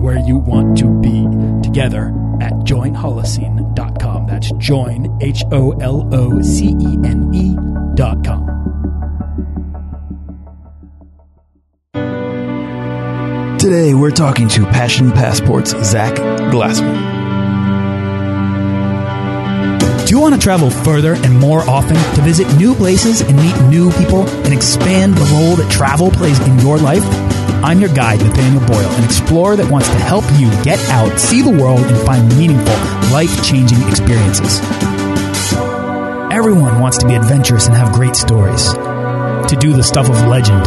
and 0.00 0.04
where 0.04 0.18
you 0.18 0.38
want 0.38 0.78
to 0.78 0.88
be 1.00 1.24
together 1.62 2.08
at 2.40 2.52
joinholocene.com. 2.64 4.26
That's 4.26 4.50
join, 4.52 5.18
H 5.20 5.44
O 5.52 5.72
L 5.72 6.08
O 6.12 6.42
C 6.42 6.68
E 6.68 6.98
N 7.04 7.34
E.com. 7.34 8.46
Today, 13.58 13.92
we're 13.92 14.10
talking 14.10 14.48
to 14.48 14.64
Passion 14.64 15.12
Passport's 15.12 15.70
Zach 15.84 16.14
Glassman. 16.14 17.18
Do 20.06 20.16
you 20.16 20.20
want 20.20 20.34
to 20.34 20.40
travel 20.40 20.70
further 20.70 21.14
and 21.14 21.38
more 21.38 21.60
often 21.68 21.94
to 22.14 22.22
visit 22.22 22.52
new 22.56 22.74
places 22.74 23.20
and 23.20 23.36
meet 23.36 23.54
new 23.68 23.92
people 23.92 24.26
and 24.28 24.52
expand 24.52 25.14
the 25.14 25.24
role 25.34 25.56
that 25.56 25.70
travel 25.70 26.10
plays 26.10 26.40
in 26.48 26.58
your 26.60 26.78
life? 26.78 27.04
I'm 27.62 27.78
your 27.78 27.92
guide, 27.94 28.20
Nathaniel 28.20 28.66
Boyle, 28.66 28.88
an 28.88 29.04
explorer 29.04 29.54
that 29.56 29.70
wants 29.70 29.86
to 29.88 29.96
help 29.96 30.24
you 30.38 30.48
get 30.64 30.78
out, 30.88 31.20
see 31.20 31.42
the 31.42 31.50
world, 31.50 31.80
and 31.80 32.06
find 32.06 32.26
meaningful, 32.38 32.74
life 33.12 33.44
changing 33.44 33.86
experiences. 33.86 34.60
Everyone 36.32 36.80
wants 36.80 36.96
to 36.98 37.06
be 37.06 37.14
adventurous 37.14 37.66
and 37.66 37.76
have 37.76 37.92
great 37.92 38.16
stories, 38.16 38.72
to 38.72 39.56
do 39.60 39.74
the 39.74 39.82
stuff 39.82 40.08
of 40.08 40.26
legend. 40.26 40.64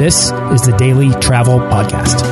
This 0.00 0.30
is 0.52 0.62
the 0.62 0.74
Daily 0.78 1.10
Travel 1.20 1.58
Podcast. 1.58 2.22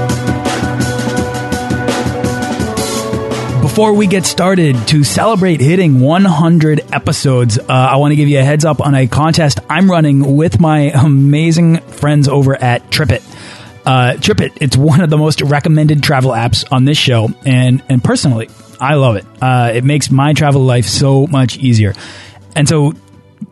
Before 3.63 3.95
we 3.95 4.07
get 4.07 4.25
started, 4.25 4.77
to 4.89 5.03
celebrate 5.03 5.61
hitting 5.61 5.99
100 5.99 6.93
episodes, 6.93 7.59
uh, 7.59 7.65
I 7.69 7.97
want 7.97 8.13
to 8.13 8.17
give 8.17 8.29
you 8.29 8.39
a 8.39 8.45
heads 8.45 8.65
up 8.65 8.81
on 8.81 8.95
a 8.95 9.09
contest 9.09 9.59
I'm 9.69 9.91
running 9.91 10.37
with 10.37 10.61
my 10.61 10.93
amazing 10.95 11.79
friends 11.81 12.29
over 12.29 12.55
at 12.55 12.89
TripIt. 12.93 13.34
Uh, 13.85 14.15
TripIt, 14.17 14.59
it's 14.61 14.77
one 14.77 15.01
of 15.01 15.11
the 15.11 15.19
most 15.19 15.43
recommended 15.43 16.03
travel 16.03 16.31
apps 16.31 16.65
on 16.73 16.85
this 16.85 16.99
show, 16.99 17.29
and 17.45 17.83
and 17.89 18.03
personally, 18.03 18.49
I 18.81 18.95
love 18.95 19.17
it. 19.17 19.27
Uh, 19.41 19.73
it 19.75 19.85
makes 19.85 20.11
my 20.11 20.33
travel 20.33 20.63
life 20.63 20.87
so 20.87 21.27
much 21.27 21.59
easier. 21.59 21.95
And 22.57 22.69
so 22.69 22.95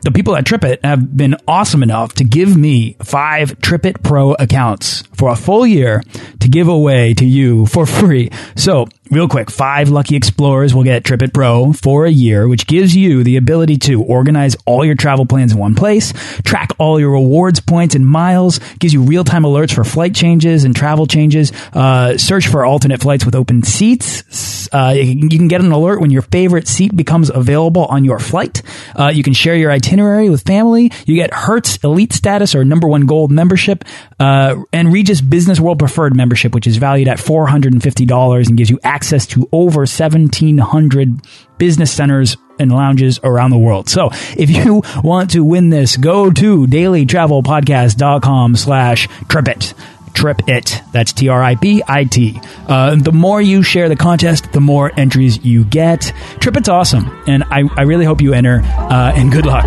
the 0.03 0.11
people 0.11 0.35
at 0.37 0.45
TripIt 0.45 0.85
have 0.85 1.17
been 1.17 1.37
awesome 1.47 1.83
enough 1.83 2.15
to 2.15 2.25
give 2.25 2.57
me 2.57 2.97
five 3.03 3.59
TripIt 3.61 4.03
Pro 4.03 4.33
accounts 4.33 5.03
for 5.15 5.31
a 5.31 5.37
full 5.37 5.67
year 5.67 6.03
to 6.41 6.49
give 6.49 6.69
away 6.69 7.15
to 7.15 7.25
you 7.25 7.67
for 7.67 7.87
free. 7.87 8.31
So 8.57 8.89
real 9.13 9.29
quick, 9.29 9.51
five 9.51 9.91
lucky 9.91 10.17
explorers 10.17 10.75
will 10.75 10.83
get 10.83 11.03
TripIt 11.03 11.35
Pro 11.35 11.75
for 11.75 12.07
a 12.07 12.11
year, 12.11 12.49
which 12.49 12.67
gives 12.67 12.97
you 12.97 13.23
the 13.23 13.37
ability 13.37 13.77
to 13.77 14.03
organize 14.03 14.57
all 14.65 14.87
your 14.87 14.95
travel 14.95 15.27
plans 15.27 15.53
in 15.53 15.59
one 15.59 15.75
place, 15.75 16.15
track 16.45 16.71
all 16.79 16.99
your 16.99 17.11
rewards 17.11 17.61
points 17.61 17.95
and 17.95 18.07
miles, 18.07 18.59
gives 18.79 18.95
you 18.95 19.03
real-time 19.03 19.43
alerts 19.43 19.75
for 19.75 19.85
flight 19.85 20.15
changes 20.15 20.65
and 20.65 20.75
travel 20.75 21.07
changes, 21.07 21.53
uh, 21.75 22.17
search 22.17 22.49
for 22.49 22.65
alternate 22.65 23.03
flights 23.03 23.27
with 23.27 23.35
open 23.35 23.63
seats. 23.63 24.69
Uh, 24.73 24.95
you 24.97 25.39
can 25.39 25.49
get 25.49 25.61
an 25.61 25.71
alert 25.71 26.01
when 26.01 26.11
your 26.11 26.23
favorite 26.23 26.67
seat 26.67 26.97
becomes 26.97 27.29
available 27.29 27.85
on 27.87 28.07
your 28.07 28.19
flight. 28.19 28.63
Uh, 28.99 29.13
you 29.15 29.23
can 29.23 29.35
share 29.35 29.55
your 29.55 29.71
itinerary 29.71 30.31
with 30.31 30.43
family. 30.43 30.91
You 31.05 31.17
get 31.17 31.35
Hertz 31.35 31.77
Elite 31.85 32.15
status 32.15 32.55
or 32.55 32.65
number 32.65 32.89
one 32.89 33.05
gold 33.05 33.31
membership, 33.31 33.85
uh, 34.19 34.57
and 34.73 34.91
Regus 34.91 35.21
Business 35.21 35.61
World 35.61 35.79
Preferred 35.79 36.17
membership, 36.17 36.55
which 36.55 36.67
is 36.67 36.79
valued 36.79 37.09
at 37.09 37.19
$450 37.19 38.49
and 38.49 38.57
gives 38.57 38.71
you 38.71 38.81
access 38.83 39.02
to 39.11 39.49
over 39.53 39.81
1,700 39.81 41.21
business 41.59 41.93
centers 41.93 42.37
and 42.59 42.71
lounges 42.71 43.19
around 43.25 43.51
the 43.51 43.59
world. 43.59 43.89
So 43.89 44.11
if 44.37 44.51
you 44.51 44.83
want 45.03 45.31
to 45.31 45.45
win 45.45 45.71
this, 45.71 45.97
go 45.97 46.31
to 46.31 46.67
dailytravelpodcast.com 46.67 48.57
slash. 48.57 49.09
TripIt. 49.09 49.75
Trip 50.15 50.41
it. 50.47 50.83
That's 50.93 51.13
T 51.13 51.29
R 51.29 51.43
I 51.43 51.55
P 51.55 51.83
I 51.89 52.05
T. 52.05 52.39
Uh, 52.69 52.97
the 52.97 53.13
more 53.13 53.41
you 53.41 53.63
share 53.63 53.89
the 53.89 53.97
contest, 53.97 54.53
the 54.53 54.61
more 54.61 54.93
entries 54.99 55.43
you 55.45 55.65
get. 55.65 56.13
TripIt's 56.37 56.69
awesome, 56.69 57.11
and 57.27 57.45
I, 57.45 57.63
I 57.77 57.83
really 57.83 58.05
hope 58.05 58.21
you 58.21 58.35
enter. 58.35 58.61
Uh, 58.63 59.13
and 59.15 59.33
good 59.33 59.47
luck. 59.47 59.65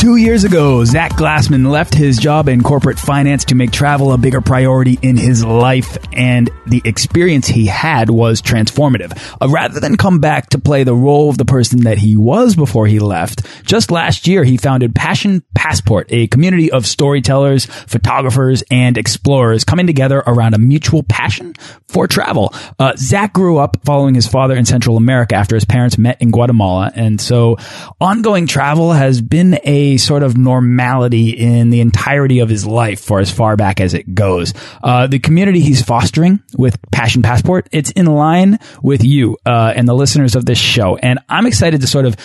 Two 0.00 0.16
years 0.16 0.44
ago, 0.44 0.82
Zach 0.86 1.12
Glassman 1.12 1.70
left 1.70 1.92
his 1.94 2.16
job 2.16 2.48
in 2.48 2.62
corporate 2.62 2.98
finance 2.98 3.44
to 3.44 3.54
make 3.54 3.70
travel 3.70 4.14
a 4.14 4.16
bigger 4.16 4.40
priority 4.40 4.98
in 5.02 5.18
his 5.18 5.44
life, 5.44 5.98
and 6.14 6.48
the 6.66 6.80
experience 6.86 7.46
he 7.46 7.66
had 7.66 8.08
was 8.08 8.40
transformative. 8.40 9.12
Uh, 9.42 9.50
rather 9.50 9.78
than 9.78 9.98
come 9.98 10.18
back 10.18 10.48
to 10.48 10.58
play 10.58 10.84
the 10.84 10.94
role 10.94 11.28
of 11.28 11.36
the 11.36 11.44
person 11.44 11.82
that 11.82 11.98
he 11.98 12.16
was 12.16 12.56
before 12.56 12.86
he 12.86 12.98
left, 12.98 13.42
just 13.66 13.90
last 13.90 14.26
year 14.26 14.42
he 14.42 14.56
founded 14.56 14.94
Passion 14.94 15.44
Passport, 15.54 16.06
a 16.08 16.28
community 16.28 16.72
of 16.72 16.86
storytellers, 16.86 17.66
photographers, 17.66 18.64
and 18.70 18.96
explorers 18.96 19.64
coming 19.64 19.86
together 19.86 20.22
around 20.26 20.54
a 20.54 20.58
mutual 20.58 21.02
passion 21.02 21.52
for 21.88 22.06
travel. 22.06 22.54
Uh, 22.78 22.94
Zach 22.96 23.34
grew 23.34 23.58
up 23.58 23.76
following 23.84 24.14
his 24.14 24.26
father 24.26 24.56
in 24.56 24.64
Central 24.64 24.96
America 24.96 25.34
after 25.34 25.56
his 25.56 25.66
parents 25.66 25.98
met 25.98 26.22
in 26.22 26.30
Guatemala, 26.30 26.90
and 26.94 27.20
so 27.20 27.58
ongoing 28.00 28.46
travel 28.46 28.92
has 28.94 29.20
been 29.20 29.58
a 29.64 29.89
sort 29.98 30.22
of 30.22 30.36
normality 30.36 31.30
in 31.30 31.70
the 31.70 31.80
entirety 31.80 32.40
of 32.40 32.48
his 32.48 32.66
life 32.66 33.00
for 33.00 33.20
as 33.20 33.30
far 33.30 33.56
back 33.56 33.80
as 33.80 33.94
it 33.94 34.14
goes. 34.14 34.54
Uh, 34.82 35.06
the 35.06 35.18
community 35.18 35.60
he's 35.60 35.82
fostering 35.82 36.42
with 36.56 36.78
Passion 36.90 37.22
Passport, 37.22 37.68
it's 37.72 37.90
in 37.90 38.06
line 38.06 38.58
with 38.82 39.04
you 39.04 39.36
uh, 39.46 39.72
and 39.74 39.86
the 39.88 39.94
listeners 39.94 40.36
of 40.36 40.46
this 40.46 40.58
show, 40.58 40.96
and 40.96 41.18
I'm 41.28 41.46
excited 41.46 41.80
to 41.80 41.86
sort 41.86 42.06
of 42.06 42.16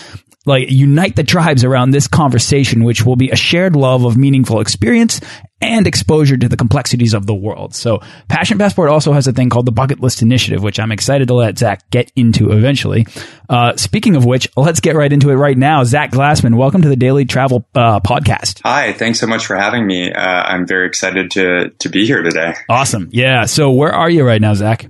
like 0.46 0.70
unite 0.70 1.16
the 1.16 1.24
tribes 1.24 1.64
around 1.64 1.92
this 1.92 2.08
conversation, 2.08 2.84
which 2.84 3.06
will 3.06 3.16
be 3.16 3.30
a 3.30 3.36
shared 3.36 3.76
love 3.76 4.06
of 4.06 4.18
meaningful 4.18 4.60
experience 4.60 5.20
and 5.62 5.88
exposure 5.88 6.38
to 6.38 6.48
the 6.48 6.58
complexities 6.58 7.14
of 7.14 7.26
the 7.26 7.34
world. 7.34 7.74
So 7.74 8.02
Passion 8.28 8.58
Passport 8.58 8.90
also 8.90 9.14
has 9.14 9.28
a 9.28 9.32
thing 9.32 9.50
called 9.50 9.66
the 9.66 9.72
Bucket 9.72 10.00
List 10.00 10.22
Initiative, 10.22 10.62
which 10.62 10.80
I'm 10.80 10.92
excited 10.92 11.30
to 11.30 11.34
let 11.34 11.58
Zach 11.58 11.90
get 11.90 12.12
into 12.16 12.52
eventually. 12.52 13.08
Uh, 13.50 13.76
speaking 13.76 14.16
of 14.16 14.26
which, 14.26 14.48
let's 14.56 14.80
get 14.80 14.96
right 14.96 15.12
into 15.12 15.30
it 15.30 15.36
right 15.36 15.58
now. 15.58 15.84
Zach 15.84 16.12
Glassman, 16.12 16.56
welcome 16.56 16.82
to 16.82 16.90
the 16.90 16.96
Daily 16.96 17.26
Travel 17.26 17.68
uh, 17.74 18.00
Podcast. 18.02 18.62
Hi, 18.64 18.94
thanks 18.94 19.20
so 19.20 19.28
much 19.28 19.46
for 19.46 19.56
having 19.56 19.88
me. 19.88 20.12
Uh, 20.12 20.22
I'm 20.22 20.68
very 20.68 20.88
excited 20.88 21.32
to 21.32 21.70
to 21.70 21.90
be 21.90 22.06
here 22.06 22.22
today. 22.22 22.54
Awesome. 22.70 23.10
Yeah. 23.12 23.46
So 23.46 23.72
where 23.72 23.94
are 23.94 24.10
you 24.10 24.26
right 24.26 24.42
now, 24.42 24.54
Zach? 24.54 24.88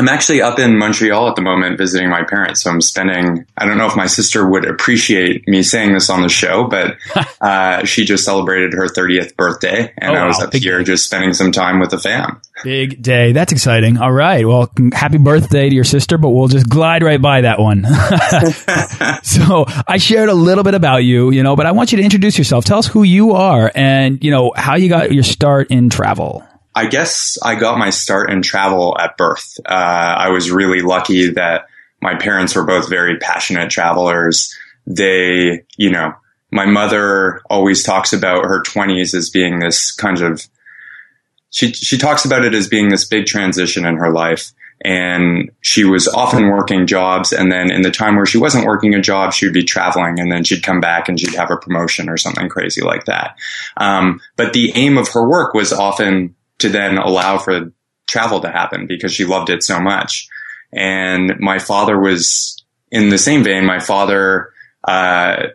I'm 0.00 0.08
actually 0.08 0.40
up 0.42 0.58
in 0.60 0.78
Montreal 0.78 1.28
at 1.28 1.34
the 1.36 1.42
moment 1.42 1.76
visiting 1.76 2.08
my 2.08 2.22
parents. 2.22 2.62
So 2.62 2.70
I'm 2.70 2.80
spending, 2.80 3.44
I 3.56 3.66
don't 3.66 3.78
know 3.78 3.86
if 3.86 3.96
my 3.96 4.06
sister 4.06 4.48
would 4.48 4.64
appreciate 4.64 5.46
me 5.48 5.62
saying 5.64 5.92
this 5.94 6.08
on 6.08 6.22
the 6.22 6.28
show, 6.28 6.64
but 6.68 6.96
uh, 7.40 7.84
she 7.84 8.04
just 8.04 8.24
celebrated 8.24 8.72
her 8.74 8.86
30th 8.86 9.34
birthday 9.36 9.92
and 9.98 10.16
Oh, 10.16 10.20
I 10.20 10.26
was 10.26 10.38
wow. 10.38 10.44
up 10.44 10.52
Big 10.52 10.62
here 10.62 10.78
day. 10.78 10.84
just 10.84 11.04
spending 11.06 11.32
some 11.34 11.50
time 11.50 11.80
with 11.80 11.90
the 11.90 11.98
fam. 11.98 12.40
Big 12.64 13.02
day. 13.02 13.32
That's 13.32 13.52
exciting. 13.52 13.98
All 13.98 14.12
right. 14.12 14.46
Well, 14.46 14.70
happy 14.92 15.18
birthday 15.18 15.68
to 15.68 15.74
your 15.74 15.84
sister, 15.84 16.16
but 16.18 16.30
we'll 16.30 16.48
just 16.48 16.68
glide 16.68 17.02
right 17.02 17.20
by 17.20 17.40
that 17.42 17.58
one. 17.58 17.84
so 19.22 19.64
I 19.86 19.96
shared 19.98 20.28
a 20.28 20.34
little 20.34 20.64
bit 20.64 20.74
about 20.74 20.98
you, 21.04 21.30
you 21.30 21.42
know, 21.42 21.56
but 21.56 21.66
I 21.66 21.72
want 21.72 21.92
you 21.92 21.98
to 21.98 22.04
introduce 22.04 22.38
yourself. 22.38 22.64
Tell 22.64 22.78
us 22.78 22.86
who 22.86 23.02
you 23.02 23.32
are 23.32 23.70
and, 23.74 24.22
you 24.22 24.30
know, 24.30 24.52
how 24.56 24.76
you 24.76 24.88
got 24.88 25.12
your 25.12 25.22
start 25.22 25.70
in 25.70 25.90
travel. 25.90 26.44
I 26.78 26.86
guess 26.86 27.38
I 27.42 27.56
got 27.56 27.76
my 27.76 27.90
start 27.90 28.30
in 28.30 28.40
travel 28.40 28.96
at 28.96 29.16
birth. 29.16 29.58
Uh, 29.66 29.72
I 29.72 30.28
was 30.28 30.52
really 30.52 30.80
lucky 30.80 31.30
that 31.32 31.66
my 32.00 32.14
parents 32.14 32.54
were 32.54 32.64
both 32.64 32.88
very 32.88 33.18
passionate 33.18 33.68
travelers. 33.68 34.56
They, 34.86 35.64
you 35.76 35.90
know, 35.90 36.14
my 36.52 36.66
mother 36.66 37.42
always 37.50 37.82
talks 37.82 38.12
about 38.12 38.44
her 38.44 38.62
20s 38.62 39.12
as 39.12 39.28
being 39.28 39.58
this 39.58 39.90
kind 39.90 40.20
of, 40.20 40.46
she, 41.50 41.72
she 41.72 41.98
talks 41.98 42.24
about 42.24 42.44
it 42.44 42.54
as 42.54 42.68
being 42.68 42.90
this 42.90 43.08
big 43.08 43.26
transition 43.26 43.84
in 43.84 43.96
her 43.96 44.12
life. 44.12 44.52
And 44.84 45.50
she 45.60 45.82
was 45.82 46.06
often 46.06 46.46
working 46.46 46.86
jobs. 46.86 47.32
And 47.32 47.50
then 47.50 47.72
in 47.72 47.82
the 47.82 47.90
time 47.90 48.14
where 48.14 48.24
she 48.24 48.38
wasn't 48.38 48.66
working 48.66 48.94
a 48.94 49.00
job, 49.00 49.32
she 49.32 49.46
would 49.46 49.52
be 49.52 49.64
traveling 49.64 50.20
and 50.20 50.30
then 50.30 50.44
she'd 50.44 50.62
come 50.62 50.80
back 50.80 51.08
and 51.08 51.18
she'd 51.18 51.34
have 51.34 51.50
a 51.50 51.56
promotion 51.56 52.08
or 52.08 52.16
something 52.16 52.48
crazy 52.48 52.82
like 52.82 53.06
that. 53.06 53.36
Um, 53.76 54.20
but 54.36 54.52
the 54.52 54.70
aim 54.76 54.96
of 54.96 55.08
her 55.08 55.28
work 55.28 55.54
was 55.54 55.72
often 55.72 56.36
to 56.58 56.68
then 56.68 56.98
allow 56.98 57.38
for 57.38 57.72
travel 58.06 58.40
to 58.40 58.50
happen 58.50 58.86
because 58.86 59.12
she 59.12 59.24
loved 59.24 59.50
it 59.50 59.62
so 59.62 59.80
much. 59.80 60.28
And 60.72 61.38
my 61.38 61.58
father 61.58 61.98
was 61.98 62.62
in 62.90 63.08
the 63.08 63.18
same 63.18 63.44
vein. 63.44 63.64
My 63.64 63.78
father, 63.78 64.52
uh, 64.86 65.48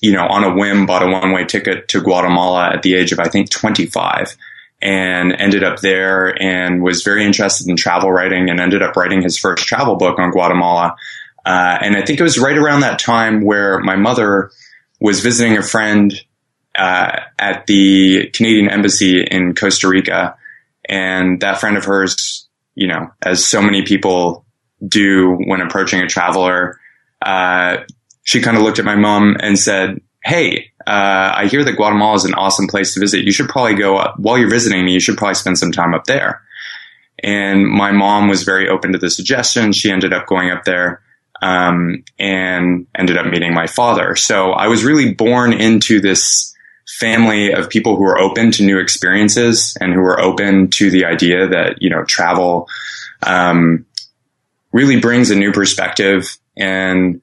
you 0.00 0.12
know, 0.12 0.26
on 0.26 0.44
a 0.44 0.54
whim 0.54 0.86
bought 0.86 1.02
a 1.02 1.06
one 1.06 1.32
way 1.32 1.44
ticket 1.44 1.88
to 1.88 2.00
Guatemala 2.00 2.70
at 2.74 2.82
the 2.82 2.94
age 2.94 3.12
of, 3.12 3.20
I 3.20 3.28
think, 3.28 3.50
25. 3.50 4.36
and 4.82 5.32
ended 5.38 5.62
up 5.62 5.78
there 5.78 6.34
and 6.42 6.82
was 6.82 7.04
very 7.04 7.24
interested 7.24 7.68
in 7.68 7.76
travel 7.76 8.10
writing 8.10 8.50
and 8.50 8.58
ended 8.58 8.82
up 8.82 8.96
writing 8.96 9.22
his 9.22 9.38
first 9.38 9.64
travel 9.64 9.94
book 9.94 10.18
on 10.18 10.32
Guatemala. 10.32 10.96
Uh, 11.46 11.78
and 11.80 11.96
I 11.96 12.02
think 12.02 12.18
it 12.18 12.24
was 12.24 12.38
right 12.38 12.58
around 12.58 12.80
that 12.80 12.98
time 12.98 13.42
where 13.42 13.78
my 13.78 13.94
mother 13.94 14.50
was 15.00 15.20
visiting 15.20 15.56
a 15.56 15.62
friend 15.62 16.12
uh, 16.74 17.20
at 17.38 17.66
the 17.66 18.28
Canadian 18.32 18.68
Embassy 18.68 19.22
in 19.22 19.54
Costa 19.54 19.88
Rica. 19.88 20.36
And 20.88 21.40
that 21.40 21.58
friend 21.58 21.76
of 21.76 21.84
hers, 21.84 22.48
you 22.74 22.86
know, 22.86 23.10
as 23.22 23.44
so 23.44 23.62
many 23.62 23.82
people 23.82 24.44
do 24.86 25.36
when 25.46 25.60
approaching 25.60 26.00
a 26.00 26.08
traveler, 26.08 26.80
uh, 27.20 27.78
she 28.24 28.40
kind 28.40 28.56
of 28.56 28.62
looked 28.62 28.78
at 28.78 28.84
my 28.84 28.96
mom 28.96 29.36
and 29.40 29.58
said, 29.58 30.00
Hey, 30.24 30.70
uh, 30.86 31.32
I 31.34 31.46
hear 31.46 31.64
that 31.64 31.76
Guatemala 31.76 32.14
is 32.14 32.24
an 32.24 32.34
awesome 32.34 32.66
place 32.66 32.94
to 32.94 33.00
visit. 33.00 33.24
You 33.24 33.32
should 33.32 33.48
probably 33.48 33.74
go 33.74 33.96
up 33.96 34.18
while 34.18 34.38
you're 34.38 34.50
visiting 34.50 34.84
me. 34.84 34.92
You 34.92 35.00
should 35.00 35.16
probably 35.16 35.34
spend 35.34 35.58
some 35.58 35.72
time 35.72 35.94
up 35.94 36.04
there. 36.04 36.42
And 37.22 37.66
my 37.66 37.92
mom 37.92 38.28
was 38.28 38.42
very 38.42 38.68
open 38.68 38.92
to 38.92 38.98
the 38.98 39.10
suggestion. 39.10 39.72
She 39.72 39.90
ended 39.90 40.12
up 40.12 40.26
going 40.26 40.50
up 40.50 40.64
there 40.64 41.02
um, 41.40 42.04
and 42.18 42.86
ended 42.96 43.16
up 43.16 43.26
meeting 43.26 43.52
my 43.52 43.66
father. 43.66 44.16
So 44.16 44.52
I 44.52 44.68
was 44.68 44.84
really 44.84 45.12
born 45.12 45.52
into 45.52 46.00
this 46.00 46.51
family 46.86 47.52
of 47.52 47.68
people 47.68 47.96
who 47.96 48.04
are 48.04 48.18
open 48.18 48.50
to 48.52 48.64
new 48.64 48.78
experiences 48.78 49.76
and 49.80 49.92
who 49.92 50.00
are 50.00 50.20
open 50.20 50.68
to 50.68 50.90
the 50.90 51.04
idea 51.04 51.48
that 51.48 51.80
you 51.80 51.90
know 51.90 52.04
travel 52.04 52.68
um, 53.26 53.86
really 54.72 54.98
brings 55.00 55.30
a 55.30 55.36
new 55.36 55.52
perspective 55.52 56.38
and 56.56 57.20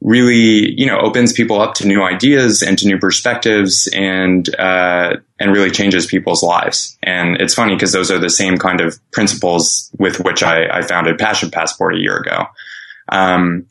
really, 0.00 0.70
you 0.78 0.86
know, 0.86 0.98
opens 1.00 1.32
people 1.32 1.60
up 1.60 1.74
to 1.74 1.86
new 1.86 2.02
ideas 2.02 2.62
and 2.62 2.78
to 2.78 2.86
new 2.86 2.98
perspectives 2.98 3.88
and, 3.92 4.54
uh, 4.56 5.16
and 5.40 5.52
really 5.52 5.70
changes 5.70 6.06
people's 6.06 6.42
lives. 6.42 6.96
And 7.02 7.36
it's 7.40 7.54
funny 7.54 7.74
because 7.74 7.92
those 7.92 8.10
are 8.10 8.18
the 8.18 8.30
same 8.30 8.58
kind 8.58 8.80
of 8.80 8.98
principles 9.10 9.90
with 9.98 10.20
which 10.20 10.42
I, 10.42 10.68
I 10.68 10.82
founded 10.82 11.18
Passion 11.18 11.50
Passport 11.50 11.96
a 11.96 11.98
year 11.98 12.16
ago. 12.16 12.44
Um, 13.08 13.66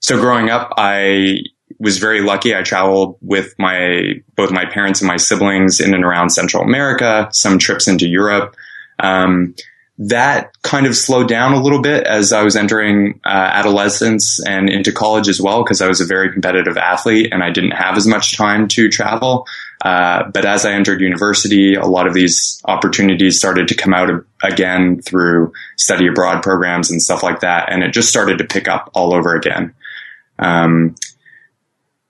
so 0.00 0.18
growing 0.18 0.48
up, 0.48 0.72
I 0.78 1.40
was 1.78 1.98
very 1.98 2.20
lucky. 2.20 2.54
I 2.54 2.62
traveled 2.62 3.16
with 3.20 3.54
my, 3.58 4.22
both 4.36 4.50
my 4.50 4.64
parents 4.64 5.00
and 5.00 5.08
my 5.08 5.16
siblings 5.16 5.80
in 5.80 5.94
and 5.94 6.04
around 6.04 6.30
Central 6.30 6.62
America, 6.62 7.28
some 7.32 7.58
trips 7.58 7.86
into 7.86 8.08
Europe. 8.08 8.56
Um, 8.98 9.54
that 10.00 10.52
kind 10.62 10.86
of 10.86 10.96
slowed 10.96 11.28
down 11.28 11.52
a 11.54 11.60
little 11.60 11.82
bit 11.82 12.06
as 12.06 12.32
I 12.32 12.42
was 12.44 12.54
entering 12.54 13.20
uh, 13.24 13.28
adolescence 13.28 14.38
and 14.46 14.70
into 14.70 14.92
college 14.92 15.28
as 15.28 15.40
well, 15.40 15.64
because 15.64 15.82
I 15.82 15.88
was 15.88 16.00
a 16.00 16.06
very 16.06 16.32
competitive 16.32 16.76
athlete 16.76 17.32
and 17.32 17.42
I 17.42 17.50
didn't 17.50 17.72
have 17.72 17.96
as 17.96 18.06
much 18.06 18.36
time 18.36 18.68
to 18.68 18.88
travel. 18.88 19.46
Uh, 19.84 20.30
but 20.32 20.44
as 20.44 20.64
I 20.64 20.72
entered 20.72 21.00
university, 21.00 21.74
a 21.74 21.86
lot 21.86 22.06
of 22.06 22.14
these 22.14 22.62
opportunities 22.64 23.38
started 23.38 23.68
to 23.68 23.74
come 23.74 23.92
out 23.92 24.08
again 24.42 25.02
through 25.02 25.52
study 25.76 26.06
abroad 26.06 26.42
programs 26.44 26.92
and 26.92 27.02
stuff 27.02 27.24
like 27.24 27.40
that, 27.40 27.72
and 27.72 27.82
it 27.82 27.92
just 27.92 28.08
started 28.08 28.38
to 28.38 28.44
pick 28.44 28.68
up 28.68 28.90
all 28.94 29.12
over 29.12 29.34
again. 29.34 29.74
Um, 30.38 30.94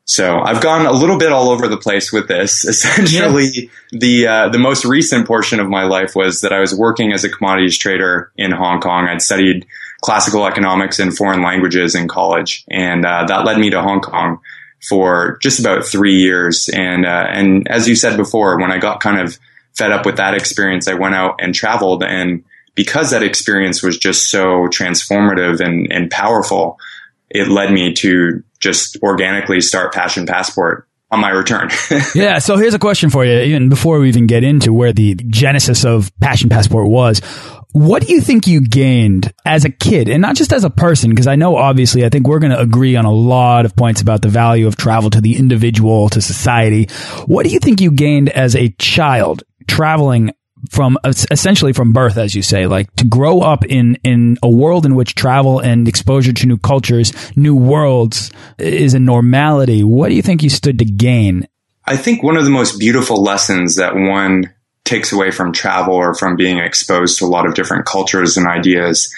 so 0.08 0.40
I've 0.40 0.62
gone 0.62 0.87
a 0.87 0.93
little 0.93 1.19
bit 1.19 1.32
all 1.32 1.50
over 1.50 1.69
the 1.69 1.76
place 1.76 2.10
with 2.10 2.28
this. 2.28 2.64
Essentially, 2.64 3.50
yeah. 3.52 3.69
the 3.93 4.26
uh, 4.26 4.49
the 4.49 4.58
most 4.58 4.87
recent 4.87 5.26
portion 5.26 5.60
of 5.60 5.69
my 5.69 5.84
life 5.84 6.16
was 6.16 6.40
that 6.40 6.52
I 6.52 6.60
was 6.60 6.75
working 6.75 7.12
as 7.12 7.25
a 7.25 7.28
commodities 7.28 7.76
trader 7.76 8.32
in 8.34 8.50
Hong 8.50 8.81
Kong. 8.81 9.06
I'd 9.06 9.20
studied 9.20 9.66
classical 10.00 10.46
economics 10.46 10.99
and 10.99 11.14
foreign 11.14 11.43
languages 11.43 11.94
in 11.94 12.08
college, 12.08 12.64
and 12.70 13.05
uh, 13.05 13.26
that 13.26 13.44
led 13.44 13.58
me 13.58 13.69
to 13.69 13.82
Hong 13.82 14.00
Kong 14.00 14.40
for 14.88 15.37
just 15.43 15.60
about 15.60 15.84
three 15.84 16.16
years. 16.16 16.70
And 16.70 17.05
uh, 17.05 17.26
and 17.28 17.69
as 17.69 17.87
you 17.87 17.94
said 17.94 18.16
before, 18.16 18.58
when 18.58 18.72
I 18.72 18.78
got 18.78 19.00
kind 19.00 19.20
of 19.20 19.38
fed 19.76 19.93
up 19.93 20.06
with 20.06 20.16
that 20.16 20.32
experience, 20.32 20.88
I 20.88 20.94
went 20.94 21.16
out 21.16 21.37
and 21.38 21.55
traveled. 21.55 22.02
And 22.02 22.44
because 22.75 23.10
that 23.10 23.22
experience 23.22 23.82
was 23.82 23.99
just 23.99 24.31
so 24.31 24.69
transformative 24.69 25.60
and, 25.60 25.93
and 25.93 26.10
powerful, 26.10 26.78
it 27.28 27.49
led 27.49 27.72
me 27.72 27.93
to 27.93 28.43
just 28.60 28.99
organically 29.02 29.60
start 29.60 29.93
Passion 29.93 30.26
Passport 30.26 30.88
on 31.10 31.20
my 31.20 31.31
return. 31.31 31.70
yeah. 32.14 32.38
So 32.38 32.56
here's 32.56 32.75
a 32.75 32.78
question 32.78 33.10
for 33.10 33.25
you, 33.25 33.38
even 33.40 33.69
before 33.69 33.99
we 33.99 34.08
even 34.08 34.26
get 34.26 34.44
into 34.44 34.72
where 34.72 34.93
the 34.93 35.14
genesis 35.14 35.84
of 35.84 36.12
Passion 36.20 36.49
Passport 36.49 36.88
was. 36.88 37.20
What 37.72 38.02
do 38.02 38.12
you 38.12 38.20
think 38.20 38.46
you 38.46 38.62
gained 38.62 39.32
as 39.44 39.64
a 39.64 39.70
kid 39.70 40.08
and 40.08 40.22
not 40.22 40.37
just 40.37 40.52
as 40.52 40.64
a 40.64 40.70
person? 40.70 41.10
Because 41.10 41.26
I 41.26 41.37
know 41.37 41.56
obviously 41.56 42.05
I 42.05 42.08
think 42.08 42.26
we're 42.26 42.38
going 42.38 42.52
to 42.52 42.60
agree 42.60 42.96
on 42.96 43.05
a 43.05 43.12
lot 43.12 43.66
of 43.66 43.76
points 43.76 44.00
about 44.00 44.22
the 44.22 44.28
value 44.28 44.66
of 44.66 44.76
travel 44.76 45.10
to 45.10 45.20
the 45.20 45.37
individual, 45.37 46.08
to 46.10 46.20
society. 46.20 46.88
What 47.26 47.44
do 47.44 47.52
you 47.52 47.58
think 47.58 47.81
you 47.81 47.90
gained 47.90 48.31
as 48.31 48.56
a 48.56 48.70
child 48.78 49.44
traveling 49.66 50.32
from 50.70 50.99
essentially 51.05 51.72
from 51.72 51.93
birth, 51.93 52.16
as 52.16 52.34
you 52.34 52.43
say, 52.43 52.66
like 52.66 52.94
to 52.96 53.05
grow 53.05 53.40
up 53.40 53.64
in 53.64 53.96
in 54.05 54.37
a 54.43 54.49
world 54.49 54.87
in 54.87 54.94
which 54.94 55.14
travel 55.14 55.60
and 55.60 55.88
exposure 55.88 56.32
to 56.32 56.46
new 56.46 56.58
cultures, 56.58 57.12
new 57.37 57.56
worlds 57.56 58.31
is 58.58 58.94
a 58.94 58.99
normality. 58.99 59.82
What 59.84 60.08
do 60.08 60.14
you 60.14 60.22
think 60.22 60.43
you 60.43 60.50
stood 60.50 60.78
to 60.78 60.84
gain? 60.84 61.46
I 61.84 61.96
think 61.96 62.22
one 62.22 62.37
of 62.37 62.44
the 62.44 62.50
most 62.50 62.78
beautiful 62.78 63.22
lessons 63.22 63.76
that 63.76 63.94
one 63.94 64.52
takes 64.84 65.12
away 65.12 65.31
from 65.31 65.52
travel 65.52 65.94
or 65.94 66.14
from 66.14 66.37
being 66.37 66.58
exposed 66.58 67.19
to 67.19 67.25
a 67.25 67.28
lot 67.28 67.46
of 67.46 67.55
different 67.55 67.87
cultures 67.87 68.37
and 68.37 68.46
ideas 68.46 69.14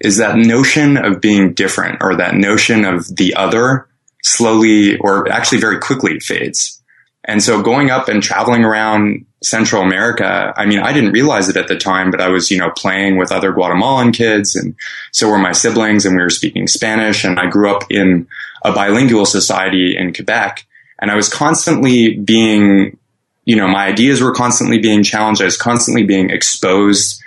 is 0.00 0.16
that 0.16 0.36
notion 0.36 0.96
of 0.96 1.20
being 1.20 1.54
different 1.54 2.02
or 2.02 2.16
that 2.16 2.34
notion 2.34 2.84
of 2.84 3.06
the 3.16 3.34
other 3.34 3.88
slowly 4.22 4.98
or 4.98 5.30
actually 5.30 5.60
very 5.60 5.78
quickly 5.78 6.18
fades. 6.18 6.81
And 7.24 7.42
so 7.42 7.62
going 7.62 7.90
up 7.90 8.08
and 8.08 8.22
traveling 8.22 8.64
around 8.64 9.26
Central 9.42 9.82
America, 9.82 10.52
I 10.56 10.66
mean, 10.66 10.80
I 10.80 10.92
didn't 10.92 11.12
realize 11.12 11.48
it 11.48 11.56
at 11.56 11.68
the 11.68 11.76
time, 11.76 12.10
but 12.10 12.20
I 12.20 12.28
was, 12.28 12.50
you 12.50 12.58
know, 12.58 12.70
playing 12.70 13.16
with 13.16 13.30
other 13.30 13.52
Guatemalan 13.52 14.12
kids 14.12 14.56
and 14.56 14.74
so 15.12 15.28
were 15.28 15.38
my 15.38 15.52
siblings 15.52 16.04
and 16.04 16.16
we 16.16 16.22
were 16.22 16.30
speaking 16.30 16.66
Spanish 16.66 17.24
and 17.24 17.38
I 17.38 17.46
grew 17.46 17.70
up 17.70 17.84
in 17.90 18.26
a 18.64 18.72
bilingual 18.72 19.26
society 19.26 19.96
in 19.96 20.12
Quebec 20.12 20.66
and 20.98 21.10
I 21.10 21.16
was 21.16 21.28
constantly 21.28 22.16
being, 22.16 22.96
you 23.44 23.56
know, 23.56 23.68
my 23.68 23.86
ideas 23.86 24.20
were 24.20 24.32
constantly 24.32 24.78
being 24.78 25.02
challenged. 25.02 25.42
I 25.42 25.46
was 25.46 25.56
constantly 25.56 26.04
being 26.04 26.30
exposed 26.30 27.22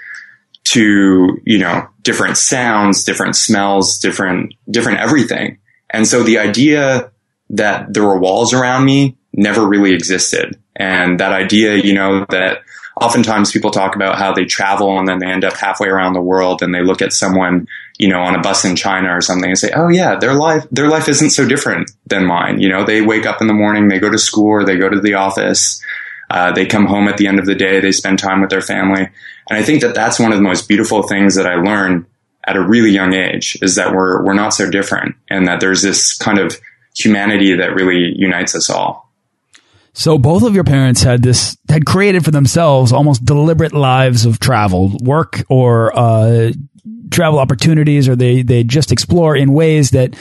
to, 0.66 1.42
you 1.46 1.58
know, 1.58 1.88
different 2.02 2.38
sounds, 2.38 3.04
different 3.04 3.36
smells, 3.36 4.00
different, 4.00 4.54
different 4.70 5.00
everything. 5.00 5.60
And 5.90 6.08
so 6.08 6.24
the 6.24 6.40
idea 6.40 7.12
that 7.50 7.94
there 7.94 8.04
were 8.04 8.18
walls 8.18 8.54
around 8.54 8.86
me 8.86 9.18
never 9.36 9.68
really 9.68 9.94
existed. 9.94 10.60
And 10.76 11.20
that 11.20 11.32
idea, 11.32 11.76
you 11.78 11.94
know, 11.94 12.26
that 12.30 12.64
oftentimes 13.00 13.52
people 13.52 13.72
talk 13.72 13.96
about 13.96 14.18
how 14.18 14.34
they 14.34 14.46
travel 14.46 14.98
and 14.98 15.08
then 15.08 15.20
they 15.20 15.28
end 15.28 15.44
up 15.44 15.54
halfway 15.54 15.88
around 15.88 16.14
the 16.14 16.22
world 16.22 16.62
and 16.62 16.74
they 16.74 16.82
look 16.82 17.02
at 17.02 17.14
someone, 17.14 17.68
you 17.98 18.08
know, 18.08 18.22
on 18.22 18.36
a 18.36 18.42
bus 18.42 18.64
in 18.66 18.76
China 18.76 19.10
or 19.10 19.22
something 19.22 19.50
and 19.50 19.60
say, 19.60 19.72
Oh 19.76 19.90
yeah, 19.90 20.16
their 20.16 20.34
life, 20.34 20.66
their 20.72 20.88
life 20.88 21.10
isn't 21.10 21.32
so 21.32 21.48
different 21.48 21.92
than 22.08 22.26
mine. 22.26 22.60
You 22.60 22.70
know, 22.70 22.86
they 22.86 23.02
wake 23.02 23.26
up 23.26 23.42
in 23.42 23.48
the 23.48 23.54
morning, 23.54 23.88
they 23.88 24.00
go 24.00 24.10
to 24.10 24.18
school 24.18 24.48
or 24.48 24.64
they 24.64 24.78
go 24.78 24.90
to 24.90 25.00
the 25.00 25.16
office. 25.16 25.82
Uh, 26.30 26.52
they 26.52 26.66
come 26.66 26.88
home 26.88 27.08
at 27.08 27.18
the 27.18 27.28
end 27.28 27.38
of 27.38 27.46
the 27.46 27.54
day, 27.54 27.80
they 27.80 27.92
spend 27.92 28.18
time 28.18 28.42
with 28.42 28.50
their 28.50 28.62
family. 28.62 29.08
And 29.50 29.60
I 29.60 29.62
think 29.62 29.82
that 29.82 29.94
that's 29.94 30.20
one 30.20 30.32
of 30.32 30.38
the 30.38 30.44
most 30.44 30.68
beautiful 30.68 31.04
things 31.04 31.36
that 31.36 31.46
I 31.46 31.56
learned 31.56 32.06
at 32.48 32.56
a 32.56 32.62
really 32.62 32.92
young 32.92 33.14
age 33.14 33.58
is 33.62 33.76
that 33.76 33.94
we're, 33.94 34.24
we're 34.24 34.34
not 34.34 34.54
so 34.54 34.70
different 34.70 35.16
and 35.30 35.48
that 35.48 35.60
there's 35.60 35.82
this 35.82 36.18
kind 36.18 36.40
of 36.40 36.60
humanity 36.96 37.56
that 37.56 37.76
really 37.76 38.14
unites 38.16 38.56
us 38.56 38.70
all. 38.70 39.05
So 39.96 40.18
both 40.18 40.44
of 40.44 40.54
your 40.54 40.66
parents 40.66 41.02
had 41.02 41.24
this 41.24 41.58
had 41.70 41.86
created 41.86 42.26
for 42.26 42.32
themselves 42.32 42.92
almost 42.92 43.24
deliberate 43.24 43.74
lives 43.74 44.26
of 44.26 44.40
travel, 44.40 44.96
work 45.02 45.44
or 45.48 45.98
uh, 45.98 46.52
travel 47.12 47.40
opportunities, 47.40 48.10
or 48.10 48.16
they 48.18 48.42
they 48.42 48.66
just 48.66 48.92
explore 48.92 49.38
in 49.38 49.54
ways 49.54 49.92
that 49.92 50.14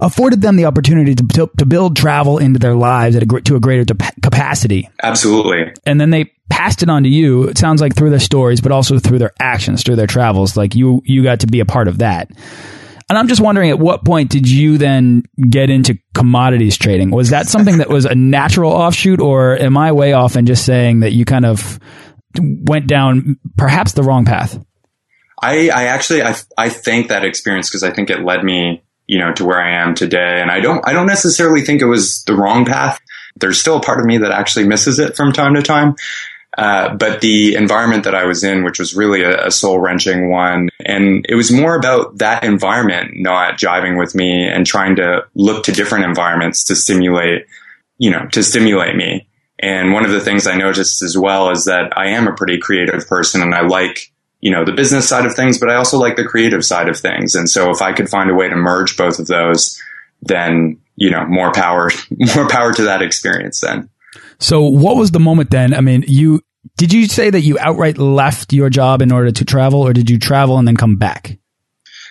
afforded 0.00 0.40
them 0.40 0.56
the 0.56 0.64
opportunity 0.64 1.14
to 1.14 1.26
to, 1.28 1.50
to 1.58 1.64
build 1.64 1.96
travel 1.96 2.38
into 2.38 2.58
their 2.58 2.74
lives 2.74 3.14
at 3.14 3.22
a 3.22 3.40
to 3.42 3.54
a 3.54 3.60
greater 3.60 3.94
capacity. 4.20 4.88
Absolutely. 5.00 5.72
And 5.86 6.00
then 6.00 6.10
they 6.10 6.32
passed 6.48 6.82
it 6.82 6.90
on 6.90 7.04
to 7.04 7.08
you. 7.08 7.44
It 7.44 7.56
sounds 7.56 7.80
like 7.80 7.94
through 7.94 8.10
their 8.10 8.18
stories, 8.18 8.60
but 8.60 8.72
also 8.72 8.98
through 8.98 9.20
their 9.20 9.32
actions, 9.38 9.84
through 9.84 9.96
their 9.96 10.08
travels. 10.08 10.56
Like 10.56 10.74
you 10.74 11.02
you 11.04 11.22
got 11.22 11.40
to 11.40 11.46
be 11.46 11.60
a 11.60 11.64
part 11.64 11.86
of 11.86 11.98
that. 11.98 12.30
And 13.10 13.18
I'm 13.18 13.26
just 13.26 13.40
wondering, 13.40 13.70
at 13.70 13.78
what 13.80 14.04
point 14.04 14.30
did 14.30 14.48
you 14.48 14.78
then 14.78 15.24
get 15.50 15.68
into 15.68 15.98
commodities 16.14 16.78
trading? 16.78 17.10
Was 17.10 17.30
that 17.30 17.48
something 17.48 17.78
that 17.78 17.88
was 17.88 18.04
a 18.04 18.14
natural 18.14 18.70
offshoot, 18.70 19.20
or 19.20 19.58
am 19.58 19.76
I 19.76 19.90
way 19.90 20.12
off 20.12 20.36
in 20.36 20.46
just 20.46 20.64
saying 20.64 21.00
that 21.00 21.10
you 21.10 21.24
kind 21.24 21.44
of 21.44 21.80
went 22.38 22.86
down 22.86 23.36
perhaps 23.58 23.94
the 23.94 24.04
wrong 24.04 24.26
path? 24.26 24.64
I, 25.42 25.70
I 25.70 25.86
actually, 25.86 26.22
I, 26.22 26.36
I 26.56 26.68
thank 26.68 27.08
that 27.08 27.24
experience 27.24 27.68
because 27.68 27.82
I 27.82 27.90
think 27.90 28.10
it 28.10 28.20
led 28.20 28.44
me, 28.44 28.84
you 29.08 29.18
know, 29.18 29.32
to 29.32 29.44
where 29.44 29.60
I 29.60 29.82
am 29.82 29.96
today. 29.96 30.40
And 30.40 30.48
I 30.48 30.60
don't, 30.60 30.86
I 30.86 30.92
don't 30.92 31.08
necessarily 31.08 31.62
think 31.62 31.82
it 31.82 31.86
was 31.86 32.22
the 32.24 32.36
wrong 32.36 32.64
path. 32.64 33.00
There's 33.34 33.58
still 33.58 33.78
a 33.78 33.82
part 33.82 33.98
of 33.98 34.06
me 34.06 34.18
that 34.18 34.30
actually 34.30 34.68
misses 34.68 35.00
it 35.00 35.16
from 35.16 35.32
time 35.32 35.54
to 35.54 35.62
time. 35.62 35.96
Uh, 36.58 36.94
but 36.94 37.20
the 37.20 37.54
environment 37.54 38.04
that 38.04 38.14
I 38.14 38.24
was 38.24 38.42
in, 38.42 38.64
which 38.64 38.78
was 38.78 38.94
really 38.94 39.22
a, 39.22 39.46
a 39.46 39.50
soul 39.50 39.78
wrenching 39.78 40.30
one, 40.30 40.68
and 40.84 41.24
it 41.28 41.36
was 41.36 41.52
more 41.52 41.76
about 41.76 42.18
that 42.18 42.42
environment 42.42 43.12
not 43.14 43.56
jiving 43.56 43.98
with 43.98 44.14
me 44.14 44.48
and 44.48 44.66
trying 44.66 44.96
to 44.96 45.24
look 45.34 45.64
to 45.64 45.72
different 45.72 46.04
environments 46.04 46.64
to 46.64 46.74
stimulate, 46.74 47.46
you 47.98 48.10
know, 48.10 48.26
to 48.32 48.42
stimulate 48.42 48.96
me. 48.96 49.28
And 49.60 49.92
one 49.92 50.04
of 50.04 50.10
the 50.10 50.20
things 50.20 50.46
I 50.46 50.56
noticed 50.56 51.02
as 51.02 51.16
well 51.16 51.50
is 51.50 51.66
that 51.66 51.96
I 51.96 52.08
am 52.08 52.26
a 52.26 52.34
pretty 52.34 52.58
creative 52.58 53.06
person 53.06 53.42
and 53.42 53.54
I 53.54 53.60
like, 53.60 54.10
you 54.40 54.50
know, 54.50 54.64
the 54.64 54.72
business 54.72 55.08
side 55.08 55.26
of 55.26 55.34
things, 55.34 55.58
but 55.58 55.68
I 55.68 55.74
also 55.74 55.98
like 55.98 56.16
the 56.16 56.24
creative 56.24 56.64
side 56.64 56.88
of 56.88 56.98
things. 56.98 57.34
And 57.34 57.48
so 57.48 57.70
if 57.70 57.82
I 57.82 57.92
could 57.92 58.08
find 58.08 58.30
a 58.30 58.34
way 58.34 58.48
to 58.48 58.56
merge 58.56 58.96
both 58.96 59.18
of 59.18 59.26
those, 59.26 59.80
then, 60.22 60.78
you 60.96 61.10
know, 61.10 61.26
more 61.26 61.52
power, 61.52 61.90
more 62.34 62.48
power 62.48 62.72
to 62.72 62.82
that 62.84 63.02
experience 63.02 63.60
then. 63.60 63.90
So 64.40 64.62
what 64.62 64.96
was 64.96 65.10
the 65.10 65.20
moment 65.20 65.50
then? 65.50 65.74
I 65.74 65.80
mean, 65.80 66.04
you, 66.08 66.40
did 66.76 66.92
you 66.92 67.06
say 67.06 67.30
that 67.30 67.42
you 67.42 67.58
outright 67.58 67.98
left 67.98 68.52
your 68.52 68.70
job 68.70 69.02
in 69.02 69.12
order 69.12 69.30
to 69.30 69.44
travel 69.44 69.80
or 69.80 69.92
did 69.92 70.10
you 70.10 70.18
travel 70.18 70.58
and 70.58 70.66
then 70.66 70.76
come 70.76 70.96
back? 70.96 71.38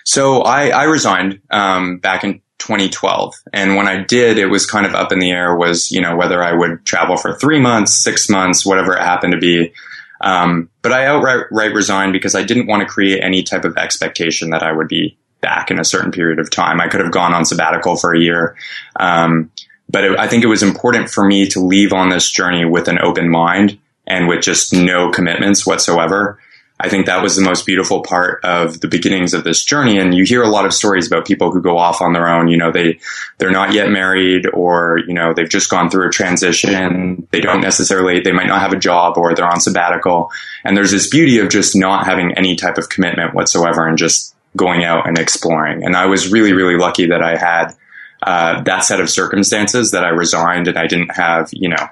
So 0.06 0.42
I, 0.42 0.70
I 0.70 0.84
resigned, 0.84 1.42
um, 1.52 1.98
back 1.98 2.24
in 2.24 2.42
2012. 2.60 3.36
And 3.54 3.76
when 3.76 3.88
I 3.88 4.04
did, 4.04 4.38
it 4.38 4.48
was 4.48 4.66
kind 4.66 4.86
of 4.86 4.94
up 4.94 5.12
in 5.12 5.20
the 5.20 5.32
air 5.32 5.56
was, 5.56 5.92
you 5.92 6.02
know, 6.02 6.16
whether 6.16 6.44
I 6.44 6.54
would 6.54 6.86
travel 6.86 7.18
for 7.18 7.36
three 7.36 7.60
months, 7.60 7.94
six 7.94 8.30
months, 8.30 8.66
whatever 8.66 8.96
it 8.96 9.02
happened 9.02 9.34
to 9.34 9.40
be. 9.40 9.74
Um, 10.22 10.70
but 10.82 10.92
I 10.92 11.06
outright 11.06 11.74
resigned 11.74 12.14
because 12.14 12.36
I 12.36 12.44
didn't 12.44 12.68
want 12.68 12.82
to 12.82 12.88
create 12.88 13.24
any 13.24 13.44
type 13.44 13.66
of 13.66 13.78
expectation 13.78 14.50
that 14.50 14.64
I 14.64 14.72
would 14.72 14.88
be 14.88 15.18
back 15.42 15.72
in 15.72 15.80
a 15.80 15.86
certain 15.86 16.12
period 16.12 16.40
of 16.40 16.52
time. 16.52 16.82
I 16.82 16.90
could 16.90 17.00
have 17.00 17.12
gone 17.12 17.34
on 17.34 17.46
sabbatical 17.46 17.96
for 17.96 18.14
a 18.14 18.20
year. 18.20 18.58
Um, 19.00 19.52
but 19.90 20.04
it, 20.04 20.20
I 20.20 20.28
think 20.28 20.44
it 20.44 20.48
was 20.48 20.64
important 20.64 21.10
for 21.10 21.26
me 21.26 21.48
to 21.50 21.60
leave 21.60 21.94
on 21.94 22.10
this 22.10 22.30
journey 22.30 22.66
with 22.66 22.88
an 22.88 23.00
open 23.00 23.30
mind 23.30 23.78
and 24.06 24.28
with 24.28 24.42
just 24.42 24.74
no 24.74 25.12
commitments 25.12 25.66
whatsoever. 25.66 26.40
I 26.82 26.88
think 26.88 27.08
that 27.08 27.22
was 27.22 27.36
the 27.36 27.42
most 27.42 27.66
beautiful 27.66 28.04
part 28.04 28.44
of 28.46 28.80
the 28.80 28.88
beginnings 28.88 29.34
of 29.34 29.44
this 29.44 29.66
journey. 29.66 29.98
And 29.98 30.16
you 30.16 30.24
hear 30.24 30.42
a 30.42 30.48
lot 30.48 30.66
of 30.66 30.74
stories 30.74 31.08
about 31.08 31.28
people 31.28 31.52
who 31.52 31.62
go 31.62 31.78
off 31.78 32.02
on 32.02 32.14
their 32.14 32.30
own. 32.30 32.48
You 32.48 32.56
know, 32.56 32.72
they, 32.72 33.00
they're 33.38 33.52
not 33.52 33.74
yet 33.74 33.90
married 33.90 34.48
or, 34.54 35.00
you 35.06 35.14
know, 35.14 35.34
they've 35.34 35.50
just 35.50 35.70
gone 35.70 35.90
through 35.90 36.08
a 36.08 36.12
transition. 36.12 37.28
They 37.32 37.42
don't 37.42 37.60
necessarily, 37.60 38.22
they 38.22 38.32
might 38.32 38.48
not 38.48 38.62
have 38.62 38.72
a 38.72 38.80
job 38.80 39.18
or 39.18 39.36
they're 39.36 39.46
on 39.46 39.60
sabbatical. 39.60 40.32
And 40.64 40.78
there's 40.78 40.92
this 40.92 41.10
beauty 41.10 41.40
of 41.40 41.50
just 41.50 41.76
not 41.76 42.06
having 42.06 42.32
any 42.38 42.56
type 42.56 42.78
of 42.78 42.88
commitment 42.88 43.34
whatsoever 43.34 43.86
and 43.86 43.98
just 43.98 44.34
going 44.56 44.86
out 44.86 45.06
and 45.06 45.20
exploring. 45.20 45.84
And 45.84 45.98
I 45.98 46.06
was 46.06 46.32
really, 46.32 46.54
really 46.54 46.78
lucky 46.78 47.08
that 47.08 47.22
I 47.22 47.36
had, 47.36 47.76
uh, 48.24 48.62
that 48.64 48.80
set 48.80 49.00
of 49.00 49.10
circumstances 49.10 49.92
that 49.92 50.04
I 50.04 50.10
resigned 50.10 50.68
and 50.68 50.78
I 50.78 50.88
didn't 50.88 51.16
have, 51.16 51.50
you 51.52 51.70
know, 51.70 51.88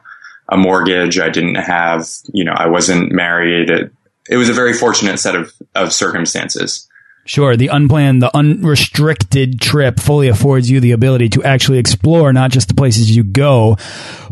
a 0.50 0.58
mortgage. 0.58 1.20
I 1.20 1.30
didn't 1.30 1.56
have, 1.56 2.08
you 2.34 2.44
know, 2.44 2.54
I 2.56 2.68
wasn't 2.68 3.12
married 3.12 3.92
it 4.30 4.38
was 4.38 4.50
a 4.50 4.54
very 4.54 4.74
fortunate 4.74 5.20
set 5.20 5.36
of, 5.36 5.54
of 5.76 5.94
circumstances. 5.94 6.88
Sure. 7.26 7.58
The 7.58 7.68
unplanned, 7.68 8.22
the 8.22 8.36
unrestricted 8.36 9.60
trip 9.60 10.00
fully 10.00 10.30
affords 10.30 10.70
you 10.70 10.80
the 10.80 10.94
ability 10.94 11.30
to 11.30 11.44
actually 11.44 11.78
explore 11.78 12.32
not 12.32 12.52
just 12.52 12.70
the 12.70 12.74
places 12.74 13.14
you 13.14 13.24
go, 13.24 13.78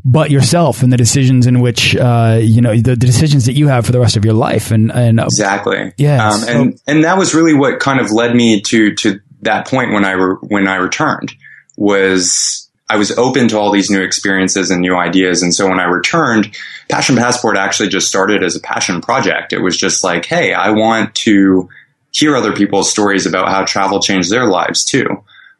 but 0.05 0.31
yourself 0.31 0.81
and 0.81 0.93
the 0.93 0.97
decisions 0.97 1.45
in 1.45 1.59
which, 1.59 1.95
uh, 1.97 2.39
you 2.41 2.61
know, 2.61 2.73
the, 2.73 2.95
the, 2.95 3.05
decisions 3.05 3.47
that 3.47 3.53
you 3.53 3.67
have 3.67 3.85
for 3.85 3.91
the 3.91 3.99
rest 3.99 4.15
of 4.15 4.23
your 4.23 4.33
life. 4.33 4.71
And, 4.71 4.93
and 4.93 5.19
uh, 5.19 5.25
exactly. 5.25 5.93
Yeah. 5.97 6.29
Um, 6.29 6.39
so 6.39 6.47
and, 6.47 6.81
and 6.87 7.03
that 7.03 7.17
was 7.17 7.35
really 7.35 7.53
what 7.53 7.81
kind 7.81 7.99
of 7.99 8.11
led 8.11 8.33
me 8.33 8.61
to, 8.61 8.95
to 8.95 9.19
that 9.41 9.67
point 9.67 9.91
when 9.91 10.05
I, 10.05 10.15
when 10.15 10.67
I 10.67 10.75
returned 10.75 11.33
was 11.77 12.65
I 12.87 12.97
was 12.97 13.11
open 13.17 13.47
to 13.47 13.57
all 13.57 13.71
these 13.71 13.89
new 13.89 14.01
experiences 14.01 14.69
and 14.69 14.79
new 14.79 14.95
ideas. 14.95 15.41
And 15.41 15.53
so 15.53 15.67
when 15.67 15.79
I 15.79 15.85
returned, 15.85 16.55
Passion 16.87 17.15
Passport 17.15 17.57
actually 17.57 17.89
just 17.89 18.07
started 18.07 18.43
as 18.43 18.55
a 18.55 18.59
passion 18.59 19.01
project. 19.01 19.53
It 19.53 19.61
was 19.61 19.75
just 19.75 20.03
like, 20.03 20.25
hey, 20.25 20.53
I 20.53 20.69
want 20.69 21.15
to 21.15 21.67
hear 22.11 22.35
other 22.35 22.53
people's 22.53 22.91
stories 22.91 23.25
about 23.25 23.49
how 23.49 23.65
travel 23.65 23.99
changed 23.99 24.31
their 24.31 24.45
lives 24.45 24.85
too. 24.85 25.07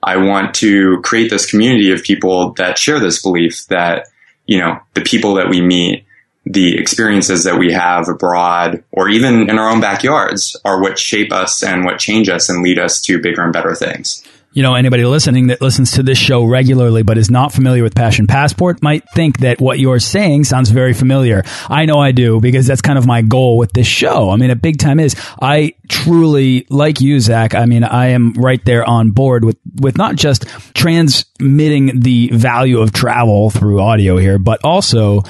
I 0.03 0.17
want 0.17 0.53
to 0.55 1.01
create 1.01 1.31
this 1.31 1.50
community 1.50 1.91
of 1.91 2.03
people 2.03 2.53
that 2.53 2.77
share 2.77 3.00
this 3.00 3.22
belief 3.24 3.65
that, 3.67 4.07
you 4.45 4.60
know, 4.60 4.79
the 4.93 5.01
people 5.01 5.34
that 5.36 5.50
we 5.50 5.62
meet, 5.62 6.05
the 6.45 6.77
experiences 6.77 7.43
that 7.45 7.57
we 7.57 7.74
have 7.74 8.07
abroad 8.07 8.84
or 8.91 9.10
even 9.10 9.50
in 9.50 9.57
our 9.57 9.72
own 9.72 9.81
backyards 9.81 10.55
are 10.63 10.79
what 10.79 11.00
shape 11.00 11.34
us 11.34 11.63
and 11.63 11.86
what 11.86 11.98
change 11.98 12.29
us 12.29 12.50
and 12.50 12.62
lead 12.62 12.77
us 12.77 13.01
to 13.01 13.19
bigger 13.19 13.41
and 13.41 13.51
better 13.51 13.74
things 13.74 14.24
you 14.55 14.63
know, 14.63 14.74
anybody 14.74 15.03
listening 15.05 15.47
that 15.47 15.62
listens 15.62 15.91
to 15.91 16.01
this 16.01 16.17
show 16.17 16.45
regularly 16.45 17.03
but 17.03 17.17
is 17.17 17.29
not 17.29 17.51
familiar 17.51 17.83
with 17.83 17.93
Passion 17.93 18.25
Passport 18.25 18.81
might 18.81 19.03
think 19.13 19.39
that 19.39 19.59
what 19.59 19.79
you're 19.79 20.00
saying 20.00 20.45
sounds 20.45 20.69
very 20.69 20.93
familiar. 20.93 21.43
I 21.69 21.85
know 21.85 22.00
I 22.00 22.13
do 22.13 22.39
because 22.39 22.65
that's 22.65 22.81
kind 22.81 22.97
of 22.97 23.05
my 23.05 23.21
goal 23.21 23.57
with 23.57 23.74
this 23.74 23.85
show. 23.85 24.29
I 24.29 24.38
mean, 24.38 24.50
a 24.50 24.55
big 24.55 24.79
time 24.79 25.01
is 25.01 25.13
I 25.41 25.74
truly, 25.89 26.65
like 26.69 27.01
you, 27.01 27.19
Zach, 27.19 27.53
I 27.53 27.65
mean, 27.65 27.83
I 27.83 28.07
am 28.07 28.31
right 28.33 28.63
there 28.63 28.85
on 28.85 29.12
board 29.12 29.43
with, 29.43 29.57
with 29.81 29.97
not 29.97 30.15
just 30.15 30.47
transmitting 30.74 32.00
the 32.00 32.29
value 32.31 32.79
of 32.79 32.93
travel 32.93 33.50
through 33.50 33.81
audio 33.81 34.15
here, 34.15 34.39
but 34.39 34.63
also 34.63 35.24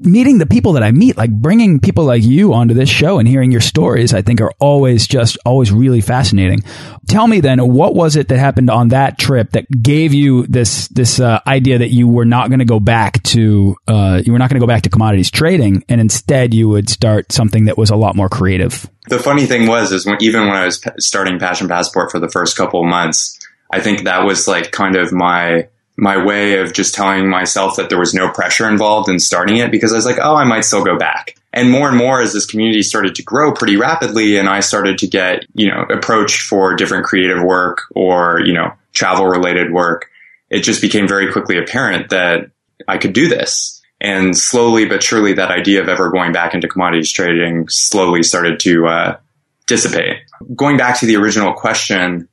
meeting 0.00 0.38
the 0.38 0.46
people 0.46 0.74
that 0.74 0.82
I 0.82 0.92
meet, 0.92 1.16
like 1.16 1.30
bringing 1.30 1.80
people 1.80 2.04
like 2.04 2.22
you 2.22 2.54
onto 2.54 2.74
this 2.74 2.88
show 2.88 3.18
and 3.18 3.28
hearing 3.28 3.50
your 3.50 3.60
stories, 3.60 4.14
I 4.14 4.22
think 4.22 4.40
are 4.40 4.52
always 4.58 5.06
just 5.06 5.38
always 5.44 5.72
really 5.72 6.00
fascinating. 6.00 6.62
Tell 7.08 7.26
me 7.26 7.40
then, 7.40 7.58
what 7.72 7.94
was 7.94 8.16
it 8.16 8.28
that 8.28 8.38
happened 8.38 8.70
on 8.70 8.88
that 8.88 9.18
trip 9.18 9.50
that 9.52 9.66
gave 9.82 10.14
you 10.14 10.46
this 10.46 10.88
this 10.88 11.20
uh, 11.20 11.40
idea 11.46 11.78
that 11.78 11.90
you 11.90 12.06
were 12.08 12.24
not 12.24 12.48
going 12.48 12.60
to 12.60 12.64
go 12.64 12.80
back 12.80 13.22
to 13.24 13.76
uh, 13.86 14.22
you 14.24 14.32
were 14.32 14.38
not 14.38 14.50
going 14.50 14.60
to 14.60 14.64
go 14.64 14.68
back 14.68 14.82
to 14.82 14.90
commodities 14.90 15.30
trading, 15.30 15.84
and 15.88 16.00
instead 16.00 16.54
you 16.54 16.68
would 16.68 16.88
start 16.88 17.32
something 17.32 17.66
that 17.66 17.78
was 17.78 17.90
a 17.90 17.96
lot 17.96 18.16
more 18.16 18.28
creative? 18.28 18.88
The 19.08 19.18
funny 19.18 19.46
thing 19.46 19.66
was, 19.66 19.90
is 19.90 20.04
when, 20.04 20.18
even 20.20 20.42
when 20.42 20.56
I 20.56 20.66
was 20.66 20.84
starting 20.98 21.38
Passion 21.38 21.66
Passport 21.66 22.10
for 22.10 22.20
the 22.20 22.28
first 22.28 22.56
couple 22.58 22.80
of 22.80 22.86
months, 22.86 23.38
I 23.70 23.80
think 23.80 24.04
that 24.04 24.24
was 24.24 24.46
like 24.46 24.70
kind 24.70 24.96
of 24.96 25.12
my 25.12 25.68
my 25.98 26.16
way 26.24 26.60
of 26.60 26.72
just 26.72 26.94
telling 26.94 27.28
myself 27.28 27.74
that 27.74 27.88
there 27.88 27.98
was 27.98 28.14
no 28.14 28.30
pressure 28.30 28.68
involved 28.68 29.08
in 29.08 29.18
starting 29.18 29.56
it 29.56 29.72
because 29.72 29.92
I 29.92 29.96
was 29.96 30.06
like, 30.06 30.18
oh, 30.22 30.36
I 30.36 30.44
might 30.44 30.64
still 30.64 30.84
go 30.84 30.96
back. 30.96 31.34
And 31.52 31.72
more 31.72 31.88
and 31.88 31.96
more 31.96 32.22
as 32.22 32.32
this 32.32 32.46
community 32.46 32.82
started 32.82 33.16
to 33.16 33.22
grow 33.24 33.52
pretty 33.52 33.76
rapidly 33.76 34.36
and 34.36 34.48
I 34.48 34.60
started 34.60 34.98
to 34.98 35.08
get, 35.08 35.44
you 35.54 35.68
know, 35.68 35.82
approached 35.90 36.42
for 36.42 36.76
different 36.76 37.04
creative 37.04 37.42
work 37.42 37.82
or, 37.96 38.40
you 38.44 38.52
know, 38.52 38.72
travel 38.92 39.26
related 39.26 39.72
work, 39.72 40.08
it 40.50 40.60
just 40.60 40.80
became 40.80 41.08
very 41.08 41.32
quickly 41.32 41.58
apparent 41.58 42.10
that 42.10 42.52
I 42.86 42.98
could 42.98 43.12
do 43.12 43.26
this. 43.26 43.82
And 44.00 44.38
slowly 44.38 44.84
but 44.84 45.02
surely 45.02 45.32
that 45.32 45.50
idea 45.50 45.82
of 45.82 45.88
ever 45.88 46.12
going 46.12 46.30
back 46.30 46.54
into 46.54 46.68
commodities 46.68 47.10
trading 47.10 47.68
slowly 47.68 48.22
started 48.22 48.60
to 48.60 48.86
uh, 48.86 49.16
dissipate. 49.66 50.18
Going 50.54 50.76
back 50.76 51.00
to 51.00 51.06
the 51.06 51.16
original 51.16 51.54
question, 51.54 52.28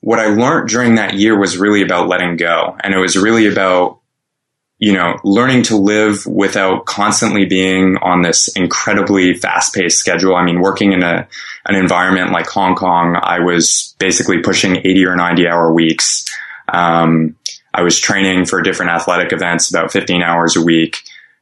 what 0.00 0.18
I 0.18 0.26
learned 0.26 0.68
during 0.68 0.96
that 0.96 1.14
year 1.14 1.38
was 1.38 1.58
really 1.58 1.82
about 1.82 2.08
letting 2.08 2.36
go. 2.36 2.76
And 2.80 2.94
it 2.94 2.98
was 2.98 3.16
really 3.16 3.46
about, 3.46 4.00
you 4.78 4.92
know, 4.92 5.16
learning 5.24 5.62
to 5.64 5.76
live 5.76 6.26
without 6.26 6.84
constantly 6.84 7.46
being 7.46 7.96
on 7.98 8.22
this 8.22 8.48
incredibly 8.48 9.34
fast 9.34 9.74
paced 9.74 9.98
schedule. 9.98 10.36
I 10.36 10.44
mean, 10.44 10.60
working 10.60 10.92
in 10.92 11.02
a, 11.02 11.26
an 11.66 11.74
environment 11.74 12.32
like 12.32 12.46
Hong 12.48 12.74
Kong, 12.74 13.18
I 13.20 13.40
was 13.40 13.94
basically 13.98 14.42
pushing 14.42 14.76
80 14.76 15.06
or 15.06 15.16
90 15.16 15.48
hour 15.48 15.72
weeks. 15.72 16.26
Um, 16.68 17.36
I 17.72 17.82
was 17.82 17.98
training 17.98 18.46
for 18.46 18.62
different 18.62 18.92
athletic 18.92 19.32
events 19.32 19.70
about 19.70 19.92
15 19.92 20.22
hours 20.22 20.56
a 20.56 20.62
week. 20.62 20.98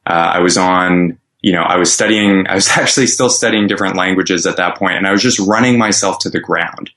Uh, 0.06 0.32
I 0.34 0.40
was 0.40 0.56
on, 0.56 1.18
you 1.40 1.52
know, 1.52 1.62
I 1.62 1.76
was 1.76 1.92
studying, 1.92 2.46
I 2.48 2.54
was 2.54 2.68
actually 2.68 3.08
still 3.08 3.30
studying 3.30 3.66
different 3.66 3.96
languages 3.96 4.46
at 4.46 4.56
that 4.58 4.76
point 4.76 4.96
and 4.96 5.06
I 5.06 5.12
was 5.12 5.22
just 5.22 5.38
running 5.38 5.76
myself 5.76 6.18
to 6.20 6.30
the 6.30 6.40
ground. 6.40 6.90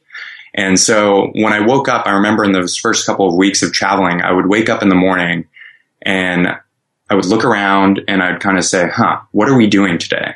And 0.57 0.79
so 0.79 1.29
when 1.35 1.53
I 1.53 1.59
woke 1.59 1.87
up, 1.87 2.07
I 2.07 2.13
remember 2.13 2.43
in 2.43 2.51
those 2.51 2.75
first 2.75 3.05
couple 3.05 3.29
of 3.29 3.35
weeks 3.35 3.61
of 3.61 3.71
traveling, 3.71 4.21
I 4.23 4.33
would 4.33 4.47
wake 4.47 4.69
up 4.69 4.81
in 4.81 4.89
the 4.89 4.95
morning 4.95 5.47
and 6.01 6.47
I 7.09 7.15
would 7.15 7.25
look 7.25 7.45
around 7.45 8.01
and 8.07 8.23
I'd 8.23 8.41
kind 8.41 8.57
of 8.57 8.65
say, 8.65 8.89
huh, 8.89 9.19
what 9.31 9.47
are 9.49 9.55
we 9.55 9.67
doing 9.67 9.99
today? 9.99 10.33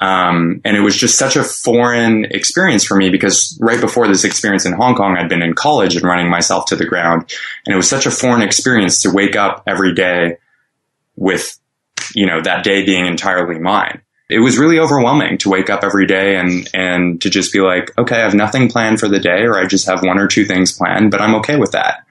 Um, 0.00 0.60
and 0.64 0.76
it 0.76 0.80
was 0.80 0.96
just 0.96 1.16
such 1.16 1.36
a 1.36 1.44
foreign 1.44 2.24
experience 2.24 2.84
for 2.84 2.96
me 2.96 3.10
because 3.10 3.56
right 3.62 3.80
before 3.80 4.08
this 4.08 4.24
experience 4.24 4.66
in 4.66 4.72
Hong 4.72 4.96
Kong, 4.96 5.16
I'd 5.16 5.28
been 5.28 5.40
in 5.40 5.54
college 5.54 5.94
and 5.94 6.04
running 6.04 6.28
myself 6.28 6.66
to 6.66 6.76
the 6.76 6.84
ground. 6.84 7.32
And 7.64 7.72
it 7.72 7.76
was 7.76 7.88
such 7.88 8.06
a 8.06 8.10
foreign 8.10 8.42
experience 8.42 9.02
to 9.02 9.12
wake 9.12 9.36
up 9.36 9.62
every 9.68 9.94
day 9.94 10.38
with, 11.14 11.56
you 12.12 12.26
know, 12.26 12.42
that 12.42 12.64
day 12.64 12.84
being 12.84 13.06
entirely 13.06 13.60
mine 13.60 14.02
it 14.28 14.38
was 14.38 14.58
really 14.58 14.78
overwhelming 14.78 15.38
to 15.38 15.50
wake 15.50 15.68
up 15.68 15.84
every 15.84 16.06
day 16.06 16.36
and 16.36 16.68
and 16.72 17.20
to 17.22 17.30
just 17.30 17.52
be 17.52 17.60
like, 17.60 17.96
okay, 17.98 18.16
I 18.16 18.24
have 18.24 18.34
nothing 18.34 18.68
planned 18.68 19.00
for 19.00 19.08
the 19.08 19.20
day, 19.20 19.42
or 19.42 19.58
I 19.58 19.66
just 19.66 19.86
have 19.86 20.02
one 20.02 20.18
or 20.18 20.26
two 20.26 20.44
things 20.44 20.72
planned, 20.72 21.10
but 21.10 21.20
I'm 21.20 21.34
okay 21.36 21.56
with 21.56 21.72
that. 21.72 22.04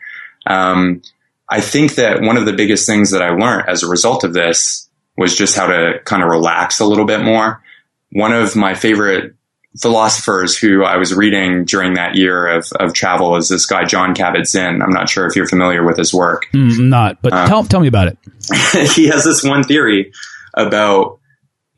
Um, 0.45 1.01
I 1.49 1.61
think 1.61 1.95
that 1.95 2.21
one 2.21 2.37
of 2.37 2.45
the 2.45 2.53
biggest 2.53 2.85
things 2.85 3.11
that 3.11 3.21
I 3.21 3.29
learned 3.29 3.67
as 3.67 3.83
a 3.83 3.89
result 3.89 4.23
of 4.23 4.33
this 4.33 4.89
was 5.17 5.35
just 5.35 5.55
how 5.55 5.67
to 5.67 5.99
kind 6.05 6.23
of 6.23 6.29
relax 6.29 6.79
a 6.79 6.85
little 6.85 7.05
bit 7.05 7.21
more. 7.21 7.61
One 8.11 8.33
of 8.33 8.55
my 8.55 8.73
favorite 8.73 9.35
philosophers 9.79 10.57
who 10.57 10.83
I 10.83 10.97
was 10.97 11.13
reading 11.13 11.65
during 11.65 11.95
that 11.95 12.15
year 12.15 12.47
of, 12.47 12.71
of 12.79 12.93
travel 12.93 13.35
is 13.35 13.49
this 13.49 13.65
guy, 13.65 13.85
John 13.85 14.13
Kabat-Zinn. 14.13 14.81
I'm 14.81 14.91
not 14.91 15.09
sure 15.09 15.25
if 15.25 15.35
you're 15.35 15.47
familiar 15.47 15.83
with 15.83 15.97
his 15.97 16.13
work. 16.13 16.47
Mm, 16.53 16.89
not, 16.89 17.21
but 17.21 17.33
um, 17.33 17.47
tell, 17.47 17.63
tell 17.63 17.79
me 17.79 17.87
about 17.87 18.07
it. 18.07 18.17
he 18.95 19.07
has 19.07 19.23
this 19.23 19.43
one 19.43 19.63
theory 19.63 20.13
about 20.53 21.19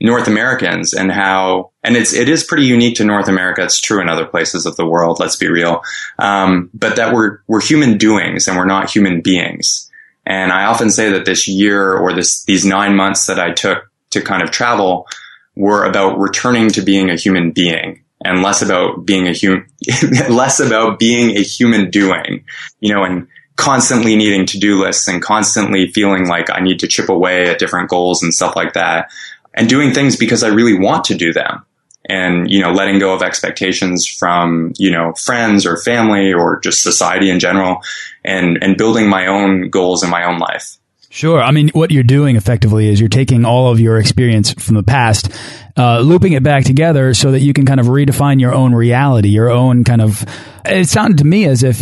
North 0.01 0.27
Americans 0.27 0.93
and 0.93 1.11
how, 1.11 1.71
and 1.83 1.95
it's, 1.95 2.13
it 2.13 2.27
is 2.27 2.43
pretty 2.43 2.65
unique 2.65 2.97
to 2.97 3.05
North 3.05 3.27
America. 3.27 3.63
It's 3.63 3.79
true 3.79 4.01
in 4.01 4.09
other 4.09 4.25
places 4.25 4.65
of 4.65 4.75
the 4.75 4.85
world. 4.85 5.19
Let's 5.19 5.37
be 5.37 5.47
real. 5.47 5.81
Um, 6.19 6.69
but 6.73 6.97
that 6.97 7.13
we're, 7.13 7.39
we're 7.47 7.61
human 7.61 7.97
doings 7.97 8.47
and 8.47 8.57
we're 8.57 8.65
not 8.65 8.89
human 8.89 9.21
beings. 9.21 9.89
And 10.25 10.51
I 10.51 10.65
often 10.65 10.89
say 10.89 11.11
that 11.11 11.25
this 11.25 11.47
year 11.47 11.95
or 11.95 12.13
this, 12.13 12.43
these 12.43 12.65
nine 12.65 12.95
months 12.95 13.27
that 13.27 13.39
I 13.39 13.51
took 13.51 13.89
to 14.11 14.21
kind 14.21 14.43
of 14.43 14.51
travel 14.51 15.07
were 15.55 15.85
about 15.85 16.19
returning 16.19 16.69
to 16.71 16.81
being 16.81 17.09
a 17.09 17.15
human 17.15 17.51
being 17.51 18.03
and 18.23 18.41
less 18.41 18.61
about 18.61 19.05
being 19.05 19.27
a 19.27 19.33
human, 19.33 19.65
less 20.29 20.59
about 20.59 20.99
being 20.99 21.37
a 21.37 21.41
human 21.41 21.89
doing, 21.89 22.43
you 22.79 22.93
know, 22.93 23.03
and 23.03 23.27
constantly 23.55 24.15
needing 24.15 24.45
to 24.45 24.59
do 24.59 24.81
lists 24.81 25.07
and 25.07 25.21
constantly 25.21 25.87
feeling 25.87 26.27
like 26.27 26.49
I 26.49 26.59
need 26.59 26.79
to 26.81 26.87
chip 26.87 27.07
away 27.07 27.47
at 27.47 27.59
different 27.59 27.89
goals 27.89 28.21
and 28.21 28.33
stuff 28.33 28.55
like 28.55 28.73
that 28.73 29.11
and 29.55 29.67
doing 29.67 29.93
things 29.93 30.15
because 30.15 30.43
I 30.43 30.49
really 30.49 30.77
want 30.77 31.05
to 31.05 31.15
do 31.15 31.33
them 31.33 31.65
and, 32.07 32.51
you 32.51 32.61
know, 32.61 32.71
letting 32.71 32.99
go 32.99 33.15
of 33.15 33.23
expectations 33.23 34.05
from, 34.05 34.73
you 34.77 34.91
know, 34.91 35.13
friends 35.13 35.65
or 35.65 35.77
family 35.77 36.33
or 36.33 36.59
just 36.59 36.83
society 36.83 37.31
in 37.31 37.39
general 37.39 37.79
and, 38.23 38.59
and 38.61 38.77
building 38.77 39.09
my 39.09 39.25
own 39.27 39.69
goals 39.69 40.03
in 40.03 40.09
my 40.09 40.25
own 40.25 40.37
life. 40.37 40.77
Sure. 41.09 41.41
I 41.41 41.51
mean, 41.51 41.69
what 41.69 41.91
you're 41.91 42.03
doing 42.03 42.35
effectively 42.35 42.89
is 42.89 42.99
you're 42.99 43.07
taking 43.07 43.45
all 43.45 43.71
of 43.71 43.79
your 43.79 43.97
experience 43.97 44.51
from 44.51 44.75
the 44.75 44.83
past, 44.83 45.31
uh, 45.77 46.01
looping 46.01 46.33
it 46.33 46.43
back 46.43 46.65
together 46.65 47.13
so 47.13 47.31
that 47.31 47.39
you 47.39 47.53
can 47.53 47.65
kind 47.65 47.79
of 47.79 47.85
redefine 47.85 48.41
your 48.41 48.53
own 48.53 48.75
reality, 48.75 49.29
your 49.29 49.49
own 49.49 49.85
kind 49.85 50.01
of. 50.01 50.25
It 50.65 50.89
sounded 50.89 51.19
to 51.19 51.23
me 51.23 51.45
as 51.45 51.63
if 51.63 51.81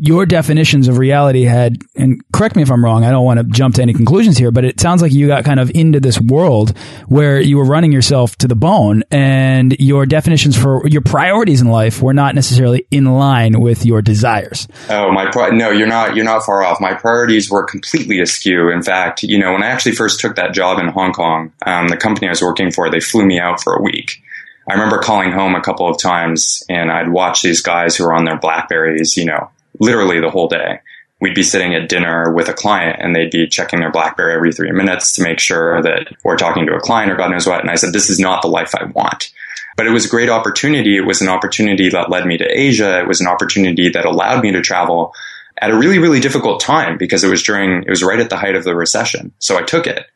your 0.00 0.26
definitions 0.26 0.86
of 0.86 0.96
reality 0.96 1.42
had, 1.42 1.78
and 1.96 2.22
correct 2.32 2.54
me 2.54 2.62
if 2.62 2.70
I'm 2.70 2.84
wrong, 2.84 3.04
I 3.04 3.10
don't 3.10 3.24
want 3.24 3.40
to 3.40 3.44
jump 3.44 3.74
to 3.76 3.82
any 3.82 3.92
conclusions 3.92 4.38
here, 4.38 4.52
but 4.52 4.64
it 4.64 4.78
sounds 4.78 5.02
like 5.02 5.12
you 5.12 5.26
got 5.26 5.44
kind 5.44 5.58
of 5.58 5.72
into 5.74 5.98
this 5.98 6.20
world 6.20 6.76
where 7.08 7.40
you 7.40 7.56
were 7.56 7.64
running 7.64 7.90
yourself 7.90 8.36
to 8.36 8.48
the 8.48 8.54
bone 8.54 9.02
and 9.10 9.74
your 9.80 10.06
definitions 10.06 10.56
for 10.56 10.86
your 10.86 11.02
priorities 11.02 11.60
in 11.60 11.68
life 11.68 12.00
were 12.00 12.14
not 12.14 12.36
necessarily 12.36 12.86
in 12.92 13.06
line 13.06 13.60
with 13.60 13.84
your 13.84 14.00
desires. 14.00 14.68
Oh, 14.88 15.10
my, 15.10 15.30
no, 15.50 15.70
you're 15.70 15.88
not, 15.88 16.14
you're 16.14 16.24
not 16.24 16.44
far 16.44 16.62
off. 16.62 16.80
My 16.80 16.94
priorities 16.94 17.50
were 17.50 17.64
completely 17.64 18.20
askew. 18.20 18.70
In 18.70 18.82
fact, 18.82 19.24
you 19.24 19.38
know, 19.38 19.52
when 19.52 19.64
I 19.64 19.66
actually 19.66 19.96
first 19.96 20.20
took 20.20 20.36
that 20.36 20.54
job 20.54 20.78
in 20.78 20.88
Hong 20.88 21.12
Kong, 21.12 21.52
um, 21.66 21.88
the 21.88 21.96
company 21.96 22.28
I 22.28 22.30
was 22.30 22.42
working 22.42 22.70
for, 22.70 22.88
they 22.88 23.00
flew 23.00 23.26
me 23.26 23.40
out 23.40 23.60
for 23.60 23.74
a 23.74 23.82
week. 23.82 24.22
I 24.70 24.74
remember 24.74 24.98
calling 24.98 25.32
home 25.32 25.54
a 25.54 25.62
couple 25.62 25.88
of 25.88 25.98
times 25.98 26.62
and 26.68 26.90
I'd 26.92 27.10
watch 27.10 27.42
these 27.42 27.62
guys 27.62 27.96
who 27.96 28.04
were 28.04 28.12
on 28.12 28.26
their 28.26 28.38
Blackberries, 28.38 29.16
you 29.16 29.24
know, 29.24 29.50
literally 29.80 30.20
the 30.20 30.30
whole 30.30 30.48
day. 30.48 30.80
We'd 31.20 31.34
be 31.34 31.42
sitting 31.42 31.74
at 31.74 31.88
dinner 31.88 32.32
with 32.32 32.48
a 32.48 32.54
client 32.54 32.98
and 33.00 33.14
they'd 33.14 33.30
be 33.30 33.48
checking 33.48 33.80
their 33.80 33.90
Blackberry 33.90 34.34
every 34.34 34.52
three 34.52 34.70
minutes 34.70 35.12
to 35.12 35.22
make 35.22 35.40
sure 35.40 35.82
that 35.82 36.06
we're 36.22 36.36
talking 36.36 36.66
to 36.66 36.74
a 36.74 36.80
client 36.80 37.10
or 37.10 37.16
God 37.16 37.32
knows 37.32 37.46
what. 37.46 37.60
And 37.60 37.70
I 37.70 37.74
said, 37.74 37.92
this 37.92 38.08
is 38.08 38.20
not 38.20 38.42
the 38.42 38.48
life 38.48 38.74
I 38.74 38.84
want. 38.84 39.32
But 39.76 39.86
it 39.86 39.90
was 39.90 40.06
a 40.06 40.08
great 40.08 40.28
opportunity. 40.28 40.96
It 40.96 41.06
was 41.06 41.20
an 41.20 41.28
opportunity 41.28 41.88
that 41.90 42.10
led 42.10 42.26
me 42.26 42.38
to 42.38 42.44
Asia. 42.44 43.00
It 43.00 43.08
was 43.08 43.20
an 43.20 43.26
opportunity 43.26 43.88
that 43.88 44.04
allowed 44.04 44.42
me 44.42 44.52
to 44.52 44.60
travel 44.60 45.12
at 45.60 45.70
a 45.70 45.76
really, 45.76 45.98
really 45.98 46.20
difficult 46.20 46.60
time 46.60 46.98
because 46.98 47.24
it 47.24 47.30
was 47.30 47.42
during, 47.42 47.82
it 47.82 47.90
was 47.90 48.02
right 48.02 48.20
at 48.20 48.30
the 48.30 48.36
height 48.36 48.54
of 48.54 48.64
the 48.64 48.76
recession. 48.76 49.32
So 49.38 49.56
I 49.56 49.62
took 49.62 49.86
it. 49.86 50.06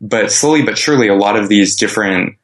But 0.00 0.30
slowly 0.30 0.62
but 0.62 0.76
surely, 0.76 1.08
a 1.08 1.14
lot 1.14 1.36
of 1.36 1.48
these 1.48 1.76
different 1.76 2.36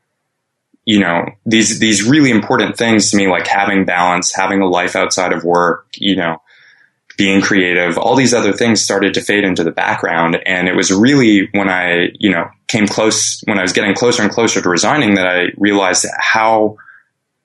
you 0.84 0.98
know, 0.98 1.26
these, 1.46 1.78
these 1.78 2.02
really 2.02 2.30
important 2.30 2.76
things 2.76 3.10
to 3.10 3.16
me, 3.16 3.28
like 3.28 3.46
having 3.46 3.84
balance, 3.84 4.34
having 4.34 4.60
a 4.60 4.68
life 4.68 4.96
outside 4.96 5.32
of 5.32 5.44
work, 5.44 5.86
you 5.94 6.16
know, 6.16 6.42
being 7.16 7.40
creative, 7.40 7.98
all 7.98 8.16
these 8.16 8.34
other 8.34 8.52
things 8.52 8.80
started 8.80 9.14
to 9.14 9.20
fade 9.20 9.44
into 9.44 9.62
the 9.62 9.70
background. 9.70 10.38
And 10.46 10.68
it 10.68 10.74
was 10.74 10.90
really 10.90 11.48
when 11.52 11.68
I, 11.68 12.08
you 12.18 12.30
know, 12.30 12.48
came 12.66 12.86
close, 12.86 13.42
when 13.44 13.58
I 13.58 13.62
was 13.62 13.72
getting 13.72 13.94
closer 13.94 14.22
and 14.22 14.32
closer 14.32 14.60
to 14.60 14.68
resigning 14.68 15.14
that 15.14 15.26
I 15.26 15.52
realized 15.56 16.06
how 16.18 16.78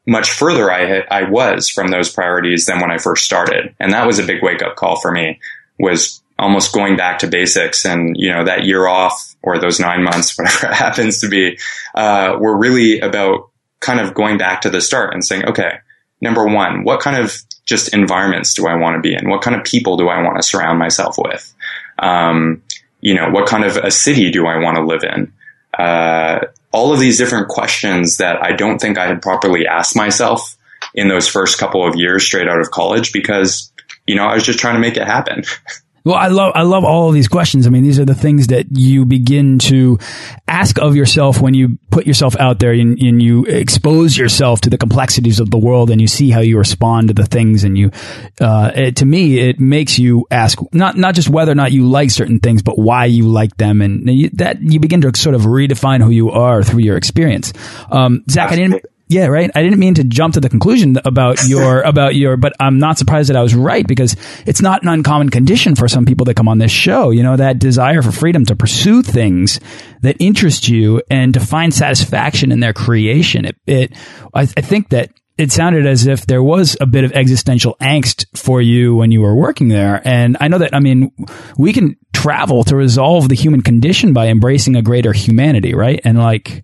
much 0.07 0.31
further 0.31 0.71
I, 0.71 1.03
I 1.11 1.29
was 1.29 1.69
from 1.69 1.89
those 1.89 2.09
priorities 2.09 2.65
than 2.65 2.79
when 2.79 2.91
I 2.91 2.97
first 2.97 3.25
started. 3.25 3.75
And 3.79 3.91
that 3.91 4.07
was 4.07 4.19
a 4.19 4.25
big 4.25 4.41
wake 4.41 4.63
up 4.63 4.77
call 4.77 4.99
for 4.99 5.11
me 5.11 5.39
was 5.77 6.21
almost 6.39 6.73
going 6.73 6.95
back 6.95 7.19
to 7.19 7.27
basics 7.27 7.85
and, 7.85 8.15
you 8.17 8.31
know, 8.31 8.45
that 8.45 8.65
year 8.65 8.87
off 8.87 9.35
or 9.41 9.57
those 9.57 9.79
nine 9.79 10.03
months, 10.03 10.37
whatever 10.37 10.67
it 10.67 10.75
happens 10.75 11.21
to 11.21 11.27
be, 11.27 11.57
uh, 11.95 12.37
were 12.39 12.57
really 12.57 12.99
about 12.99 13.49
kind 13.79 13.99
of 13.99 14.13
going 14.13 14.37
back 14.37 14.61
to 14.61 14.69
the 14.69 14.81
start 14.81 15.13
and 15.13 15.23
saying, 15.23 15.45
okay, 15.45 15.79
number 16.21 16.45
one, 16.45 16.83
what 16.83 16.99
kind 16.99 17.17
of 17.17 17.37
just 17.65 17.93
environments 17.93 18.53
do 18.53 18.67
I 18.67 18.75
want 18.75 18.95
to 18.95 19.01
be 19.01 19.15
in? 19.15 19.29
What 19.29 19.41
kind 19.41 19.55
of 19.55 19.63
people 19.63 19.97
do 19.97 20.07
I 20.07 20.21
want 20.21 20.37
to 20.37 20.43
surround 20.43 20.79
myself 20.79 21.17
with? 21.17 21.53
Um, 21.99 22.63
you 23.01 23.13
know, 23.13 23.29
what 23.29 23.47
kind 23.47 23.63
of 23.63 23.77
a 23.77 23.91
city 23.91 24.31
do 24.31 24.47
I 24.47 24.57
want 24.57 24.77
to 24.77 24.83
live 24.83 25.03
in? 25.03 25.33
Uh, 25.77 26.39
all 26.71 26.93
of 26.93 26.99
these 26.99 27.17
different 27.17 27.49
questions 27.49 28.17
that 28.17 28.43
I 28.43 28.53
don't 28.53 28.79
think 28.79 28.97
I 28.97 29.07
had 29.07 29.21
properly 29.21 29.67
asked 29.67 29.95
myself 29.95 30.57
in 30.93 31.07
those 31.07 31.27
first 31.27 31.57
couple 31.57 31.87
of 31.87 31.95
years 31.95 32.23
straight 32.23 32.47
out 32.47 32.59
of 32.59 32.71
college 32.71 33.13
because, 33.13 33.71
you 34.05 34.15
know, 34.15 34.25
I 34.25 34.33
was 34.33 34.43
just 34.43 34.59
trying 34.59 34.75
to 34.75 34.79
make 34.79 34.97
it 34.97 35.05
happen. 35.05 35.43
Well, 36.07 36.15
I 36.15 36.27
love 36.27 36.53
I 36.55 36.61
love 36.61 36.85
all 36.85 37.09
of 37.09 37.13
these 37.13 37.27
questions. 37.27 37.67
I 37.67 37.69
mean, 37.69 37.83
these 37.83 37.99
are 37.99 38.05
the 38.05 38.15
things 38.15 38.47
that 38.47 38.67
you 38.71 39.03
begin 39.03 39.59
to 39.59 39.99
ask 40.47 40.79
of 40.79 40.95
yourself 40.95 41.41
when 41.41 41.53
you 41.53 41.79
put 41.91 42.07
yourself 42.07 42.37
out 42.37 42.59
there 42.59 42.71
and, 42.71 42.97
and, 42.97 43.21
you 43.21 43.43
expose 43.43 44.17
yourself 44.17 44.61
to 44.61 44.69
the 44.69 44.77
complexities 44.77 45.41
of 45.41 45.51
the 45.51 45.57
world, 45.57 45.89
and 45.89 45.99
you 45.99 46.07
see 46.07 46.29
how 46.29 46.39
you 46.39 46.57
respond 46.57 47.09
to 47.09 47.13
the 47.13 47.25
things. 47.25 47.65
And 47.65 47.77
you, 47.77 47.91
uh, 48.39 48.71
it, 48.73 48.95
to 48.97 49.05
me, 49.05 49.37
it 49.49 49.59
makes 49.59 49.99
you 49.99 50.25
ask 50.31 50.59
not 50.71 50.95
not 50.95 51.13
just 51.13 51.27
whether 51.27 51.51
or 51.51 51.55
not 51.55 51.73
you 51.73 51.85
like 51.85 52.09
certain 52.09 52.39
things, 52.39 52.61
but 52.61 52.77
why 52.77 53.03
you 53.03 53.27
like 53.27 53.57
them, 53.57 53.81
and 53.81 54.09
you, 54.09 54.29
that 54.35 54.61
you 54.61 54.79
begin 54.79 55.01
to 55.01 55.11
sort 55.13 55.35
of 55.35 55.41
redefine 55.41 56.01
who 56.01 56.11
you 56.11 56.31
are 56.31 56.63
through 56.63 56.83
your 56.83 56.95
experience. 56.95 57.51
Um, 57.91 58.23
Zach, 58.29 58.53
I 58.53 58.55
didn't. 58.55 58.85
Yeah, 59.09 59.27
right. 59.27 59.49
I 59.55 59.63
didn't 59.63 59.79
mean 59.79 59.93
to 59.95 60.03
jump 60.03 60.33
to 60.33 60.41
the 60.41 60.49
conclusion 60.49 60.97
about 61.05 61.43
your 61.47 61.81
about 61.81 62.15
your, 62.15 62.37
but 62.37 62.53
I'm 62.59 62.77
not 62.77 62.97
surprised 62.97 63.29
that 63.29 63.37
I 63.37 63.41
was 63.41 63.55
right 63.55 63.87
because 63.87 64.15
it's 64.45 64.61
not 64.61 64.83
an 64.83 64.89
uncommon 64.89 65.29
condition 65.29 65.75
for 65.75 65.87
some 65.87 66.05
people 66.05 66.25
that 66.25 66.35
come 66.35 66.47
on 66.47 66.57
this 66.57 66.71
show. 66.71 67.11
You 67.11 67.23
know 67.23 67.37
that 67.37 67.59
desire 67.59 68.01
for 68.01 68.11
freedom 68.11 68.45
to 68.45 68.55
pursue 68.55 69.01
things 69.01 69.59
that 70.01 70.17
interest 70.19 70.67
you 70.67 71.01
and 71.09 71.33
to 71.33 71.39
find 71.39 71.73
satisfaction 71.73 72.51
in 72.51 72.59
their 72.59 72.73
creation. 72.73 73.45
It, 73.45 73.55
it 73.65 73.93
I, 74.33 74.41
I 74.41 74.45
think 74.61 74.89
that 74.89 75.11
it 75.37 75.51
sounded 75.51 75.85
as 75.85 76.07
if 76.07 76.25
there 76.25 76.41
was 76.41 76.75
a 76.81 76.85
bit 76.85 77.03
of 77.03 77.11
existential 77.13 77.77
angst 77.79 78.25
for 78.35 78.59
you 78.59 78.95
when 78.95 79.11
you 79.11 79.21
were 79.21 79.35
working 79.35 79.67
there. 79.67 80.01
And 80.03 80.35
I 80.39 80.47
know 80.47 80.57
that, 80.57 80.73
I 80.73 80.79
mean, 80.79 81.11
we 81.57 81.73
can 81.73 81.95
travel 82.11 82.63
to 82.63 82.75
resolve 82.75 83.29
the 83.29 83.35
human 83.35 83.61
condition 83.61 84.13
by 84.13 84.27
embracing 84.27 84.75
a 84.75 84.81
greater 84.81 85.13
humanity, 85.13 85.75
right? 85.75 86.01
And 86.03 86.17
like, 86.17 86.63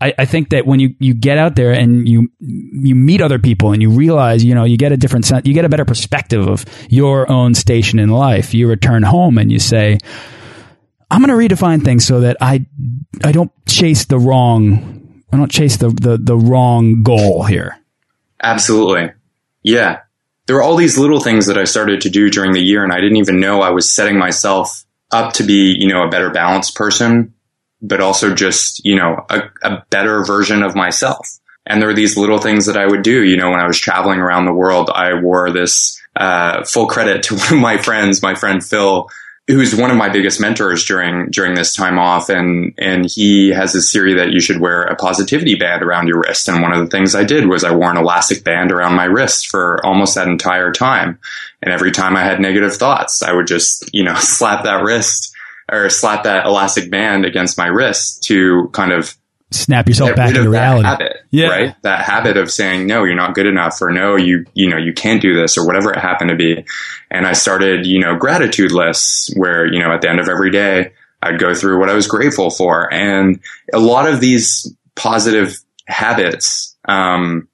I, 0.00 0.14
I, 0.18 0.24
think 0.24 0.50
that 0.50 0.66
when 0.66 0.80
you, 0.80 0.94
you 0.98 1.12
get 1.12 1.36
out 1.36 1.56
there 1.56 1.72
and 1.72 2.08
you 2.08 2.30
you 2.38 2.94
meet 2.94 3.20
other 3.20 3.38
people 3.38 3.72
and 3.72 3.82
you 3.82 3.90
realize, 3.90 4.42
you 4.42 4.54
know, 4.54 4.64
you 4.64 4.78
get 4.78 4.92
a 4.92 4.96
different 4.96 5.26
sense, 5.26 5.46
you 5.46 5.52
get 5.52 5.64
a 5.64 5.68
better 5.68 5.84
perspective 5.84 6.46
of 6.48 6.64
your 6.88 7.30
own 7.30 7.54
station 7.54 7.98
in 7.98 8.08
life. 8.08 8.54
You 8.54 8.68
return 8.68 9.02
home 9.02 9.36
and 9.36 9.52
you 9.52 9.58
say, 9.58 9.98
I'm 11.10 11.22
going 11.22 11.28
to 11.28 11.54
redefine 11.54 11.84
things 11.84 12.06
so 12.06 12.20
that 12.20 12.38
I 12.40 12.64
I 13.22 13.32
don't 13.32 13.52
chase 13.66 14.06
the 14.06 14.18
wrong 14.18 15.22
I 15.32 15.36
don't 15.36 15.50
chase 15.50 15.76
the, 15.76 15.88
the 15.88 16.16
the 16.16 16.36
wrong 16.36 17.02
goal 17.02 17.44
here. 17.44 17.78
Absolutely. 18.42 19.12
Yeah. 19.62 20.00
There 20.46 20.56
were 20.56 20.62
all 20.62 20.76
these 20.76 20.98
little 20.98 21.20
things 21.20 21.46
that 21.46 21.58
I 21.58 21.64
started 21.64 22.00
to 22.00 22.10
do 22.10 22.30
during 22.30 22.52
the 22.52 22.62
year 22.62 22.82
and 22.82 22.92
I 22.92 23.00
didn't 23.00 23.18
even 23.18 23.38
know 23.38 23.60
I 23.60 23.70
was 23.70 23.92
setting 23.92 24.18
myself 24.18 24.84
up 25.12 25.34
to 25.34 25.42
be, 25.42 25.76
you 25.78 25.88
know, 25.88 26.02
a 26.04 26.08
better 26.08 26.30
balanced 26.30 26.74
person 26.74 27.34
but 27.82 28.00
also 28.00 28.34
just, 28.34 28.84
you 28.84 28.96
know, 28.96 29.24
a, 29.28 29.42
a 29.62 29.84
better 29.90 30.24
version 30.24 30.62
of 30.62 30.74
myself. 30.74 31.38
And 31.66 31.80
there 31.80 31.88
were 31.88 31.94
these 31.94 32.16
little 32.16 32.38
things 32.38 32.66
that 32.66 32.76
I 32.76 32.86
would 32.86 33.02
do. 33.02 33.22
You 33.22 33.36
know, 33.36 33.50
when 33.50 33.60
I 33.60 33.66
was 33.66 33.78
traveling 33.78 34.18
around 34.18 34.44
the 34.44 34.52
world, 34.52 34.90
I 34.90 35.14
wore 35.14 35.50
this, 35.50 36.00
uh, 36.16 36.64
full 36.64 36.86
credit 36.86 37.22
to 37.24 37.36
one 37.38 37.54
of 37.54 37.60
my 37.60 37.78
friends, 37.78 38.22
my 38.22 38.34
friend 38.34 38.64
Phil, 38.64 39.08
who's 39.46 39.74
one 39.74 39.90
of 39.90 39.96
my 39.96 40.08
biggest 40.08 40.40
mentors 40.40 40.84
during, 40.84 41.30
during 41.30 41.54
this 41.54 41.74
time 41.74 41.98
off. 41.98 42.28
And, 42.28 42.74
and 42.78 43.04
he 43.04 43.48
has 43.50 43.72
this 43.72 43.92
theory 43.92 44.14
that 44.14 44.30
you 44.30 44.40
should 44.40 44.60
wear 44.60 44.82
a 44.82 44.94
positivity 44.94 45.56
band 45.56 45.82
around 45.82 46.06
your 46.06 46.20
wrist. 46.20 46.48
And 46.48 46.62
one 46.62 46.72
of 46.72 46.78
the 46.78 46.90
things 46.90 47.14
I 47.14 47.24
did 47.24 47.48
was 47.48 47.64
I 47.64 47.74
wore 47.74 47.90
an 47.90 47.96
elastic 47.96 48.44
band 48.44 48.70
around 48.70 48.94
my 48.94 49.04
wrist 49.04 49.48
for 49.48 49.84
almost 49.84 50.14
that 50.14 50.28
entire 50.28 50.72
time. 50.72 51.18
And 51.62 51.72
every 51.72 51.90
time 51.90 52.16
I 52.16 52.22
had 52.22 52.40
negative 52.40 52.74
thoughts, 52.76 53.22
I 53.22 53.32
would 53.32 53.46
just, 53.46 53.90
you 53.92 54.04
know, 54.04 54.14
slap 54.18 54.64
that 54.64 54.84
wrist 54.84 55.34
or 55.70 55.88
slap 55.90 56.24
that 56.24 56.46
elastic 56.46 56.90
band 56.90 57.24
against 57.24 57.56
my 57.56 57.66
wrist 57.66 58.24
to 58.24 58.68
kind 58.72 58.92
of 58.92 59.16
snap 59.50 59.88
yourself 59.88 60.14
back 60.14 60.34
into 60.34 60.48
reality. 60.48 60.86
Habit, 60.86 61.16
yeah. 61.30 61.48
Right. 61.48 61.82
That 61.82 62.04
habit 62.04 62.36
of 62.36 62.50
saying, 62.50 62.86
no, 62.86 63.04
you're 63.04 63.16
not 63.16 63.34
good 63.34 63.46
enough 63.46 63.80
or 63.82 63.90
no, 63.90 64.16
you, 64.16 64.44
you 64.54 64.68
know, 64.68 64.76
you 64.76 64.92
can't 64.92 65.20
do 65.20 65.34
this 65.34 65.58
or 65.58 65.66
whatever 65.66 65.92
it 65.92 65.98
happened 65.98 66.30
to 66.30 66.36
be. 66.36 66.64
And 67.10 67.26
I 67.26 67.32
started, 67.32 67.86
you 67.86 68.00
know, 68.00 68.16
gratitude 68.16 68.72
lists 68.72 69.32
where, 69.36 69.66
you 69.66 69.80
know, 69.80 69.92
at 69.92 70.02
the 70.02 70.08
end 70.08 70.20
of 70.20 70.28
every 70.28 70.50
day, 70.50 70.92
I'd 71.22 71.40
go 71.40 71.52
through 71.54 71.78
what 71.78 71.90
I 71.90 71.94
was 71.94 72.06
grateful 72.06 72.50
for. 72.50 72.92
And 72.92 73.40
a 73.72 73.78
lot 73.78 74.08
of 74.08 74.20
these 74.20 74.72
positive 74.94 75.56
habits, 75.86 76.76
um, 76.86 77.48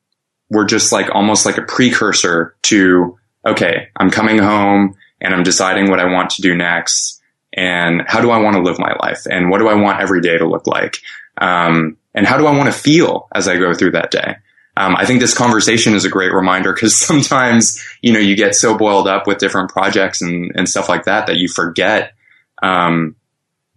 were 0.50 0.64
just 0.64 0.92
like 0.92 1.08
almost 1.12 1.44
like 1.44 1.58
a 1.58 1.62
precursor 1.62 2.56
to, 2.62 3.18
okay, 3.44 3.88
I'm 3.96 4.10
coming 4.10 4.38
home 4.38 4.94
and 5.20 5.34
I'm 5.34 5.42
deciding 5.42 5.90
what 5.90 5.98
I 5.98 6.12
want 6.12 6.30
to 6.30 6.42
do 6.42 6.54
next 6.54 7.15
and 7.56 8.02
how 8.06 8.20
do 8.20 8.30
I 8.30 8.38
want 8.38 8.56
to 8.56 8.62
live 8.62 8.78
my 8.78 8.94
life 9.00 9.26
and 9.30 9.50
what 9.50 9.58
do 9.58 9.68
I 9.68 9.74
want 9.74 10.00
every 10.00 10.20
day 10.20 10.36
to 10.36 10.46
look 10.46 10.66
like? 10.66 10.98
Um, 11.38 11.96
and 12.14 12.26
how 12.26 12.36
do 12.36 12.46
I 12.46 12.56
want 12.56 12.72
to 12.72 12.78
feel 12.78 13.28
as 13.34 13.48
I 13.48 13.56
go 13.56 13.74
through 13.74 13.92
that 13.92 14.10
day? 14.10 14.36
Um, 14.76 14.94
I 14.94 15.06
think 15.06 15.20
this 15.20 15.34
conversation 15.34 15.94
is 15.94 16.04
a 16.04 16.10
great 16.10 16.32
reminder 16.32 16.72
because 16.72 16.96
sometimes, 17.06 17.82
you 18.02 18.12
know, 18.12 18.18
you 18.18 18.36
get 18.36 18.54
so 18.54 18.76
boiled 18.76 19.08
up 19.08 19.26
with 19.26 19.38
different 19.38 19.70
projects 19.70 20.20
and, 20.20 20.52
and 20.54 20.68
stuff 20.68 20.88
like 20.88 21.04
that 21.04 21.26
that 21.26 21.36
you 21.36 21.48
forget 21.48 22.12
um, 22.62 23.16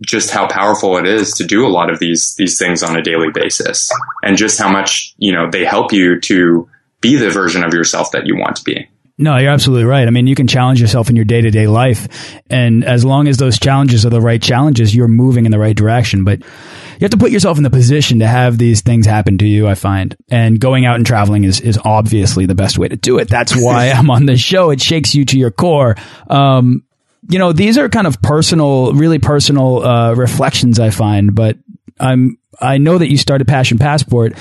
just 0.06 0.32
how 0.32 0.48
powerful 0.48 0.98
it 0.98 1.06
is 1.06 1.34
to 1.34 1.46
do 1.46 1.66
a 1.66 1.70
lot 1.70 1.90
of 1.90 2.00
these 2.00 2.36
these 2.36 2.58
things 2.58 2.84
on 2.84 2.96
a 2.96 3.02
daily 3.02 3.32
basis, 3.32 3.92
and 4.24 4.38
just 4.38 4.58
how 4.58 4.72
much 4.72 5.14
you 5.18 5.34
know 5.34 5.50
they 5.50 5.66
help 5.66 5.92
you 5.92 6.20
to 6.22 6.70
be 7.02 7.16
the 7.16 7.30
version 7.30 7.64
of 7.64 7.74
yourself 7.74 8.12
that 8.12 8.26
you 8.26 8.38
want 8.38 8.56
to 8.56 8.64
be. 8.64 8.90
No, 9.22 9.36
you're 9.36 9.52
absolutely 9.52 9.84
right. 9.84 10.08
I 10.08 10.12
mean, 10.12 10.28
you 10.28 10.36
can 10.36 10.48
challenge 10.48 10.80
yourself 10.80 11.10
in 11.10 11.18
your 11.18 11.26
day 11.26 11.42
to 11.42 11.52
day 11.52 11.68
life. 11.68 12.40
And 12.50 12.86
as 12.86 13.04
long 13.04 13.28
as 13.28 13.36
those 13.36 13.60
challenges 13.60 14.06
are 14.06 14.10
the 14.10 14.22
right 14.22 14.42
challenges, 14.42 14.96
you're 14.96 15.10
moving 15.10 15.46
in 15.46 15.52
the 15.52 15.60
right 15.60 15.76
direction. 15.76 16.24
But 16.24 16.40
you 16.40 17.02
have 17.02 17.12
to 17.12 17.18
put 17.18 17.30
yourself 17.30 17.58
in 17.58 17.64
the 17.64 17.70
position 17.70 18.20
to 18.20 18.28
have 18.28 18.58
these 18.58 18.80
things 18.80 19.06
happen 19.06 19.38
to 19.40 19.46
you, 19.46 19.68
I 19.68 19.76
find. 19.76 20.16
And 20.32 20.58
going 20.58 20.86
out 20.86 20.96
and 20.96 21.06
traveling 21.06 21.44
is, 21.44 21.60
is 21.60 21.78
obviously 21.84 22.46
the 22.46 22.56
best 22.56 22.78
way 22.78 22.88
to 22.88 22.96
do 22.96 23.20
it. 23.20 23.28
That's 23.28 23.54
why 23.62 23.90
I'm 23.96 24.10
on 24.10 24.26
this 24.26 24.40
show. 24.40 24.70
It 24.70 24.80
shakes 24.82 25.14
you 25.14 25.26
to 25.26 25.38
your 25.38 25.52
core. 25.52 25.98
Um, 26.30 26.86
you 27.30 27.40
know, 27.40 27.52
these 27.52 27.78
are 27.78 27.90
kind 27.90 28.08
of 28.08 28.22
personal, 28.22 28.94
really 28.94 29.20
personal, 29.20 29.86
uh, 29.86 30.14
reflections 30.14 30.80
I 30.80 30.92
find, 30.92 31.36
but 31.36 31.58
I'm, 32.00 32.38
I 32.62 32.78
know 32.78 32.98
that 32.98 33.12
you 33.12 33.18
started 33.18 33.50
Passion 33.50 33.80
Passport 33.80 34.34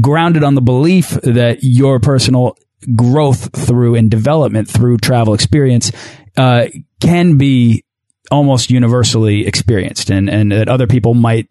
grounded 0.00 0.44
on 0.44 0.54
the 0.54 0.60
belief 0.60 1.10
that 1.22 1.58
your 1.62 1.98
personal 1.98 2.56
growth 2.96 3.54
through 3.54 3.94
and 3.94 4.10
development 4.10 4.68
through 4.68 4.98
travel 4.98 5.34
experience 5.34 5.92
uh, 6.36 6.66
can 7.00 7.36
be 7.36 7.84
almost 8.30 8.70
universally 8.70 9.46
experienced 9.46 10.10
and, 10.10 10.30
and 10.30 10.52
that 10.52 10.68
other 10.68 10.86
people 10.86 11.14
might 11.14 11.48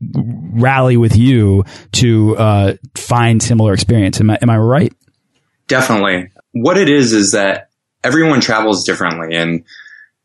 rally 0.00 0.96
with 0.96 1.16
you 1.16 1.64
to 1.92 2.36
uh, 2.36 2.74
find 2.94 3.42
similar 3.42 3.72
experience. 3.72 4.20
Am 4.20 4.30
I, 4.30 4.38
am 4.42 4.50
I 4.50 4.58
right? 4.58 4.92
Definitely. 5.68 6.30
What 6.52 6.76
it 6.76 6.88
is 6.88 7.12
is 7.12 7.32
that 7.32 7.70
everyone 8.04 8.40
travels 8.40 8.84
differently. 8.84 9.36
And 9.36 9.64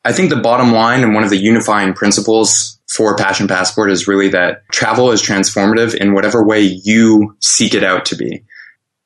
I 0.03 0.11
think 0.11 0.29
the 0.29 0.37
bottom 0.37 0.71
line 0.71 1.03
and 1.03 1.13
one 1.13 1.23
of 1.23 1.29
the 1.29 1.37
unifying 1.37 1.93
principles 1.93 2.79
for 2.89 3.15
Passion 3.15 3.47
Passport 3.47 3.91
is 3.91 4.07
really 4.07 4.27
that 4.29 4.63
travel 4.71 5.11
is 5.11 5.21
transformative 5.21 5.95
in 5.95 6.13
whatever 6.13 6.45
way 6.45 6.61
you 6.61 7.37
seek 7.39 7.73
it 7.73 7.83
out 7.83 8.05
to 8.05 8.15
be 8.15 8.43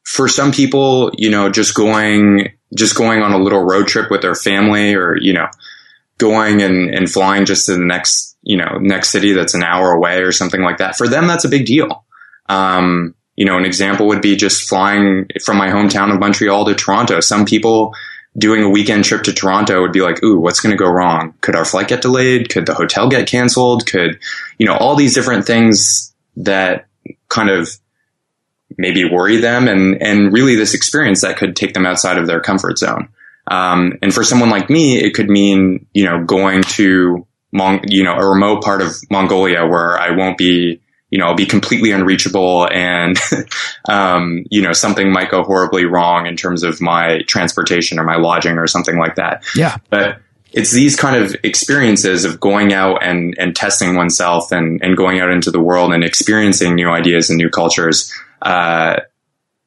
for 0.05 0.27
some 0.27 0.51
people, 0.51 1.11
you 1.17 1.29
know, 1.29 1.49
just 1.49 1.75
going, 1.75 2.53
just 2.73 2.95
going 2.95 3.21
on 3.21 3.33
a 3.33 3.37
little 3.37 3.61
road 3.61 3.87
trip 3.87 4.09
with 4.11 4.21
their 4.21 4.35
family 4.35 4.93
or, 4.93 5.17
you 5.17 5.33
know, 5.33 5.47
going 6.17 6.61
and, 6.61 6.93
and 6.93 7.09
flying 7.09 7.45
just 7.45 7.65
to 7.65 7.73
the 7.73 7.83
next, 7.83 8.37
you 8.43 8.55
know, 8.55 8.77
next 8.79 9.09
city 9.09 9.33
that's 9.33 9.55
an 9.55 9.63
hour 9.63 9.91
away 9.91 10.19
or 10.19 10.31
something 10.31 10.61
like 10.61 10.77
that. 10.77 10.95
For 10.95 11.07
them, 11.07 11.27
that's 11.27 11.43
a 11.43 11.49
big 11.49 11.65
deal. 11.65 12.05
Um, 12.47 13.15
you 13.35 13.45
know, 13.45 13.57
an 13.57 13.65
example 13.65 14.07
would 14.07 14.21
be 14.21 14.35
just 14.35 14.69
flying 14.69 15.27
from 15.43 15.57
my 15.57 15.67
hometown 15.67 16.13
of 16.13 16.19
Montreal 16.19 16.65
to 16.65 16.75
Toronto. 16.75 17.19
Some 17.19 17.45
people 17.45 17.93
doing 18.37 18.63
a 18.63 18.69
weekend 18.69 19.05
trip 19.05 19.23
to 19.23 19.33
Toronto 19.33 19.81
would 19.81 19.91
be 19.91 20.01
like, 20.01 20.23
ooh, 20.23 20.39
what's 20.39 20.59
going 20.59 20.71
to 20.71 20.81
go 20.81 20.89
wrong? 20.89 21.33
Could 21.41 21.55
our 21.55 21.65
flight 21.65 21.87
get 21.87 22.01
delayed? 22.01 22.49
Could 22.49 22.65
the 22.65 22.73
hotel 22.73 23.09
get 23.09 23.27
canceled? 23.27 23.87
Could, 23.87 24.19
you 24.57 24.65
know, 24.65 24.75
all 24.75 24.95
these 24.95 25.15
different 25.15 25.45
things 25.45 26.13
that 26.37 26.85
kind 27.29 27.49
of 27.49 27.69
maybe 28.77 29.05
worry 29.05 29.37
them 29.37 29.67
and, 29.67 30.01
and 30.01 30.33
really 30.33 30.55
this 30.55 30.73
experience 30.73 31.21
that 31.21 31.37
could 31.37 31.55
take 31.55 31.73
them 31.73 31.85
outside 31.85 32.17
of 32.17 32.27
their 32.27 32.39
comfort 32.39 32.77
zone. 32.77 33.09
Um, 33.47 33.99
and 34.01 34.13
for 34.13 34.23
someone 34.23 34.49
like 34.49 34.69
me, 34.69 34.97
it 34.97 35.13
could 35.13 35.29
mean, 35.29 35.85
you 35.93 36.05
know, 36.05 36.23
going 36.23 36.63
to, 36.63 37.27
Mong- 37.53 37.85
you 37.87 38.03
know, 38.03 38.13
a 38.13 38.27
remote 38.27 38.63
part 38.63 38.81
of 38.81 38.95
Mongolia 39.09 39.65
where 39.65 39.97
I 39.97 40.11
won't 40.11 40.37
be, 40.37 40.81
you 41.09 41.19
know, 41.19 41.27
I'll 41.27 41.35
be 41.35 41.45
completely 41.45 41.91
unreachable 41.91 42.67
and, 42.69 43.17
um, 43.87 44.43
you 44.49 44.61
know, 44.61 44.73
something 44.73 45.11
might 45.11 45.31
go 45.31 45.43
horribly 45.43 45.85
wrong 45.85 46.25
in 46.25 46.35
terms 46.35 46.63
of 46.63 46.81
my 46.81 47.21
transportation 47.27 47.99
or 47.99 48.03
my 48.03 48.17
lodging 48.17 48.57
or 48.57 48.67
something 48.67 48.97
like 48.97 49.15
that. 49.15 49.43
Yeah. 49.55 49.77
But 49.89 50.19
it's 50.51 50.71
these 50.71 50.95
kind 50.95 51.15
of 51.15 51.35
experiences 51.43 52.25
of 52.25 52.39
going 52.39 52.73
out 52.73 53.03
and, 53.03 53.35
and 53.37 53.55
testing 53.55 53.95
oneself 53.95 54.51
and, 54.51 54.81
and 54.83 54.97
going 54.97 55.19
out 55.19 55.29
into 55.29 55.51
the 55.51 55.59
world 55.59 55.93
and 55.93 56.03
experiencing 56.03 56.75
new 56.75 56.89
ideas 56.89 57.29
and 57.29 57.37
new 57.37 57.49
cultures 57.49 58.11
uh, 58.45 59.01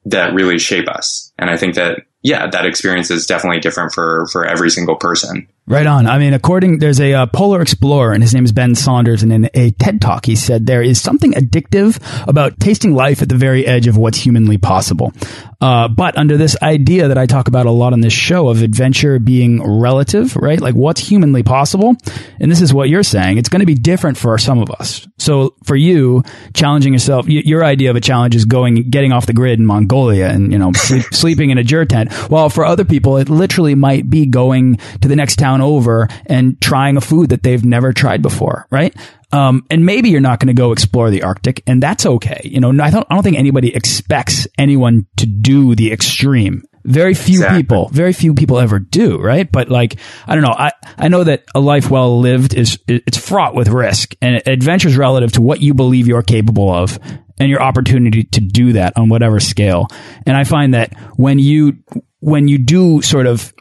that 0.05 0.33
really 0.33 0.57
shape 0.57 0.87
us. 0.87 1.31
And 1.37 1.49
I 1.49 1.57
think 1.57 1.75
that 1.75 2.01
yeah, 2.21 2.47
that 2.49 2.65
experience 2.65 3.11
is 3.11 3.25
definitely 3.25 3.59
different 3.59 3.93
for 3.93 4.27
for 4.31 4.45
every 4.45 4.69
single 4.69 4.95
person. 4.95 5.47
Right 5.69 5.85
on. 5.85 6.07
I 6.07 6.17
mean, 6.17 6.33
according 6.33 6.79
there's 6.79 6.99
a 6.99 7.13
uh, 7.13 7.25
polar 7.27 7.61
explorer, 7.61 8.11
and 8.11 8.23
his 8.23 8.33
name 8.33 8.43
is 8.43 8.51
Ben 8.51 8.73
Saunders, 8.73 9.21
and 9.21 9.31
in 9.31 9.49
a 9.53 9.69
TED 9.69 10.01
talk, 10.01 10.25
he 10.25 10.35
said 10.35 10.65
there 10.65 10.81
is 10.81 10.99
something 10.99 11.33
addictive 11.33 11.99
about 12.27 12.59
tasting 12.59 12.95
life 12.95 13.21
at 13.21 13.29
the 13.29 13.35
very 13.35 13.67
edge 13.67 13.85
of 13.85 13.95
what's 13.95 14.17
humanly 14.17 14.57
possible. 14.57 15.13
Uh, 15.61 15.87
but 15.87 16.17
under 16.17 16.37
this 16.37 16.59
idea 16.63 17.09
that 17.09 17.19
I 17.19 17.27
talk 17.27 17.47
about 17.47 17.67
a 17.67 17.71
lot 17.71 17.93
on 17.93 17.99
this 18.01 18.13
show 18.13 18.49
of 18.49 18.63
adventure 18.63 19.19
being 19.19 19.61
relative, 19.61 20.35
right? 20.35 20.59
Like 20.59 20.73
what's 20.73 21.01
humanly 21.01 21.43
possible, 21.43 21.95
and 22.39 22.49
this 22.49 22.61
is 22.61 22.73
what 22.73 22.89
you're 22.89 23.03
saying. 23.03 23.37
It's 23.37 23.49
going 23.49 23.59
to 23.59 23.67
be 23.67 23.75
different 23.75 24.17
for 24.17 24.39
some 24.39 24.57
of 24.57 24.71
us. 24.71 25.07
So 25.19 25.53
for 25.65 25.75
you, 25.75 26.23
challenging 26.55 26.93
yourself, 26.93 27.27
your 27.27 27.63
idea 27.63 27.91
of 27.91 27.95
a 27.95 28.01
challenge 28.01 28.35
is 28.35 28.45
going, 28.45 28.89
getting 28.89 29.11
off 29.11 29.27
the 29.27 29.33
grid 29.33 29.59
in 29.59 29.67
Mongolia, 29.67 30.29
and 30.29 30.51
you 30.51 30.57
know, 30.57 30.71
sleep, 30.75 31.05
sleeping 31.11 31.51
in 31.51 31.59
a 31.59 31.63
ger 31.63 31.85
tent. 31.85 32.11
While 32.31 32.49
for 32.49 32.65
other 32.65 32.85
people, 32.85 33.17
it 33.17 33.29
literally 33.29 33.75
might 33.75 34.09
be 34.09 34.25
going 34.25 34.77
to 35.01 35.07
the 35.07 35.15
next 35.15 35.35
town 35.35 35.58
over 35.61 36.07
and 36.25 36.59
trying 36.61 36.97
a 36.97 37.01
food 37.01 37.29
that 37.29 37.43
they've 37.43 37.63
never 37.63 37.93
tried 37.93 38.21
before, 38.21 38.67
right? 38.69 38.95
Um, 39.31 39.65
and 39.69 39.85
maybe 39.85 40.09
you're 40.09 40.21
not 40.21 40.39
going 40.39 40.47
to 40.47 40.53
go 40.53 40.71
explore 40.71 41.11
the 41.11 41.23
Arctic, 41.23 41.61
and 41.67 41.83
that's 41.83 42.05
okay. 42.05 42.41
You 42.43 42.59
know, 42.59 42.69
I 42.69 42.89
don't, 42.89 43.05
I 43.09 43.13
don't 43.13 43.23
think 43.23 43.37
anybody 43.37 43.75
expects 43.75 44.47
anyone 44.57 45.05
to 45.17 45.25
do 45.25 45.75
the 45.75 45.91
extreme. 45.91 46.63
Very 46.83 47.13
few 47.13 47.39
exactly. 47.39 47.61
people, 47.61 47.89
very 47.89 48.13
few 48.13 48.33
people 48.33 48.57
ever 48.57 48.79
do, 48.79 49.19
right? 49.19 49.49
But 49.51 49.69
like, 49.69 49.97
I 50.25 50.33
don't 50.33 50.43
know. 50.43 50.55
I, 50.57 50.71
I 50.97 51.09
know 51.09 51.23
that 51.23 51.43
a 51.53 51.59
life 51.59 51.91
well 51.91 52.19
lived 52.19 52.55
is, 52.55 52.79
it's 52.87 53.17
fraught 53.17 53.53
with 53.53 53.67
risk 53.67 54.15
and 54.21 54.41
adventure 54.47 54.87
is 54.87 54.97
relative 54.97 55.33
to 55.33 55.41
what 55.41 55.61
you 55.61 55.73
believe 55.73 56.07
you're 56.07 56.23
capable 56.23 56.73
of 56.73 56.97
and 57.37 57.49
your 57.49 57.61
opportunity 57.61 58.23
to 58.23 58.41
do 58.41 58.73
that 58.73 58.97
on 58.97 59.09
whatever 59.09 59.39
scale. 59.39 59.87
And 60.25 60.35
I 60.35 60.45
find 60.45 60.73
that 60.73 60.97
when 61.17 61.37
you, 61.37 61.77
when 62.19 62.47
you 62.47 62.57
do 62.57 63.01
sort 63.01 63.27
of 63.27 63.53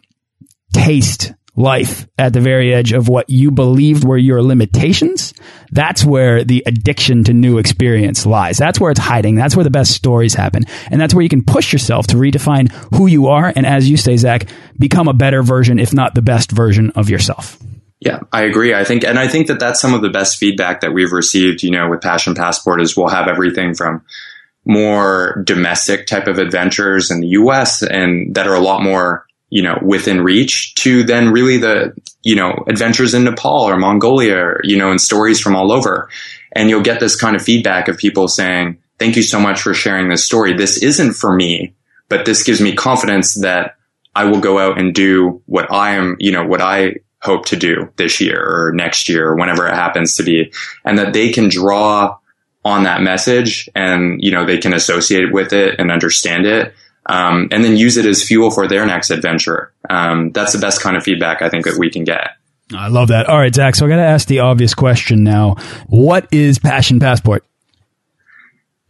taste 0.73 1.33
life 1.59 2.07
at 2.17 2.33
the 2.33 2.41
very 2.41 2.73
edge 2.73 2.93
of 2.93 3.09
what 3.09 3.29
you 3.29 3.51
believed 3.51 4.05
were 4.05 4.17
your 4.17 4.43
limitations, 4.43 5.35
that's 5.73 6.05
where 6.05 6.45
the 6.45 6.63
addiction 6.67 7.25
to 7.25 7.35
new 7.35 7.59
experience 7.59 8.25
lies. 8.25 8.57
That's 8.57 8.79
where 8.79 8.91
it's 8.91 9.01
hiding. 9.01 9.35
That's 9.35 9.57
where 9.57 9.65
the 9.65 9.71
best 9.71 9.93
stories 9.93 10.35
happen. 10.35 10.63
And 10.91 11.01
that's 11.01 11.15
where 11.15 11.23
you 11.23 11.29
can 11.29 11.45
push 11.45 11.73
yourself 11.73 12.07
to 12.09 12.17
redefine 12.17 12.71
who 12.95 13.07
you 13.07 13.27
are. 13.27 13.53
And 13.55 13.67
as 13.67 13.91
you 13.91 13.97
say, 13.97 14.17
Zach, 14.17 14.49
become 14.79 15.09
a 15.09 15.13
better 15.13 15.43
version, 15.43 15.79
if 15.79 15.93
not 15.93 16.15
the 16.15 16.23
best 16.23 16.53
version 16.53 16.91
of 16.91 17.11
yourself. 17.11 17.59
Yeah, 18.01 18.21
I 18.33 18.43
agree. 18.43 18.75
I 18.75 18.85
think, 18.85 19.05
and 19.05 19.19
I 19.19 19.27
think 19.27 19.49
that 19.49 19.59
that's 19.59 19.81
some 19.81 19.93
of 19.93 20.03
the 20.03 20.11
best 20.11 20.39
feedback 20.39 20.83
that 20.83 20.93
we've 20.93 21.13
received, 21.13 21.65
you 21.65 21.73
know, 21.73 21.89
with 21.89 22.01
Passion 22.01 22.37
Passport 22.37 22.81
is 22.81 22.97
we'll 22.97 23.09
have 23.09 23.27
everything 23.27 23.75
from 23.75 24.05
more 24.65 25.43
domestic 25.45 26.07
type 26.07 26.29
of 26.29 26.39
adventures 26.39 27.11
in 27.11 27.21
the 27.21 27.29
US 27.29 27.83
and 27.83 28.35
that 28.37 28.47
are 28.47 28.55
a 28.55 28.61
lot 28.61 28.83
more 28.83 29.27
you 29.51 29.63
know, 29.63 29.79
within 29.83 30.21
reach 30.21 30.75
to 30.77 31.03
then 31.05 31.31
really 31.31 31.59
the, 31.59 31.95
you 32.23 32.37
know, 32.37 32.65
adventures 32.67 33.15
in 33.15 33.25
Nepal 33.25 33.63
or 33.63 33.79
Mongolia, 33.79 34.37
or, 34.37 34.61
you 34.65 34.77
know, 34.77 34.91
and 34.91 35.01
stories 35.01 35.41
from 35.41 35.57
all 35.57 35.73
over. 35.73 36.11
And 36.53 36.69
you'll 36.69 36.83
get 36.83 37.01
this 37.01 37.17
kind 37.17 37.37
of 37.37 37.43
feedback 37.43 37.89
of 37.89 37.97
people 37.97 38.29
saying, 38.29 38.79
thank 38.99 39.17
you 39.17 39.23
so 39.23 39.41
much 39.41 39.61
for 39.61 39.75
sharing 39.75 40.09
this 40.09 40.25
story. 40.25 40.55
This 40.55 40.83
isn't 40.83 41.15
for 41.15 41.35
me, 41.35 41.75
but 42.09 42.27
this 42.27 42.43
gives 42.43 42.61
me 42.61 42.75
confidence 42.75 43.35
that 43.35 43.77
I 44.15 44.25
will 44.25 44.41
go 44.41 44.59
out 44.59 44.79
and 44.79 44.95
do 44.95 45.43
what 45.47 45.73
I 45.73 45.93
am, 45.93 46.17
you 46.19 46.33
know, 46.33 46.45
what 46.45 46.61
I 46.61 46.97
hope 47.21 47.47
to 47.47 47.57
do 47.57 47.91
this 47.97 48.21
year 48.21 48.41
or 48.41 48.73
next 48.73 49.09
year 49.09 49.29
or 49.29 49.37
whenever 49.37 49.67
it 49.67 49.75
happens 49.75 50.17
to 50.17 50.23
be. 50.23 50.53
And 50.85 50.99
that 50.99 51.13
they 51.13 51.31
can 51.31 51.49
draw 51.49 52.17
on 52.65 52.83
that 52.85 53.01
message 53.01 53.69
and, 53.75 54.23
you 54.23 54.31
know, 54.31 54.45
they 54.45 54.59
can 54.59 54.75
associate 54.75 55.33
with 55.33 55.53
it 55.53 55.77
and 55.79 55.91
understand 55.91 56.47
it 56.47 56.75
um, 57.09 57.49
and 57.51 57.65
then 57.65 57.77
use 57.77 57.97
it 57.97 58.07
as 58.07 58.23
fuel 58.23 58.51
for 58.51 58.69
their 58.69 58.87
next 58.87 59.11
adventure. 59.11 59.73
Um, 59.89 60.31
that's 60.33 60.53
the 60.53 60.59
best 60.59 60.83
kind 60.83 60.97
of 60.97 61.03
feedback 61.03 61.43
I 61.43 61.49
think 61.49 61.65
that 61.65 61.77
we 61.79 61.91
can 61.91 62.05
get. 62.05 62.31
I 62.75 62.89
love 62.89 63.09
that. 63.09 63.27
All 63.29 63.39
right, 63.39 63.55
Zach. 63.55 63.75
So 63.75 63.87
I 63.87 63.89
got 63.89 63.97
to 63.97 64.03
ask 64.03 64.29
the 64.29 64.41
obvious 64.41 64.75
question 64.75 65.25
now. 65.25 65.57
What 65.87 66.29
is 66.33 66.59
Passion 66.59 67.01
Passport? 67.01 67.45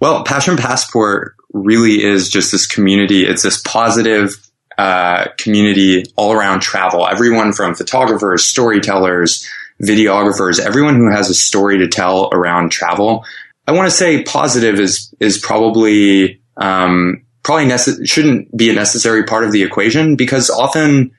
Well, 0.00 0.24
Passion 0.24 0.57
Passport 0.57 1.37
really 1.52 2.02
is 2.02 2.28
just 2.28 2.50
this 2.50 2.66
community. 2.66 3.24
It's 3.24 3.42
this 3.42 3.61
positive 3.62 4.35
uh, 4.76 5.26
community 5.38 6.04
all 6.16 6.33
around 6.33 6.61
travel. 6.61 7.07
Everyone 7.07 7.52
from 7.52 7.74
photographers, 7.74 8.44
storytellers, 8.44 9.48
videographers, 9.83 10.61
everyone 10.61 10.96
who 10.96 11.11
has 11.11 11.31
a 11.31 11.35
story 11.35 11.78
to 11.78 11.88
tell 11.88 12.31
around 12.33 12.70
travel. 12.70 13.24
I 13.66 13.72
want 13.72 13.87
to 13.87 13.96
say 13.96 14.22
positive 14.22 14.81
is 14.81 15.12
is 15.20 15.38
probably 15.38 16.40
um, 16.57 17.24
probably 17.48 17.64
nece- 17.64 18.06
shouldn't 18.06 18.54
be 18.54 18.68
a 18.68 18.74
necessary 18.74 19.24
part 19.24 19.42
of 19.42 19.52
the 19.52 19.62
equation 19.62 20.16
because 20.16 20.50
often 20.50 21.11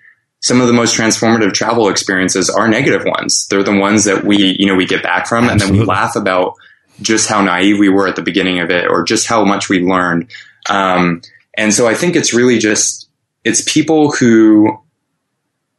some 0.41 0.61
of 0.61 0.67
the 0.67 0.73
most 0.73 0.95
transformative 0.95 1.53
travel 1.53 1.89
experiences 1.89 2.51
are 2.51 2.67
negative 2.67 3.03
ones. 3.03 3.47
They're 3.47 3.63
the 3.63 3.75
ones 3.75 4.03
that 4.03 4.23
we, 4.23 4.55
you 4.59 4.67
know, 4.67 4.75
we 4.75 4.85
get 4.85 5.01
back 5.01 5.25
from 5.25 5.45
Absolutely. 5.45 5.65
and 5.65 5.75
then 5.75 5.79
we 5.79 5.91
laugh 5.91 6.15
about 6.15 6.53
just 7.01 7.27
how 7.27 7.41
naive 7.41 7.79
we 7.79 7.89
were 7.89 8.07
at 8.07 8.15
the 8.15 8.21
beginning 8.21 8.59
of 8.59 8.69
it 8.69 8.85
or 8.87 9.03
just 9.05 9.25
how 9.25 9.43
much 9.43 9.69
we 9.69 9.79
learned. 9.79 10.29
Um, 10.69 11.23
and 11.57 11.73
so 11.73 11.87
I 11.87 11.95
think 11.95 12.15
it's 12.15 12.31
really 12.31 12.59
just, 12.59 13.09
it's 13.43 13.63
people 13.63 14.11
who 14.11 14.77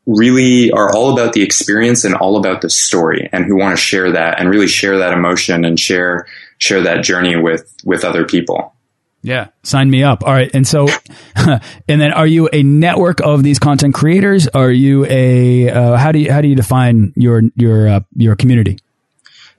really 0.07 0.73
are 0.73 0.93
all 0.93 1.13
about 1.13 1.33
the 1.33 1.43
experience 1.43 2.05
and 2.05 2.17
all 2.17 2.37
about 2.37 2.61
the 2.61 2.71
story 2.71 3.29
and 3.33 3.45
who 3.45 3.57
want 3.57 3.79
to 3.79 3.81
share 3.81 4.11
that 4.11 4.41
and 4.41 4.51
really 4.51 4.67
share 4.67 4.99
that 4.99 5.13
emotion 5.13 5.65
and 5.65 5.79
share 5.79 6.27
share 6.59 6.83
that 6.83 7.05
journey 7.05 7.37
with 7.37 7.73
with 7.85 8.05
other 8.05 8.25
people. 8.25 8.75
Yeah, 9.23 9.49
sign 9.63 9.91
me 9.91 10.03
up. 10.03 10.25
All 10.25 10.33
right, 10.33 10.51
and 10.55 10.67
so, 10.67 10.89
and 11.37 12.01
then, 12.01 12.13
are 12.13 12.27
you 12.27 12.49
a 12.53 12.63
network 12.63 13.21
of 13.21 13.43
these 13.43 13.59
content 13.59 13.95
creators? 13.95 14.49
Are 14.49 14.71
you 14.71 15.05
a 15.07 15.69
uh, 15.69 15.97
how 15.97 16.11
do 16.11 16.19
you 16.19 16.33
how 16.33 16.41
do 16.41 16.49
you 16.49 16.55
define 16.55 17.13
your 17.17 17.43
your 17.55 17.89
uh, 17.89 18.01
your 18.17 18.35
community? 18.35 18.79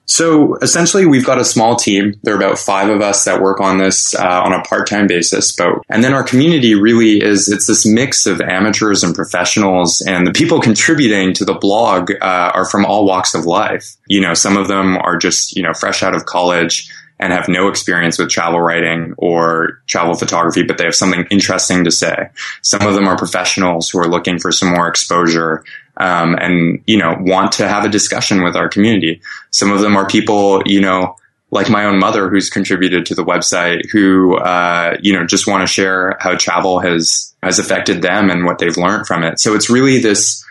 So 0.06 0.56
essentially, 0.58 1.06
we've 1.06 1.26
got 1.26 1.38
a 1.38 1.46
small 1.46 1.76
team. 1.76 2.16
There 2.24 2.34
are 2.34 2.38
about 2.38 2.58
five 2.58 2.90
of 2.90 3.02
us 3.02 3.24
that 3.26 3.40
work 3.40 3.62
on 3.62 3.78
this 3.78 4.14
uh, 4.14 4.42
on 4.44 4.52
a 4.52 4.62
part-time 4.64 5.08
basis. 5.08 5.56
But 5.56 5.70
and 5.90 6.04
then 6.04 6.14
our 6.14 6.24
community 6.24 6.76
really 6.76 7.22
is 7.22 7.48
it's 7.48 7.68
this 7.68 7.86
mix 7.86 8.26
of 8.26 8.42
amateurs 8.42 9.04
and 9.04 9.14
professionals, 9.14 10.02
and 10.02 10.26
the 10.26 10.34
people 10.34 10.60
contributing 10.70 11.34
to 11.36 11.46
the 11.46 11.54
blog 11.54 12.12
uh, 12.20 12.52
are 12.54 12.66
from 12.66 12.84
all 12.84 13.06
walks 13.06 13.36
of 13.36 13.46
life. 13.46 13.96
You 14.08 14.22
know, 14.22 14.34
some 14.34 14.58
of 14.58 14.68
them 14.68 14.98
are 14.98 15.18
just 15.18 15.56
you 15.56 15.62
know 15.62 15.74
fresh 15.74 16.02
out 16.02 16.16
of 16.16 16.26
college 16.26 16.92
and 17.22 17.32
have 17.32 17.48
no 17.48 17.68
experience 17.68 18.18
with 18.18 18.30
travel 18.30 18.60
writing 18.60 19.14
or 19.18 19.80
travel 19.88 20.16
photography, 20.16 20.64
but 20.64 20.78
they 20.78 20.84
have 20.84 20.96
something 20.96 21.26
interesting 21.30 21.84
to 21.84 21.92
say. 21.92 22.30
Some 22.64 22.82
of 22.82 22.96
them 22.96 23.08
are 23.08 23.16
professionals 23.16 23.90
who 23.90 24.00
are 24.00 24.08
looking 24.08 24.40
for 24.40 24.52
some 24.52 24.70
more 24.70 24.88
exposure 24.88 25.64
um, 25.98 26.36
and 26.36 26.82
you 26.88 26.98
know 26.98 27.16
want 27.20 27.52
to 27.54 27.68
have 27.68 27.86
a 27.86 27.90
discussion 27.90 28.44
with 28.44 28.56
our 28.56 28.68
community. 28.68 29.22
Some 29.52 29.72
of 29.72 29.82
them 29.82 29.96
are 29.96 30.08
people 30.08 30.64
you 30.66 30.82
know 30.82 31.16
like 31.52 31.70
my 31.70 31.86
own 31.86 32.00
mother 32.00 32.30
who's 32.30 32.50
contributed 32.50 33.06
to 33.06 33.16
the 33.16 33.24
website 33.24 33.90
who 33.92 34.38
uh, 34.38 34.98
you 35.02 35.14
know 35.14 35.26
just 35.26 35.48
want 35.48 35.62
to 35.62 35.72
share 35.72 36.18
how 36.20 36.36
travel 36.36 36.80
has 36.80 37.34
has 37.44 37.60
affected 37.60 38.02
them 38.02 38.30
and 38.30 38.46
what 38.46 38.58
they've 38.58 38.78
learned 38.78 39.06
from 39.06 39.24
it. 39.24 39.40
So 39.40 39.54
it's 39.54 39.70
really 39.70 40.00
this 40.00 40.44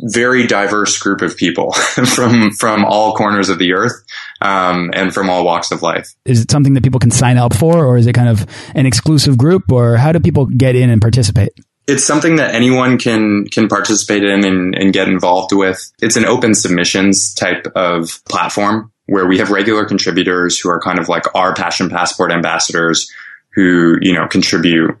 very 0.00 0.46
diverse 0.46 0.96
group 0.98 1.22
of 1.22 1.36
people 1.36 1.72
from 2.14 2.52
from 2.52 2.84
all 2.84 3.14
corners 3.14 3.48
of 3.48 3.58
the 3.58 3.72
earth 3.72 4.04
um, 4.40 4.90
and 4.94 5.12
from 5.12 5.30
all 5.30 5.44
walks 5.44 5.70
of 5.70 5.82
life. 5.82 6.14
Is 6.24 6.42
it 6.42 6.50
something 6.50 6.74
that 6.74 6.82
people 6.82 7.00
can 7.00 7.10
sign 7.10 7.38
up 7.38 7.54
for, 7.54 7.84
or 7.84 7.96
is 7.96 8.06
it 8.06 8.12
kind 8.12 8.28
of 8.28 8.46
an 8.74 8.86
exclusive 8.86 9.36
group, 9.38 9.70
or 9.70 9.96
how 9.96 10.12
do 10.12 10.20
people 10.20 10.46
get 10.46 10.76
in 10.76 10.90
and 10.90 11.00
participate? 11.00 11.52
It's 11.86 12.04
something 12.04 12.36
that 12.36 12.54
anyone 12.54 12.98
can 12.98 13.46
can 13.46 13.68
participate 13.68 14.22
in 14.22 14.44
and, 14.44 14.74
and 14.74 14.92
get 14.92 15.08
involved 15.08 15.52
with. 15.52 15.90
It's 16.00 16.16
an 16.16 16.26
open 16.26 16.54
submissions 16.54 17.34
type 17.34 17.66
of 17.74 18.22
platform 18.28 18.92
where 19.06 19.26
we 19.26 19.38
have 19.38 19.50
regular 19.50 19.86
contributors 19.86 20.60
who 20.60 20.68
are 20.68 20.80
kind 20.80 20.98
of 20.98 21.08
like 21.08 21.24
our 21.34 21.54
passion 21.54 21.88
passport 21.88 22.30
ambassadors 22.30 23.10
who 23.54 23.96
you 24.02 24.12
know 24.12 24.26
contribute 24.28 24.96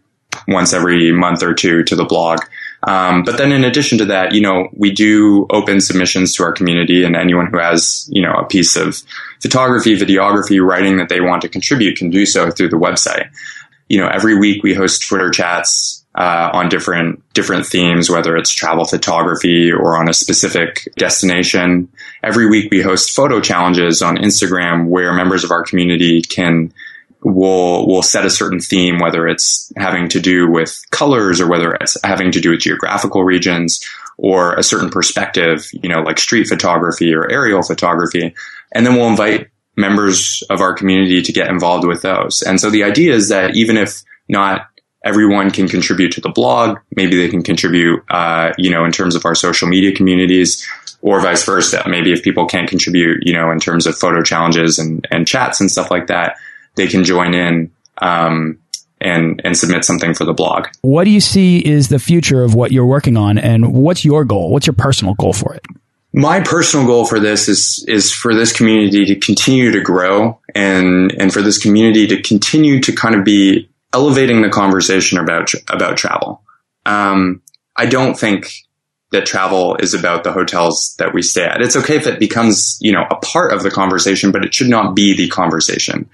once 0.46 0.72
every 0.72 1.12
month 1.12 1.42
or 1.42 1.54
two 1.54 1.82
to 1.84 1.94
the 1.94 2.04
blog. 2.04 2.40
Um, 2.86 3.24
but 3.24 3.38
then 3.38 3.50
in 3.50 3.64
addition 3.64 3.98
to 3.98 4.04
that, 4.06 4.32
you 4.32 4.40
know, 4.40 4.68
we 4.72 4.92
do 4.92 5.46
open 5.50 5.80
submissions 5.80 6.34
to 6.36 6.44
our 6.44 6.52
community 6.52 7.04
and 7.04 7.16
anyone 7.16 7.46
who 7.46 7.58
has, 7.58 8.08
you 8.12 8.22
know, 8.22 8.32
a 8.32 8.46
piece 8.46 8.76
of 8.76 9.02
photography, 9.42 9.96
videography, 9.96 10.64
writing 10.64 10.98
that 10.98 11.08
they 11.08 11.20
want 11.20 11.42
to 11.42 11.48
contribute 11.48 11.98
can 11.98 12.10
do 12.10 12.24
so 12.24 12.50
through 12.50 12.68
the 12.68 12.76
website. 12.76 13.30
You 13.88 13.98
know, 13.98 14.08
every 14.08 14.38
week 14.38 14.62
we 14.62 14.74
host 14.74 15.08
Twitter 15.08 15.30
chats 15.30 16.04
uh, 16.14 16.50
on 16.52 16.68
different 16.68 17.22
different 17.32 17.66
themes, 17.66 18.10
whether 18.10 18.36
it's 18.36 18.52
travel 18.52 18.84
photography 18.84 19.72
or 19.72 19.96
on 19.96 20.08
a 20.08 20.14
specific 20.14 20.88
destination. 20.96 21.88
Every 22.22 22.48
week 22.48 22.70
we 22.70 22.82
host 22.82 23.14
photo 23.14 23.40
challenges 23.40 24.02
on 24.02 24.16
Instagram 24.16 24.88
where 24.88 25.12
members 25.12 25.42
of 25.42 25.50
our 25.50 25.62
community 25.62 26.22
can 26.22 26.72
will 27.22 27.86
will 27.86 28.02
set 28.02 28.24
a 28.24 28.30
certain 28.30 28.60
theme, 28.60 28.98
whether 28.98 29.26
it's 29.26 29.72
having 29.76 30.08
to 30.08 30.20
do 30.20 30.50
with 30.50 30.82
colors 30.90 31.40
or 31.40 31.48
whether 31.48 31.72
it's 31.74 31.96
having 32.04 32.30
to 32.32 32.40
do 32.40 32.50
with 32.50 32.60
geographical 32.60 33.24
regions 33.24 33.84
or 34.16 34.54
a 34.54 34.62
certain 34.62 34.90
perspective, 34.90 35.68
you 35.72 35.88
know, 35.88 36.00
like 36.00 36.18
street 36.18 36.46
photography 36.46 37.12
or 37.14 37.30
aerial 37.30 37.62
photography. 37.62 38.34
And 38.72 38.86
then 38.86 38.94
we'll 38.94 39.08
invite 39.08 39.48
members 39.76 40.42
of 40.50 40.60
our 40.60 40.74
community 40.74 41.22
to 41.22 41.32
get 41.32 41.48
involved 41.48 41.86
with 41.86 42.02
those. 42.02 42.42
And 42.42 42.60
so 42.60 42.68
the 42.68 42.82
idea 42.82 43.14
is 43.14 43.28
that 43.28 43.56
even 43.56 43.76
if 43.76 44.02
not 44.28 44.68
everyone 45.04 45.50
can 45.50 45.68
contribute 45.68 46.12
to 46.12 46.20
the 46.20 46.28
blog, 46.28 46.78
maybe 46.96 47.16
they 47.16 47.28
can 47.28 47.42
contribute, 47.42 48.02
uh, 48.10 48.52
you 48.58 48.70
know, 48.70 48.84
in 48.84 48.90
terms 48.90 49.14
of 49.14 49.24
our 49.24 49.34
social 49.34 49.68
media 49.68 49.94
communities 49.94 50.66
or 51.00 51.20
vice 51.20 51.44
versa. 51.44 51.84
Maybe 51.86 52.12
if 52.12 52.24
people 52.24 52.46
can't 52.46 52.68
contribute, 52.68 53.18
you 53.22 53.32
know, 53.32 53.52
in 53.52 53.60
terms 53.60 53.86
of 53.86 53.96
photo 53.96 54.22
challenges 54.22 54.78
and, 54.80 55.06
and 55.12 55.26
chats 55.28 55.60
and 55.60 55.70
stuff 55.70 55.92
like 55.92 56.08
that, 56.08 56.36
they 56.78 56.86
can 56.86 57.04
join 57.04 57.34
in 57.34 57.70
um, 57.98 58.58
and 59.00 59.42
and 59.44 59.56
submit 59.56 59.84
something 59.84 60.14
for 60.14 60.24
the 60.24 60.32
blog. 60.32 60.68
What 60.80 61.04
do 61.04 61.10
you 61.10 61.20
see 61.20 61.58
is 61.58 61.88
the 61.88 61.98
future 61.98 62.42
of 62.42 62.54
what 62.54 62.72
you're 62.72 62.86
working 62.86 63.18
on, 63.18 63.36
and 63.36 63.74
what's 63.74 64.04
your 64.04 64.24
goal? 64.24 64.50
What's 64.50 64.66
your 64.66 64.74
personal 64.74 65.14
goal 65.14 65.34
for 65.34 65.54
it? 65.54 65.64
My 66.12 66.40
personal 66.40 66.86
goal 66.86 67.04
for 67.04 67.20
this 67.20 67.48
is 67.48 67.84
is 67.86 68.10
for 68.10 68.34
this 68.34 68.56
community 68.56 69.04
to 69.04 69.16
continue 69.16 69.70
to 69.72 69.80
grow 69.80 70.40
and 70.54 71.12
and 71.18 71.32
for 71.32 71.42
this 71.42 71.58
community 71.58 72.06
to 72.06 72.22
continue 72.22 72.80
to 72.80 72.92
kind 72.92 73.14
of 73.14 73.24
be 73.24 73.68
elevating 73.92 74.40
the 74.42 74.48
conversation 74.48 75.18
about 75.18 75.52
about 75.68 75.98
travel. 75.98 76.42
Um, 76.86 77.42
I 77.76 77.86
don't 77.86 78.18
think 78.18 78.50
that 79.10 79.26
travel 79.26 79.76
is 79.76 79.94
about 79.94 80.22
the 80.22 80.32
hotels 80.32 80.94
that 80.98 81.14
we 81.14 81.22
stay 81.22 81.44
at. 81.44 81.62
It's 81.62 81.76
okay 81.76 81.96
if 81.96 82.06
it 82.06 82.18
becomes, 82.18 82.78
you 82.80 82.92
know, 82.92 83.04
a 83.10 83.16
part 83.16 83.52
of 83.52 83.62
the 83.62 83.70
conversation, 83.70 84.32
but 84.32 84.44
it 84.44 84.54
should 84.54 84.68
not 84.68 84.94
be 84.94 85.16
the 85.16 85.28
conversation. 85.28 86.08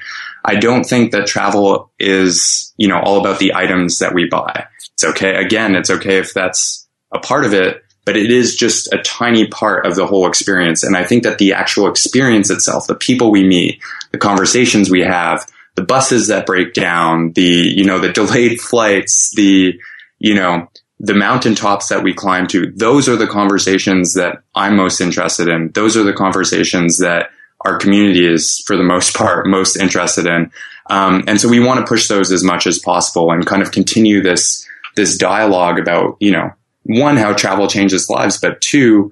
I 0.45 0.57
don't 0.57 0.85
think 0.85 1.11
that 1.13 1.27
travel 1.27 1.91
is, 1.99 2.73
you 2.77 2.87
know, 2.87 3.01
all 3.01 3.21
about 3.21 3.41
the 3.41 3.55
items 3.55 3.99
that 3.99 4.15
we 4.15 4.29
buy. 4.29 4.67
It's 4.93 5.05
okay. 5.05 5.35
Again, 5.35 5.75
it's 5.75 5.91
okay 5.91 6.19
if 6.19 6.35
that's 6.35 6.87
a 7.13 7.19
part 7.19 7.45
of 7.45 7.53
it, 7.53 7.83
but 8.05 8.17
it 8.17 8.31
is 8.31 8.55
just 8.55 8.93
a 8.93 8.99
tiny 8.99 9.49
part 9.49 9.87
of 9.87 9.97
the 9.97 10.07
whole 10.07 10.29
experience. 10.29 10.85
And 10.85 10.97
I 10.97 11.05
think 11.05 11.25
that 11.25 11.39
the 11.39 11.55
actual 11.55 11.89
experience 11.89 12.51
itself, 12.51 12.87
the 12.87 12.95
people 12.95 13.33
we 13.33 13.45
meet, 13.45 13.83
the 14.13 14.19
conversations 14.19 14.89
we 14.89 15.01
have, 15.01 15.51
the 15.75 15.83
buses 15.83 16.29
that 16.29 16.47
break 16.47 16.75
down, 16.75 17.33
the, 17.33 17.43
you 17.43 17.85
know, 17.85 17.99
the 17.99 18.13
delayed 18.13 18.61
flights, 18.61 19.35
the, 19.35 19.81
you 20.21 20.35
know, 20.35 20.69
the 21.05 21.15
mountaintops 21.15 21.89
that 21.89 22.03
we 22.03 22.15
climb 22.15 22.47
to, 22.47 22.71
those 22.71 23.09
are 23.09 23.17
the 23.17 23.27
conversations 23.27 24.15
that 24.15 24.43
I'm 24.55 24.75
most 24.75 25.03
interested 25.03 25.49
in. 25.49 25.71
Those 25.73 25.99
are 25.99 26.03
the 26.03 26.15
conversations 26.15 26.99
that 26.99 27.31
our 27.61 27.77
community 27.77 28.27
is, 28.27 28.63
for 28.67 28.77
the 28.77 28.83
most 28.83 29.15
part, 29.17 29.47
most 29.47 29.77
interested 29.77 30.27
in. 30.27 30.51
Um, 30.89 31.25
and 31.27 31.41
so 31.41 31.49
we 31.49 31.61
want 31.61 31.81
to 31.81 31.87
push 31.87 32.09
those 32.09 32.33
as 32.33 32.43
much 32.43 32.67
as 32.67 32.79
possible 32.79 33.31
and 33.31 33.47
kind 33.47 33.63
of 33.63 33.71
continue 33.71 34.23
this 34.23 34.67
this 34.97 35.19
dialogue 35.19 35.79
about, 35.79 36.17
you 36.21 36.31
know, 36.31 36.53
one, 36.85 37.17
how 37.17 37.33
travel 37.33 37.67
changes 37.67 38.09
lives, 38.09 38.39
but 38.39 38.61
two, 38.61 39.11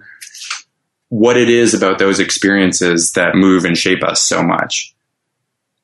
what 1.09 1.37
it 1.37 1.50
is 1.50 1.74
about 1.74 1.98
those 1.98 2.20
experiences 2.20 3.12
that 3.12 3.35
move 3.35 3.64
and 3.64 3.76
shape 3.76 4.05
us 4.05 4.22
so 4.22 4.42
much. 4.42 4.94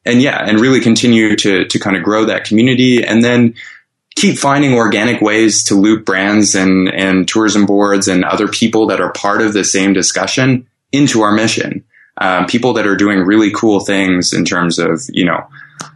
And 0.06 0.22
yeah, 0.22 0.38
and 0.38 0.60
really 0.60 0.80
continue 0.80 1.36
to 1.36 1.66
to 1.66 1.78
kind 1.78 1.96
of 1.96 2.02
grow 2.02 2.24
that 2.24 2.44
community 2.44 3.04
and 3.04 3.22
then 3.22 3.54
keep 4.20 4.38
finding 4.38 4.74
organic 4.74 5.20
ways 5.20 5.64
to 5.64 5.74
loop 5.74 6.04
brands 6.04 6.54
and, 6.54 6.88
and 6.88 7.28
tourism 7.28 7.66
boards 7.66 8.08
and 8.08 8.24
other 8.24 8.48
people 8.48 8.86
that 8.86 9.00
are 9.00 9.12
part 9.12 9.40
of 9.40 9.52
the 9.52 9.64
same 9.64 9.92
discussion 9.92 10.66
into 10.92 11.22
our 11.22 11.32
mission 11.32 11.84
um, 12.20 12.46
people 12.46 12.72
that 12.74 12.86
are 12.86 12.96
doing 12.96 13.20
really 13.20 13.50
cool 13.52 13.80
things 13.80 14.32
in 14.32 14.44
terms 14.44 14.78
of, 14.78 15.02
you 15.08 15.24
know, 15.24 15.46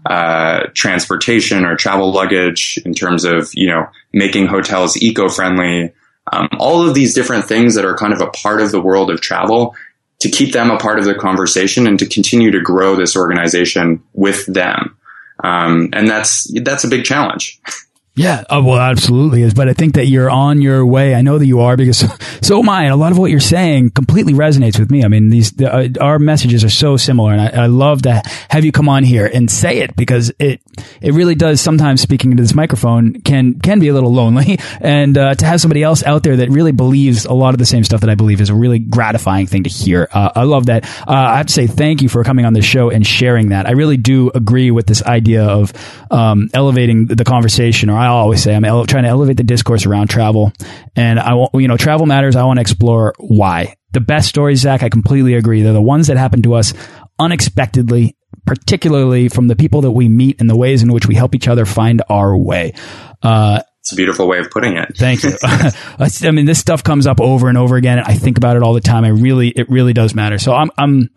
uh, 0.06 0.68
transportation 0.74 1.64
or 1.64 1.76
travel 1.76 2.12
luggage, 2.12 2.78
in 2.84 2.94
terms 2.94 3.24
of, 3.24 3.50
you 3.54 3.66
know, 3.66 3.88
making 4.12 4.46
hotels 4.46 4.96
eco-friendly, 4.96 5.92
um, 6.32 6.48
all 6.58 6.86
of 6.86 6.94
these 6.94 7.14
different 7.14 7.46
things 7.46 7.74
that 7.74 7.84
are 7.84 7.96
kind 7.96 8.12
of 8.12 8.20
a 8.20 8.30
part 8.30 8.60
of 8.60 8.70
the 8.70 8.80
world 8.80 9.10
of 9.10 9.20
travel 9.20 9.74
to 10.20 10.30
keep 10.30 10.52
them 10.52 10.70
a 10.70 10.78
part 10.78 11.00
of 11.00 11.04
the 11.04 11.14
conversation 11.14 11.88
and 11.88 11.98
to 11.98 12.06
continue 12.06 12.52
to 12.52 12.60
grow 12.60 12.94
this 12.94 13.16
organization 13.16 14.02
with 14.12 14.46
them. 14.46 14.96
Um, 15.42 15.88
and 15.92 16.06
that's, 16.06 16.48
that's 16.62 16.84
a 16.84 16.88
big 16.88 17.04
challenge. 17.04 17.60
Yeah, 18.14 18.44
oh, 18.50 18.62
well, 18.62 18.78
absolutely 18.78 19.40
is. 19.40 19.54
But 19.54 19.70
I 19.70 19.72
think 19.72 19.94
that 19.94 20.06
you're 20.06 20.28
on 20.28 20.60
your 20.60 20.84
way. 20.84 21.14
I 21.14 21.22
know 21.22 21.38
that 21.38 21.46
you 21.46 21.60
are 21.60 21.78
because 21.78 21.98
so, 22.00 22.08
so 22.42 22.58
am 22.58 22.68
I. 22.68 22.84
And 22.84 22.92
a 22.92 22.96
lot 22.96 23.10
of 23.10 23.16
what 23.16 23.30
you're 23.30 23.40
saying 23.40 23.90
completely 23.90 24.34
resonates 24.34 24.78
with 24.78 24.90
me. 24.90 25.02
I 25.02 25.08
mean, 25.08 25.30
these 25.30 25.52
the, 25.52 25.72
uh, 25.72 25.88
our 25.98 26.18
messages 26.18 26.62
are 26.62 26.68
so 26.68 26.98
similar, 26.98 27.32
and 27.32 27.40
I, 27.40 27.64
I, 27.64 27.66
love 27.66 28.02
to 28.02 28.22
have 28.50 28.66
you 28.66 28.72
come 28.72 28.90
on 28.90 29.02
here 29.02 29.24
and 29.24 29.50
say 29.50 29.78
it 29.78 29.96
because 29.96 30.30
it 30.38 30.60
it 31.00 31.14
really 31.14 31.34
does. 31.34 31.62
Sometimes 31.62 32.02
speaking 32.02 32.32
into 32.32 32.42
this 32.42 32.54
microphone 32.54 33.18
can 33.22 33.58
can 33.60 33.80
be 33.80 33.88
a 33.88 33.94
little 33.94 34.12
lonely, 34.12 34.58
and 34.80 35.16
uh, 35.16 35.34
to 35.34 35.46
have 35.46 35.62
somebody 35.62 35.82
else 35.82 36.02
out 36.02 36.22
there 36.22 36.36
that 36.36 36.50
really 36.50 36.72
believes 36.72 37.24
a 37.24 37.32
lot 37.32 37.54
of 37.54 37.58
the 37.58 37.66
same 37.66 37.82
stuff 37.82 38.02
that 38.02 38.10
I 38.10 38.14
believe 38.14 38.42
is 38.42 38.50
a 38.50 38.54
really 38.54 38.78
gratifying 38.78 39.46
thing 39.46 39.62
to 39.62 39.70
hear. 39.70 40.06
Uh, 40.12 40.32
I 40.36 40.42
love 40.42 40.66
that. 40.66 40.84
Uh, 41.08 41.12
I 41.12 41.38
have 41.38 41.46
to 41.46 41.52
say 41.52 41.66
thank 41.66 42.02
you 42.02 42.10
for 42.10 42.22
coming 42.24 42.44
on 42.44 42.52
the 42.52 42.60
show 42.60 42.90
and 42.90 43.06
sharing 43.06 43.48
that. 43.50 43.66
I 43.66 43.70
really 43.70 43.96
do 43.96 44.30
agree 44.34 44.70
with 44.70 44.86
this 44.86 45.02
idea 45.02 45.44
of 45.44 45.72
um, 46.10 46.50
elevating 46.52 47.06
the 47.06 47.24
conversation 47.24 47.88
or 47.88 48.01
I 48.02 48.08
always 48.08 48.42
say 48.42 48.54
I'm 48.54 48.62
trying 48.62 49.04
to 49.04 49.08
elevate 49.08 49.36
the 49.36 49.44
discourse 49.44 49.86
around 49.86 50.08
travel, 50.08 50.52
and 50.96 51.20
I 51.20 51.34
want 51.34 51.54
you 51.54 51.68
know 51.68 51.76
travel 51.76 52.06
matters. 52.06 52.36
I 52.36 52.44
want 52.44 52.58
to 52.58 52.60
explore 52.62 53.14
why 53.18 53.76
the 53.92 54.00
best 54.00 54.28
stories, 54.28 54.60
Zach. 54.60 54.82
I 54.82 54.88
completely 54.88 55.34
agree. 55.34 55.62
They're 55.62 55.72
the 55.72 55.80
ones 55.82 56.08
that 56.08 56.16
happen 56.16 56.42
to 56.42 56.54
us 56.54 56.74
unexpectedly, 57.18 58.16
particularly 58.46 59.28
from 59.28 59.48
the 59.48 59.56
people 59.56 59.82
that 59.82 59.92
we 59.92 60.08
meet 60.08 60.40
and 60.40 60.50
the 60.50 60.56
ways 60.56 60.82
in 60.82 60.92
which 60.92 61.06
we 61.06 61.14
help 61.14 61.34
each 61.34 61.48
other 61.48 61.64
find 61.64 62.02
our 62.08 62.36
way. 62.36 62.74
Uh, 63.22 63.60
It's 63.80 63.92
a 63.92 63.96
beautiful 63.96 64.26
way 64.28 64.38
of 64.38 64.50
putting 64.50 64.76
it. 64.76 64.96
Thank 64.96 65.22
you. 65.22 65.32
I 65.42 66.30
mean, 66.30 66.46
this 66.46 66.58
stuff 66.58 66.82
comes 66.82 67.06
up 67.06 67.20
over 67.20 67.48
and 67.48 67.56
over 67.58 67.76
again. 67.76 67.98
I 68.00 68.14
think 68.14 68.36
about 68.36 68.56
it 68.56 68.62
all 68.62 68.74
the 68.74 68.80
time. 68.80 69.04
I 69.04 69.08
really, 69.10 69.48
it 69.48 69.68
really 69.70 69.92
does 69.92 70.14
matter. 70.14 70.38
So 70.38 70.52
I'm, 70.52 70.70
I'm, 70.76 71.08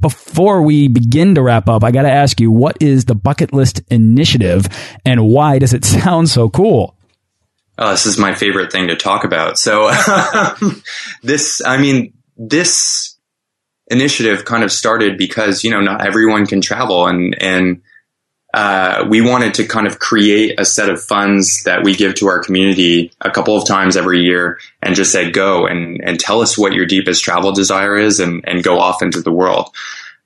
before 0.00 0.62
we 0.62 0.88
begin 0.88 1.34
to 1.34 1.42
wrap 1.42 1.68
up, 1.68 1.84
I 1.84 1.90
got 1.90 2.02
to 2.02 2.10
ask 2.10 2.40
you, 2.40 2.50
what 2.50 2.76
is 2.80 3.04
the 3.04 3.14
bucket 3.14 3.52
list 3.52 3.82
initiative 3.90 4.66
and 5.04 5.26
why 5.28 5.58
does 5.58 5.72
it 5.72 5.84
sound 5.86 6.28
so 6.28 6.48
cool? 6.48 6.96
Oh, 7.78 7.90
this 7.90 8.06
is 8.06 8.18
my 8.18 8.34
favorite 8.34 8.72
thing 8.72 8.88
to 8.88 8.96
talk 8.96 9.24
about. 9.24 9.58
So 9.58 9.90
this, 11.22 11.60
I 11.64 11.76
mean, 11.76 12.14
this 12.36 13.18
initiative 13.88 14.44
kind 14.44 14.64
of 14.64 14.72
started 14.72 15.18
because, 15.18 15.62
you 15.62 15.70
know, 15.70 15.80
not 15.80 16.06
everyone 16.06 16.46
can 16.46 16.60
travel 16.60 17.06
and, 17.06 17.36
and, 17.40 17.82
uh, 18.54 19.04
we 19.10 19.20
wanted 19.20 19.54
to 19.54 19.66
kind 19.66 19.86
of 19.86 19.98
create 19.98 20.58
a 20.58 20.64
set 20.64 20.88
of 20.88 21.02
funds 21.02 21.62
that 21.64 21.82
we 21.84 21.94
give 21.94 22.14
to 22.14 22.26
our 22.28 22.42
community 22.42 23.12
a 23.20 23.30
couple 23.30 23.56
of 23.56 23.66
times 23.66 23.96
every 23.96 24.22
year 24.22 24.58
and 24.82 24.94
just 24.94 25.12
say, 25.12 25.30
go 25.30 25.66
and, 25.66 26.00
and 26.02 26.18
tell 26.18 26.40
us 26.40 26.56
what 26.56 26.72
your 26.72 26.86
deepest 26.86 27.22
travel 27.22 27.52
desire 27.52 27.96
is 27.96 28.18
and, 28.18 28.44
and 28.46 28.64
go 28.64 28.78
off 28.78 29.02
into 29.02 29.20
the 29.20 29.32
world. 29.32 29.68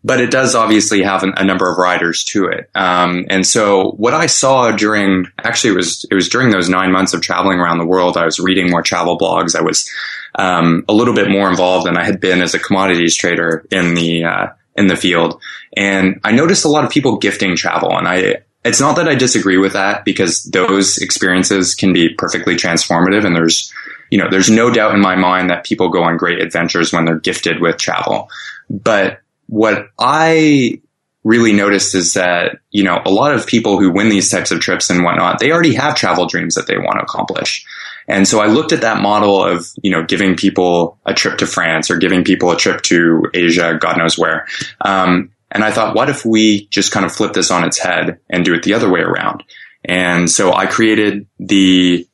But 0.04 0.20
it 0.20 0.30
does 0.30 0.54
obviously 0.54 1.02
have 1.02 1.24
an, 1.24 1.35
a 1.37 1.44
number 1.44 1.70
of 1.70 1.76
riders 1.76 2.24
to 2.24 2.46
it. 2.46 2.70
Um, 2.74 3.26
and 3.28 3.44
so 3.44 3.90
what 3.92 4.14
I 4.14 4.26
saw 4.26 4.70
during, 4.70 5.26
actually 5.38 5.74
it 5.74 5.76
was, 5.76 6.06
it 6.11 6.14
was 6.14 6.28
during 6.28 6.50
those 6.50 6.68
nine 6.68 6.92
months 6.92 7.12
of 7.12 7.22
traveling 7.22 7.59
around 7.59 7.78
the 7.78 7.87
world, 7.87 8.16
I 8.16 8.24
was 8.24 8.38
reading 8.38 8.70
more 8.70 8.83
travel 8.83 9.18
blogs. 9.18 9.56
I 9.56 9.62
was, 9.62 9.90
um, 10.37 10.85
a 10.88 10.94
little 10.94 11.14
bit 11.14 11.28
more 11.28 11.50
involved 11.50 11.87
than 11.87 11.98
I 11.98 12.04
had 12.04 12.20
been 12.20 12.40
as 12.40 12.54
a 12.54 12.59
commodities 12.59 13.16
trader 13.16 13.66
in 13.70 13.94
the, 13.94 14.24
uh, 14.24 14.46
in 14.76 14.87
the 14.87 14.96
field. 14.96 15.40
And 15.76 16.20
I 16.24 16.33
noticed 16.33 16.64
a 16.64 16.68
lot 16.68 16.85
of 16.85 16.90
people 16.90 17.18
gifting 17.18 17.56
travel 17.56 17.96
and 17.96 18.09
I, 18.09 18.42
it's 18.64 18.80
not 18.80 18.96
that 18.96 19.09
I 19.09 19.14
disagree 19.14 19.56
with 19.56 19.72
that 19.72 20.04
because 20.04 20.44
those 20.44 20.98
experiences 20.98 21.74
can 21.74 21.92
be 21.92 22.14
perfectly 22.14 22.56
transformative 22.56 23.24
and 23.24 23.35
there's, 23.35 23.72
you 24.11 24.18
know, 24.18 24.28
there's 24.30 24.50
no 24.50 24.70
doubt 24.70 24.94
in 24.94 25.00
my 25.00 25.16
mind 25.16 25.50
that 25.50 25.64
people 25.64 25.88
go 25.88 26.02
on 26.02 26.16
great 26.16 26.40
adventures 26.40 26.92
when 26.92 27.04
they're 27.04 27.18
gifted 27.18 27.61
with 27.61 27.78
travel. 27.78 28.28
But 28.68 29.20
what 29.46 29.88
I 29.98 30.80
really 31.24 31.52
noticed 31.52 31.94
is 31.94 32.14
that, 32.14 32.59
you 32.70 32.83
know, 32.83 33.00
a 33.04 33.11
lot 33.11 33.35
of 33.35 33.46
people 33.46 33.78
who 33.78 33.90
win 33.90 34.09
these 34.09 34.30
types 34.30 34.50
of 34.50 34.61
trips 34.61 34.90
and 34.90 35.04
whatnot, 35.04 35.38
they 35.38 35.52
already 35.52 35.74
have 35.74 35.94
travel 35.94 36.26
dreams 36.26 36.54
that 36.54 36.66
they 36.66 36.78
want 36.78 36.98
to 36.98 37.02
accomplish. 37.02 37.66
And 38.11 38.27
so 38.27 38.40
I 38.40 38.46
looked 38.46 38.73
at 38.73 38.81
that 38.81 39.01
model 39.01 39.42
of, 39.42 39.68
you 39.83 39.90
know, 39.90 40.05
giving 40.05 40.37
people 40.37 40.99
a 41.07 41.14
trip 41.14 41.38
to 41.38 41.46
France 41.46 41.90
or 41.90 41.96
giving 41.96 42.25
people 42.25 42.51
a 42.51 42.57
trip 42.57 42.83
to 42.83 43.23
Asia, 43.33 43.79
God 43.81 43.99
knows 43.99 44.18
where. 44.18 44.46
Um, 44.81 45.31
and 45.51 45.64
I 45.64 45.70
thought, 45.70 45.94
what 45.94 46.11
if 46.11 46.25
we 46.25 46.66
just 46.66 46.92
kind 46.92 47.07
of 47.07 47.12
flip 47.12 47.33
this 47.33 47.51
on 47.51 47.64
its 47.64 47.79
head 47.79 48.18
and 48.29 48.44
do 48.44 48.55
it 48.55 48.62
the 48.62 48.75
other 48.75 48.90
way 48.90 49.01
around? 49.01 49.44
And 49.85 50.31
so 50.31 50.53
I 50.53 50.66
created 50.66 51.27
the 51.38 52.07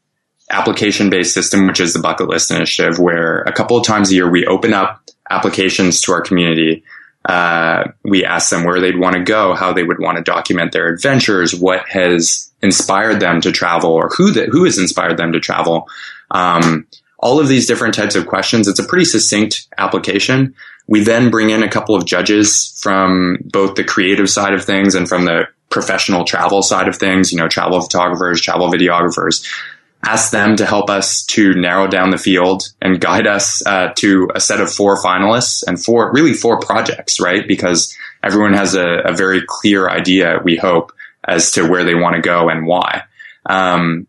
application 0.50 1.10
based 1.10 1.34
system, 1.34 1.66
which 1.66 1.80
is 1.80 1.92
the 1.92 2.00
bucket 2.00 2.28
list 2.28 2.50
initiative, 2.50 2.98
where 2.98 3.40
a 3.42 3.52
couple 3.52 3.76
of 3.76 3.84
times 3.84 4.10
a 4.10 4.14
year 4.14 4.30
we 4.30 4.46
open 4.46 4.72
up 4.72 5.02
applications 5.30 6.02
to 6.02 6.12
our 6.12 6.20
community 6.20 6.84
uh, 7.26 7.88
we 8.04 8.24
ask 8.24 8.50
them 8.50 8.64
where 8.64 8.80
they'd 8.80 8.98
want 8.98 9.16
to 9.16 9.22
go, 9.22 9.54
how 9.54 9.72
they 9.72 9.82
would 9.82 9.98
want 9.98 10.16
to 10.16 10.22
document 10.22 10.72
their 10.72 10.86
adventures, 10.86 11.54
what 11.54 11.86
has 11.88 12.52
inspired 12.66 13.20
them 13.20 13.40
to 13.40 13.52
travel, 13.52 13.92
or 13.92 14.10
who 14.10 14.30
that 14.32 14.50
who 14.50 14.64
has 14.64 14.78
inspired 14.78 15.16
them 15.16 15.32
to 15.32 15.40
travel. 15.40 15.88
Um, 16.30 16.86
all 17.18 17.40
of 17.40 17.48
these 17.48 17.66
different 17.66 17.94
types 17.94 18.14
of 18.14 18.26
questions. 18.26 18.68
It's 18.68 18.78
a 18.78 18.84
pretty 18.84 19.06
succinct 19.06 19.68
application. 19.78 20.54
We 20.86 21.00
then 21.00 21.30
bring 21.30 21.48
in 21.48 21.62
a 21.62 21.70
couple 21.70 21.94
of 21.96 22.04
judges 22.04 22.78
from 22.82 23.38
both 23.44 23.74
the 23.74 23.84
creative 23.84 24.28
side 24.28 24.52
of 24.52 24.64
things 24.64 24.94
and 24.94 25.08
from 25.08 25.24
the 25.24 25.48
professional 25.70 26.24
travel 26.24 26.62
side 26.62 26.88
of 26.88 26.96
things. 26.96 27.32
You 27.32 27.38
know, 27.38 27.48
travel 27.48 27.80
photographers, 27.80 28.42
travel 28.42 28.70
videographers 28.70 29.42
ask 30.06 30.30
them 30.30 30.56
to 30.56 30.66
help 30.66 30.88
us 30.88 31.24
to 31.24 31.54
narrow 31.54 31.88
down 31.88 32.10
the 32.10 32.18
field 32.18 32.72
and 32.80 33.00
guide 33.00 33.26
us 33.26 33.64
uh, 33.66 33.88
to 33.96 34.30
a 34.34 34.40
set 34.40 34.60
of 34.60 34.72
four 34.72 35.02
finalists 35.02 35.64
and 35.66 35.82
four, 35.82 36.12
really 36.12 36.32
four 36.32 36.60
projects, 36.60 37.20
right? 37.20 37.46
Because 37.48 37.96
everyone 38.22 38.54
has 38.54 38.74
a, 38.74 38.86
a 39.04 39.14
very 39.14 39.42
clear 39.46 39.88
idea, 39.88 40.38
we 40.44 40.56
hope, 40.56 40.92
as 41.26 41.52
to 41.52 41.68
where 41.68 41.84
they 41.84 41.94
want 41.94 42.16
to 42.16 42.22
go 42.22 42.48
and 42.48 42.66
why. 42.66 43.02
Um, 43.48 44.06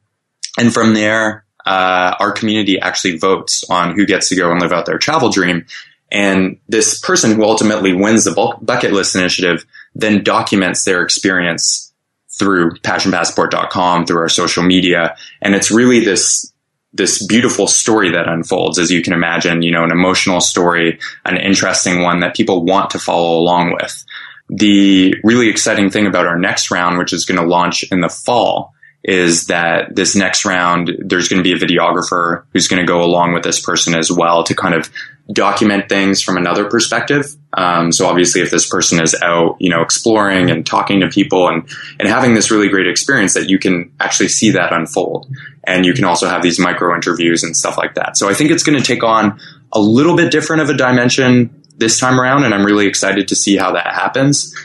and 0.57 0.73
from 0.73 0.93
there, 0.93 1.45
uh, 1.65 2.15
our 2.19 2.31
community 2.31 2.79
actually 2.79 3.17
votes 3.17 3.63
on 3.69 3.95
who 3.95 4.05
gets 4.05 4.29
to 4.29 4.35
go 4.35 4.51
and 4.51 4.61
live 4.61 4.71
out 4.71 4.85
their 4.85 4.97
travel 4.97 5.29
dream. 5.29 5.65
And 6.11 6.59
this 6.69 6.99
person 6.99 7.35
who 7.35 7.43
ultimately 7.43 7.93
wins 7.93 8.23
the 8.23 8.57
bucket 8.61 8.93
list 8.93 9.15
initiative 9.15 9.65
then 9.93 10.23
documents 10.23 10.85
their 10.85 11.01
experience 11.01 11.91
through 12.37 12.71
passionpassport.com, 12.75 14.05
through 14.05 14.19
our 14.19 14.29
social 14.29 14.63
media. 14.63 15.15
And 15.41 15.55
it's 15.55 15.71
really 15.71 16.05
this, 16.05 16.53
this 16.93 17.25
beautiful 17.25 17.67
story 17.67 18.11
that 18.11 18.27
unfolds, 18.27 18.77
as 18.77 18.91
you 18.91 19.01
can 19.01 19.13
imagine, 19.13 19.63
you 19.63 19.71
know, 19.71 19.83
an 19.83 19.91
emotional 19.91 20.39
story, 20.39 20.99
an 21.25 21.37
interesting 21.37 22.03
one 22.03 22.19
that 22.19 22.35
people 22.35 22.63
want 22.63 22.91
to 22.91 22.99
follow 22.99 23.37
along 23.39 23.73
with. 23.73 24.05
The 24.49 25.15
really 25.23 25.49
exciting 25.49 25.89
thing 25.89 26.07
about 26.07 26.25
our 26.25 26.39
next 26.39 26.71
round, 26.71 26.97
which 26.97 27.13
is 27.13 27.25
going 27.25 27.39
to 27.39 27.47
launch 27.47 27.83
in 27.91 28.01
the 28.01 28.09
fall, 28.09 28.73
is 29.03 29.47
that 29.47 29.95
this 29.95 30.15
next 30.15 30.45
round, 30.45 30.91
there's 30.99 31.29
going 31.29 31.41
to 31.41 31.43
be 31.43 31.53
a 31.53 31.59
videographer 31.59 32.43
who's 32.51 32.67
going 32.67 32.85
to 32.85 32.87
go 32.87 33.01
along 33.01 33.33
with 33.33 33.43
this 33.43 33.59
person 33.59 33.95
as 33.95 34.11
well 34.11 34.43
to 34.43 34.55
kind 34.55 34.73
of 34.73 34.89
document 35.31 35.89
things 35.89 36.21
from 36.21 36.37
another 36.37 36.69
perspective. 36.69 37.35
Um, 37.53 37.91
so 37.91 38.07
obviously, 38.07 38.41
if 38.41 38.51
this 38.51 38.67
person 38.67 39.01
is 39.01 39.15
out, 39.21 39.57
you 39.59 39.69
know, 39.69 39.81
exploring 39.81 40.49
and 40.49 40.65
talking 40.65 41.01
to 41.01 41.07
people 41.07 41.47
and 41.47 41.67
and 41.99 42.07
having 42.07 42.33
this 42.33 42.51
really 42.51 42.69
great 42.69 42.87
experience, 42.87 43.33
that 43.33 43.49
you 43.49 43.59
can 43.59 43.91
actually 43.99 44.29
see 44.29 44.51
that 44.51 44.73
unfold, 44.73 45.27
and 45.63 45.85
you 45.85 45.93
can 45.93 46.05
also 46.05 46.27
have 46.27 46.41
these 46.41 46.59
micro 46.59 46.93
interviews 46.93 47.43
and 47.43 47.55
stuff 47.55 47.77
like 47.77 47.95
that. 47.95 48.17
So 48.17 48.29
I 48.29 48.33
think 48.33 48.51
it's 48.51 48.63
going 48.63 48.77
to 48.77 48.83
take 48.83 49.03
on 49.03 49.39
a 49.73 49.79
little 49.79 50.15
bit 50.15 50.31
different 50.31 50.61
of 50.61 50.69
a 50.69 50.73
dimension 50.73 51.63
this 51.77 51.99
time 51.99 52.19
around, 52.19 52.43
and 52.43 52.53
I'm 52.53 52.65
really 52.65 52.87
excited 52.87 53.27
to 53.29 53.35
see 53.35 53.55
how 53.55 53.73
that 53.73 53.93
happens. 53.93 54.55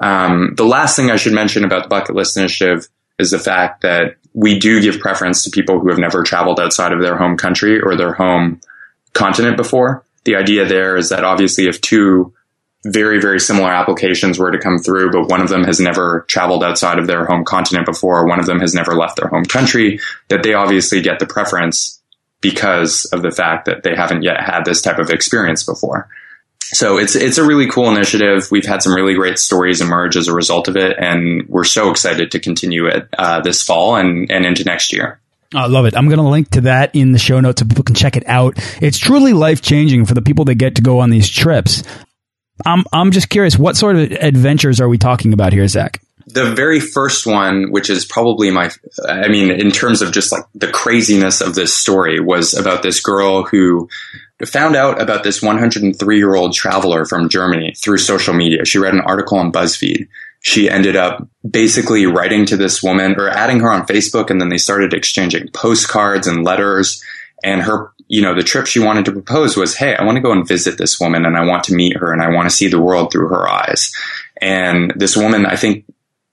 Um, 0.00 0.54
the 0.56 0.64
last 0.64 0.94
thing 0.94 1.10
I 1.10 1.16
should 1.16 1.32
mention 1.32 1.64
about 1.64 1.84
the 1.84 1.88
bucket 1.88 2.14
list 2.14 2.36
initiative 2.36 2.88
is 3.18 3.32
the 3.32 3.38
fact 3.38 3.82
that 3.82 4.16
we 4.32 4.58
do 4.58 4.80
give 4.80 5.00
preference 5.00 5.42
to 5.44 5.50
people 5.50 5.80
who 5.80 5.88
have 5.88 5.98
never 5.98 6.22
traveled 6.22 6.60
outside 6.60 6.92
of 6.92 7.00
their 7.00 7.16
home 7.16 7.36
country 7.36 7.80
or 7.80 7.96
their 7.96 8.12
home 8.12 8.60
continent 9.12 9.56
before 9.56 10.04
the 10.28 10.36
idea 10.36 10.66
there 10.66 10.96
is 10.96 11.08
that 11.08 11.24
obviously 11.24 11.66
if 11.66 11.80
two 11.80 12.34
very, 12.84 13.18
very 13.20 13.40
similar 13.40 13.70
applications 13.70 14.38
were 14.38 14.50
to 14.50 14.58
come 14.58 14.78
through, 14.78 15.10
but 15.10 15.28
one 15.28 15.40
of 15.40 15.48
them 15.48 15.64
has 15.64 15.80
never 15.80 16.26
traveled 16.28 16.62
outside 16.62 16.98
of 16.98 17.06
their 17.06 17.24
home 17.24 17.44
continent 17.44 17.86
before, 17.86 18.26
one 18.26 18.38
of 18.38 18.46
them 18.46 18.60
has 18.60 18.74
never 18.74 18.94
left 18.94 19.16
their 19.16 19.28
home 19.28 19.44
country, 19.44 19.98
that 20.28 20.42
they 20.42 20.52
obviously 20.52 21.00
get 21.00 21.18
the 21.18 21.26
preference 21.26 22.00
because 22.40 23.06
of 23.06 23.22
the 23.22 23.30
fact 23.30 23.64
that 23.64 23.82
they 23.82 23.96
haven't 23.96 24.22
yet 24.22 24.40
had 24.40 24.64
this 24.64 24.82
type 24.82 24.98
of 24.98 25.10
experience 25.10 25.64
before. 25.64 26.08
So 26.60 26.98
it's 26.98 27.14
it's 27.14 27.38
a 27.38 27.44
really 27.44 27.66
cool 27.66 27.88
initiative. 27.88 28.48
We've 28.50 28.66
had 28.66 28.82
some 28.82 28.94
really 28.94 29.14
great 29.14 29.38
stories 29.38 29.80
emerge 29.80 30.16
as 30.16 30.28
a 30.28 30.34
result 30.34 30.68
of 30.68 30.76
it, 30.76 30.96
and 30.98 31.48
we're 31.48 31.64
so 31.64 31.90
excited 31.90 32.30
to 32.32 32.40
continue 32.40 32.86
it 32.86 33.08
uh, 33.16 33.40
this 33.40 33.62
fall 33.62 33.96
and, 33.96 34.30
and 34.30 34.44
into 34.44 34.64
next 34.64 34.92
year. 34.92 35.20
I 35.54 35.66
love 35.66 35.86
it. 35.86 35.96
I'm 35.96 36.08
going 36.08 36.18
to 36.18 36.28
link 36.28 36.50
to 36.50 36.60
that 36.62 36.94
in 36.94 37.12
the 37.12 37.18
show 37.18 37.40
notes 37.40 37.62
so 37.62 37.66
people 37.66 37.84
can 37.84 37.94
check 37.94 38.16
it 38.16 38.24
out. 38.26 38.58
It's 38.82 38.98
truly 38.98 39.32
life 39.32 39.62
changing 39.62 40.04
for 40.04 40.12
the 40.12 40.20
people 40.20 40.44
that 40.44 40.56
get 40.56 40.74
to 40.74 40.82
go 40.82 41.00
on 41.00 41.08
these 41.08 41.28
trips. 41.28 41.82
I'm 42.66 42.84
I'm 42.92 43.12
just 43.12 43.30
curious, 43.30 43.58
what 43.58 43.76
sort 43.76 43.96
of 43.96 44.12
adventures 44.12 44.80
are 44.80 44.88
we 44.88 44.98
talking 44.98 45.32
about 45.32 45.52
here, 45.52 45.66
Zach? 45.68 46.02
The 46.26 46.54
very 46.54 46.80
first 46.80 47.26
one, 47.26 47.70
which 47.70 47.88
is 47.88 48.04
probably 48.04 48.50
my, 48.50 48.70
I 49.06 49.28
mean, 49.28 49.50
in 49.50 49.70
terms 49.70 50.02
of 50.02 50.12
just 50.12 50.30
like 50.30 50.44
the 50.54 50.70
craziness 50.70 51.40
of 51.40 51.54
this 51.54 51.74
story, 51.74 52.20
was 52.20 52.52
about 52.52 52.82
this 52.82 53.00
girl 53.00 53.44
who 53.44 53.88
found 54.46 54.76
out 54.76 55.00
about 55.00 55.24
this 55.24 55.42
103 55.42 56.16
year 56.16 56.34
old 56.34 56.54
traveler 56.54 57.04
from 57.04 57.28
Germany 57.28 57.74
through 57.76 57.98
social 57.98 58.34
media. 58.34 58.64
She 58.64 58.78
read 58.78 58.94
an 58.94 59.00
article 59.00 59.38
on 59.38 59.52
BuzzFeed. 59.52 60.08
She 60.40 60.70
ended 60.70 60.94
up 60.94 61.26
basically 61.48 62.06
writing 62.06 62.46
to 62.46 62.56
this 62.56 62.82
woman 62.82 63.16
or 63.18 63.28
adding 63.28 63.60
her 63.60 63.72
on 63.72 63.86
Facebook 63.86 64.30
and 64.30 64.40
then 64.40 64.48
they 64.48 64.58
started 64.58 64.94
exchanging 64.94 65.48
postcards 65.48 66.26
and 66.26 66.44
letters. 66.44 67.02
And 67.42 67.62
her 67.62 67.92
you 68.06 68.22
know 68.22 68.34
the 68.34 68.42
trip 68.42 68.66
she 68.66 68.80
wanted 68.80 69.04
to 69.04 69.12
propose 69.12 69.56
was 69.56 69.76
hey 69.76 69.94
I 69.94 70.04
want 70.04 70.16
to 70.16 70.22
go 70.22 70.32
and 70.32 70.46
visit 70.46 70.78
this 70.78 70.98
woman 70.98 71.26
and 71.26 71.36
I 71.36 71.44
want 71.44 71.64
to 71.64 71.74
meet 71.74 71.96
her 71.96 72.12
and 72.12 72.22
I 72.22 72.30
want 72.30 72.48
to 72.48 72.54
see 72.54 72.68
the 72.68 72.80
world 72.80 73.10
through 73.10 73.28
her 73.28 73.48
eyes. 73.48 73.92
And 74.40 74.92
this 74.94 75.16
woman 75.16 75.46
I 75.46 75.56
think 75.56 75.84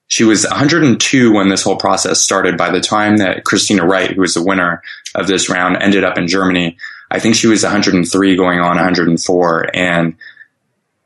she 0.08 0.22
was 0.22 0.46
102 0.46 1.32
when 1.32 1.48
this 1.48 1.64
whole 1.64 1.76
process 1.76 2.22
started. 2.22 2.56
By 2.56 2.70
the 2.70 2.80
time 2.80 3.16
that 3.16 3.44
Christina 3.44 3.84
Wright 3.84 4.12
who 4.12 4.20
was 4.20 4.34
the 4.34 4.44
winner 4.44 4.82
of 5.16 5.26
this 5.26 5.50
round 5.50 5.76
ended 5.82 6.04
up 6.04 6.16
in 6.16 6.28
Germany 6.28 6.78
I 7.10 7.18
think 7.18 7.34
she 7.34 7.46
was 7.46 7.62
103 7.62 8.36
going 8.36 8.58
on 8.58 8.76
104 8.76 9.70
and 9.74 10.16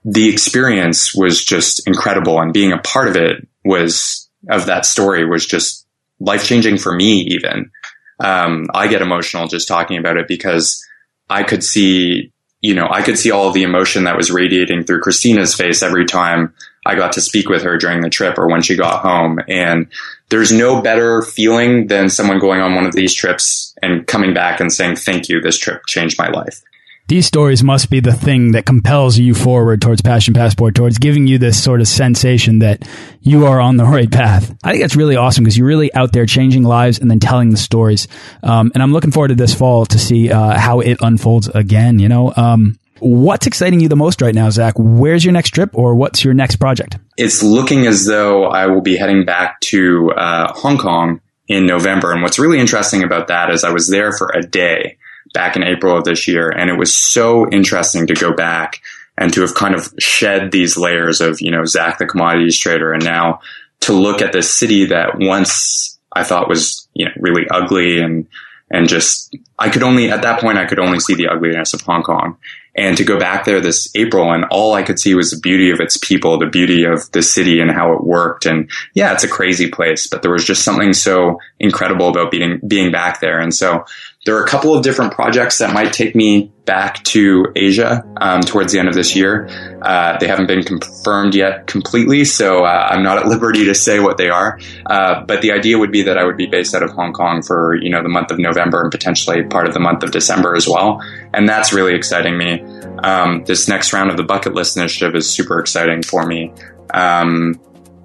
the 0.05 0.29
experience 0.31 1.15
was 1.15 1.45
just 1.45 1.87
incredible 1.87 2.41
and 2.41 2.53
being 2.53 2.73
a 2.73 2.79
part 2.79 3.09
of 3.09 3.17
it 3.17 3.47
was 3.65 4.29
of 4.49 4.67
that 4.67 4.87
story 4.87 5.29
was 5.29 5.47
just 5.47 5.87
life 6.19 6.45
changing 6.45 6.79
for 6.79 6.95
me 6.95 7.21
even. 7.23 7.71
Um, 8.19 8.67
I 8.75 8.89
get 8.89 9.03
emotional 9.03 9.47
just 9.47 9.69
talking 9.69 9.99
about 9.99 10.17
it 10.17 10.29
because 10.29 10.85
I 11.29 11.43
could 11.43 11.63
see, 11.63 12.33
you 12.61 12.75
know, 12.75 12.89
I 12.91 13.03
could 13.03 13.19
see 13.19 13.31
all 13.31 13.51
the 13.51 13.63
emotion 13.63 14.05
that 14.05 14.17
was 14.17 14.31
radiating 14.31 14.85
through 14.85 15.01
Christina's 15.01 15.55
face 15.55 15.83
every 15.83 16.05
time 16.07 16.55
I 16.85 16.95
got 16.95 17.13
to 17.13 17.21
speak 17.21 17.49
with 17.49 17.63
her 17.63 17.77
during 17.77 18.01
the 18.01 18.11
trip 18.11 18.39
or 18.39 18.49
when 18.49 18.63
she 18.63 18.77
got 18.77 19.03
home. 19.03 19.39
And 19.49 19.87
there's 20.31 20.53
no 20.53 20.83
better 20.83 21.23
feeling 21.23 21.87
than 21.87 22.09
someone 22.09 22.39
going 22.39 22.61
on 22.61 22.75
one 22.75 22.87
of 22.87 22.95
these 22.95 23.15
trips 23.15 23.70
coming 24.11 24.35
back 24.35 24.61
and 24.61 24.73
saying, 24.73 24.97
thank 24.97 25.29
you. 25.29 25.41
This 25.41 25.59
trip 25.59 25.83
changed 25.87 26.19
my 26.19 26.29
life. 26.29 26.63
These 27.09 27.27
stories 27.27 27.65
must 27.65 27.91
be 27.91 27.99
the 27.99 28.13
thing 28.13 28.53
that 28.53 28.67
compels 28.67 29.19
you 29.19 29.35
forward 29.35 29.83
towards 29.83 30.01
Passion 30.01 30.33
Passport, 30.33 30.77
towards 30.77 30.99
giving 30.99 31.27
you 31.27 31.39
this 31.39 31.61
sort 31.61 31.81
of 31.81 31.89
sensation 31.89 32.61
that 32.61 32.87
you 33.21 33.47
are 33.47 33.61
on 33.61 33.79
the 33.79 33.85
right 33.97 34.09
path. 34.09 34.55
I 34.63 34.71
think 34.71 34.83
that's 34.85 34.95
really 34.95 35.17
awesome 35.17 35.43
because 35.43 35.59
you're 35.59 35.67
really 35.67 35.93
out 35.95 36.13
there 36.13 36.25
changing 36.25 36.63
lives 36.63 37.01
and 37.01 37.11
then 37.11 37.19
telling 37.19 37.51
the 37.51 37.57
stories. 37.57 38.07
Um, 38.45 38.71
and 38.75 38.83
I'm 38.83 38.93
looking 38.93 39.11
forward 39.11 39.29
to 39.29 39.35
this 39.35 39.55
fall 39.55 39.87
to 39.87 39.99
see 39.99 40.31
uh, 40.31 40.57
how 40.57 40.79
it 40.81 40.99
unfolds 41.01 41.49
again. 41.49 41.99
You 41.99 42.09
know, 42.09 42.33
um, 42.37 42.79
What's 43.01 43.47
exciting 43.47 43.81
you 43.81 43.89
the 43.89 43.97
most 43.97 44.21
right 44.21 44.35
now, 44.35 44.51
Zach? 44.51 44.75
Where's 44.77 45.25
your 45.25 45.33
next 45.33 45.51
trip 45.51 45.71
or 45.73 45.95
what's 45.95 46.23
your 46.23 46.35
next 46.35 46.57
project? 46.57 46.99
It's 47.17 47.43
looking 47.43 47.87
as 47.87 48.05
though 48.05 48.45
I 48.45 48.67
will 48.67 48.83
be 48.83 48.97
heading 48.97 49.25
back 49.25 49.59
to 49.63 50.11
uh, 50.13 50.53
Hong 50.53 50.77
Kong 50.77 51.23
in 51.51 51.67
November. 51.67 52.13
And 52.13 52.23
what's 52.23 52.39
really 52.39 52.61
interesting 52.61 53.03
about 53.03 53.27
that 53.27 53.51
is 53.51 53.65
I 53.65 53.73
was 53.73 53.89
there 53.89 54.13
for 54.13 54.31
a 54.33 54.41
day 54.41 54.99
back 55.35 55.57
in 55.57 55.65
April 55.65 55.99
of 55.99 56.05
this 56.05 56.29
year. 56.29 56.49
And 56.49 56.71
it 56.71 56.79
was 56.79 56.97
so 56.97 57.51
interesting 57.51 58.07
to 58.07 58.15
go 58.15 58.33
back 58.33 58.81
and 59.19 59.33
to 59.35 59.41
have 59.41 59.57
kind 59.57 59.75
of 59.75 59.93
shed 59.99 60.53
these 60.53 60.77
layers 60.77 61.21
of, 61.21 61.41
you 61.41 61.51
know, 61.51 61.65
Zach 61.65 61.99
the 61.99 62.07
commodities 62.07 62.57
trader 62.57 62.93
and 62.93 63.05
now 63.05 63.41
to 63.81 63.93
look 63.93 64.23
at 64.23 64.33
this 64.33 64.57
city 64.57 64.87
that 64.87 65.19
once 65.19 65.99
I 66.13 66.23
thought 66.23 66.49
was, 66.49 66.89
you 66.95 67.07
know, 67.07 67.13
really 67.19 67.49
ugly 67.51 68.01
and, 68.01 68.29
and 68.71 68.89
just, 68.89 69.37
I 69.59 69.71
could 69.71 69.83
only, 69.83 70.09
at 70.09 70.23
that 70.23 70.41
point, 70.41 70.57
I 70.57 70.67
could 70.67 70.79
only 70.79 71.01
see 71.01 71.17
the 71.17 71.29
ugliness 71.29 71.75
of 71.75 71.81
Hong 71.81 72.05
Kong. 72.05 72.39
And 72.75 72.97
to 72.97 73.05
go 73.05 73.19
back 73.19 73.45
there 73.45 73.61
this 73.61 73.91
April 73.95 74.33
and 74.33 74.45
all 74.51 74.75
I 74.75 74.83
could 74.83 74.99
see 74.99 75.15
was 75.15 75.31
the 75.31 75.41
beauty 75.41 75.71
of 75.71 75.81
its 75.81 75.97
people, 75.97 76.39
the 76.39 76.47
beauty 76.47 76.85
of 76.85 77.11
the 77.13 77.23
city 77.23 77.61
and 77.61 77.71
how 77.71 77.93
it 77.95 78.05
worked. 78.05 78.47
And 78.47 78.71
yeah, 78.95 79.13
it's 79.13 79.25
a 79.25 79.29
crazy 79.29 79.69
place, 79.71 80.07
but 80.07 80.23
there 80.23 80.31
was 80.31 80.45
just 80.45 80.65
something 80.65 80.93
so 80.93 81.41
incredible 81.59 82.09
about 82.09 82.31
being, 82.31 82.61
being 82.67 82.93
back 82.93 83.21
there. 83.21 83.41
And 83.41 83.53
so 83.53 83.85
there 84.27 84.37
are 84.37 84.45
a 84.45 84.47
couple 84.47 84.75
of 84.75 84.83
different 84.83 85.13
projects 85.13 85.59
that 85.59 85.73
might 85.73 85.95
take 85.95 86.15
me 86.15 86.53
back 86.67 87.03
to 87.05 87.47
Asia 87.57 88.05
um, 88.21 88.43
towards 88.43 88.71
the 88.71 88.79
end 88.79 88.87
of 88.87 88.95
this 88.95 89.17
year. 89.17 89.49
Uh, 89.81 90.19
they 90.19 90.27
haven't 90.27 90.47
been 90.47 90.63
confirmed 90.63 91.35
yet 91.35 91.67
completely, 91.67 92.27
so 92.27 92.65
uh, 92.65 92.89
I'm 92.91 93.03
not 93.03 93.17
at 93.17 93.27
liberty 93.29 93.65
to 93.65 93.75
say 93.75 93.99
what 93.99 94.19
they 94.19 94.29
are. 94.29 94.61
Uh, 94.85 95.25
but 95.25 95.41
the 95.41 95.53
idea 95.53 95.79
would 95.79 95.91
be 95.91 96.03
that 96.03 96.19
I 96.19 96.25
would 96.25 96.37
be 96.37 96.47
based 96.47 96.75
out 96.75 96.83
of 96.83 96.91
Hong 96.91 97.15
Kong 97.15 97.43
for 97.43 97.75
you 97.81 97.89
know 97.89 98.03
the 98.03 98.11
month 98.11 98.31
of 98.31 98.39
November 98.39 98.83
and 98.83 98.91
potentially 98.91 99.43
part 99.45 99.67
of 99.67 99.73
the 99.73 99.81
month 99.81 100.03
of 100.03 100.11
December 100.11 100.55
as 100.55 100.69
well, 100.69 101.01
and 101.33 101.49
that's 101.49 101.73
really 101.73 101.95
exciting 101.95 102.37
me. 102.37 102.61
Um, 103.03 103.45
this 103.45 103.69
next 103.69 103.95
round 103.95 104.11
of 104.11 104.19
the 104.19 104.25
bucket 104.25 104.53
list 104.53 104.77
initiative 104.77 105.15
is 105.17 105.31
super 105.31 105.59
exciting 105.59 106.03
for 106.03 106.27
me. 106.27 106.53
Um, 106.93 107.59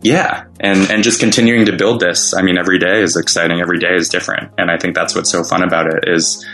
yeah, 0.06 0.45
and 0.60 0.91
and 0.91 1.03
just 1.03 1.20
continuing 1.20 1.66
to 1.66 1.76
build 1.76 1.99
this. 1.99 2.36
I 2.36 2.43
mean, 2.43 2.60
every 2.60 2.78
day 2.78 3.01
is 3.01 3.18
exciting. 3.18 3.60
Every 3.60 3.80
day 3.80 3.95
is 3.95 4.08
different, 4.08 4.53
and 4.56 4.70
I 4.70 4.78
think 4.78 4.93
that's 4.93 5.16
what's 5.16 5.32
so 5.32 5.43
fun 5.43 5.64
about 5.64 5.88
it. 5.88 6.08
Is 6.08 6.45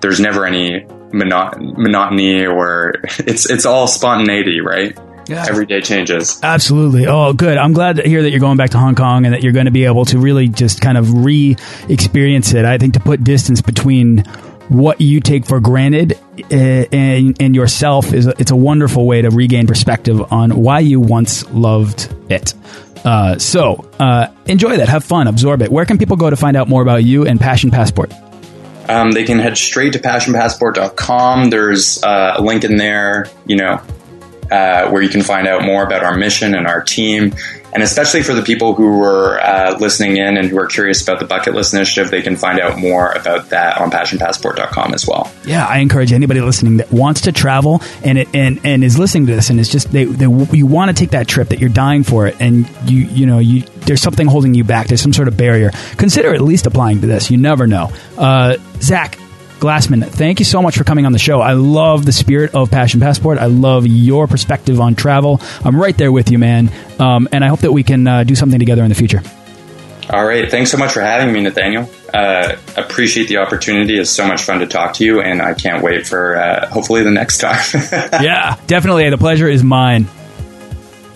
there's 0.00 0.20
never 0.20 0.46
any 0.46 0.86
monotony 1.12 2.46
or 2.46 2.92
it's 3.18 3.50
it's 3.50 3.66
all 3.66 3.88
spontaneity, 3.88 4.60
right? 4.60 4.96
Yeah. 5.26 5.44
Every 5.48 5.66
day 5.66 5.80
changes. 5.80 6.40
Absolutely. 6.42 7.06
Oh, 7.08 7.32
good. 7.32 7.58
I'm 7.58 7.72
glad 7.72 7.96
to 7.96 8.08
hear 8.08 8.22
that 8.22 8.30
you're 8.30 8.40
going 8.40 8.56
back 8.56 8.70
to 8.70 8.78
Hong 8.78 8.94
Kong 8.94 9.24
and 9.24 9.34
that 9.34 9.42
you're 9.42 9.52
going 9.52 9.66
to 9.66 9.72
be 9.72 9.84
able 9.86 10.04
to 10.06 10.18
really 10.18 10.48
just 10.48 10.80
kind 10.80 10.98
of 10.98 11.24
re-experience 11.24 12.52
it. 12.52 12.64
I 12.64 12.78
think 12.78 12.94
to 12.94 13.00
put 13.00 13.22
distance 13.22 13.60
between 13.60 14.24
what 14.70 15.00
you 15.00 15.20
take 15.20 15.46
for 15.46 15.60
granted 15.60 16.14
uh, 16.52 16.54
and, 16.92 17.40
and 17.40 17.54
yourself 17.54 18.12
is 18.12 18.26
it's 18.26 18.52
a 18.52 18.56
wonderful 18.56 19.04
way 19.04 19.20
to 19.20 19.28
regain 19.30 19.66
perspective 19.66 20.32
on 20.32 20.62
why 20.62 20.78
you 20.78 21.00
once 21.00 21.48
loved 21.50 22.12
it. 22.30 22.54
Uh, 23.04 23.38
so 23.38 23.90
uh, 23.98 24.28
enjoy 24.46 24.76
that, 24.76 24.88
have 24.88 25.04
fun, 25.04 25.26
absorb 25.26 25.62
it. 25.62 25.70
Where 25.70 25.84
can 25.84 25.98
people 25.98 26.16
go 26.16 26.30
to 26.30 26.36
find 26.36 26.56
out 26.56 26.68
more 26.68 26.82
about 26.82 27.04
you 27.04 27.26
and 27.26 27.40
Passion 27.40 27.70
Passport? 27.70 28.12
Um, 28.88 29.12
they 29.12 29.24
can 29.24 29.38
head 29.38 29.56
straight 29.56 29.92
to 29.92 29.98
passionpassport.com. 29.98 31.50
There's 31.50 32.02
uh, 32.02 32.34
a 32.36 32.42
link 32.42 32.64
in 32.64 32.76
there, 32.76 33.28
you 33.46 33.56
know, 33.56 33.80
uh, 34.50 34.90
where 34.90 35.00
you 35.00 35.08
can 35.08 35.22
find 35.22 35.46
out 35.46 35.62
more 35.62 35.84
about 35.84 36.02
our 36.02 36.16
mission 36.16 36.54
and 36.54 36.66
our 36.66 36.82
team. 36.82 37.34
And 37.72 37.82
especially 37.82 38.22
for 38.22 38.34
the 38.34 38.42
people 38.42 38.74
who 38.74 38.98
were 38.98 39.40
uh, 39.40 39.76
listening 39.78 40.16
in 40.16 40.36
and 40.36 40.48
who 40.48 40.58
are 40.58 40.66
curious 40.66 41.02
about 41.02 41.20
the 41.20 41.26
bucket 41.26 41.54
list 41.54 41.72
initiative, 41.74 42.10
they 42.10 42.22
can 42.22 42.36
find 42.36 42.58
out 42.60 42.78
more 42.78 43.10
about 43.12 43.50
that 43.50 43.80
on 43.80 43.90
passionpassport.com 43.90 44.94
as 44.94 45.06
well. 45.06 45.32
Yeah, 45.44 45.64
I 45.66 45.78
encourage 45.78 46.12
anybody 46.12 46.40
listening 46.40 46.78
that 46.78 46.92
wants 46.92 47.22
to 47.22 47.32
travel 47.32 47.82
and 48.02 48.18
it, 48.18 48.28
and 48.34 48.60
and 48.64 48.82
is 48.82 48.98
listening 48.98 49.26
to 49.26 49.34
this 49.34 49.50
and 49.50 49.60
is 49.60 49.68
just 49.68 49.90
they, 49.92 50.04
they 50.04 50.26
you 50.26 50.66
want 50.66 50.90
to 50.90 50.94
take 50.94 51.10
that 51.10 51.28
trip 51.28 51.48
that 51.48 51.60
you're 51.60 51.68
dying 51.68 52.02
for 52.02 52.26
it 52.26 52.36
and 52.40 52.68
you 52.86 52.98
you 52.98 53.26
know 53.26 53.38
you 53.38 53.62
there's 53.90 54.02
something 54.02 54.26
holding 54.26 54.54
you 54.54 54.64
back. 54.64 54.88
There's 54.88 55.02
some 55.02 55.12
sort 55.12 55.28
of 55.28 55.36
barrier. 55.36 55.70
Consider 55.96 56.34
at 56.34 56.40
least 56.40 56.66
applying 56.66 57.00
to 57.00 57.06
this. 57.06 57.30
You 57.30 57.38
never 57.38 57.66
know. 57.66 57.90
Uh, 58.16 58.56
Zach, 58.80 59.18
Glassman, 59.60 60.04
thank 60.04 60.38
you 60.38 60.44
so 60.46 60.62
much 60.62 60.76
for 60.76 60.84
coming 60.84 61.04
on 61.04 61.12
the 61.12 61.18
show. 61.18 61.40
I 61.40 61.52
love 61.52 62.06
the 62.06 62.12
spirit 62.12 62.54
of 62.54 62.70
Passion 62.70 62.98
Passport. 62.98 63.38
I 63.38 63.46
love 63.46 63.86
your 63.86 64.26
perspective 64.26 64.80
on 64.80 64.94
travel. 64.94 65.40
I'm 65.64 65.78
right 65.78 65.96
there 65.96 66.10
with 66.10 66.30
you, 66.30 66.38
man. 66.38 66.70
Um, 66.98 67.28
and 67.30 67.44
I 67.44 67.48
hope 67.48 67.60
that 67.60 67.72
we 67.72 67.82
can 67.82 68.06
uh, 68.06 68.24
do 68.24 68.34
something 68.34 68.58
together 68.58 68.82
in 68.82 68.88
the 68.88 68.94
future. 68.94 69.22
All 70.08 70.24
right. 70.24 70.50
Thanks 70.50 70.72
so 70.72 70.78
much 70.78 70.92
for 70.92 71.02
having 71.02 71.32
me, 71.32 71.42
Nathaniel. 71.42 71.88
Uh, 72.12 72.56
appreciate 72.76 73.28
the 73.28 73.36
opportunity. 73.36 73.98
It's 73.98 74.10
so 74.10 74.26
much 74.26 74.42
fun 74.42 74.58
to 74.60 74.66
talk 74.66 74.94
to 74.94 75.04
you, 75.04 75.20
and 75.20 75.40
I 75.40 75.54
can't 75.54 75.84
wait 75.84 76.06
for 76.06 76.36
uh, 76.36 76.66
hopefully 76.68 77.04
the 77.04 77.12
next 77.12 77.38
time. 77.38 77.60
yeah, 78.20 78.56
definitely. 78.66 79.08
The 79.10 79.18
pleasure 79.18 79.48
is 79.48 79.62
mine. 79.62 80.08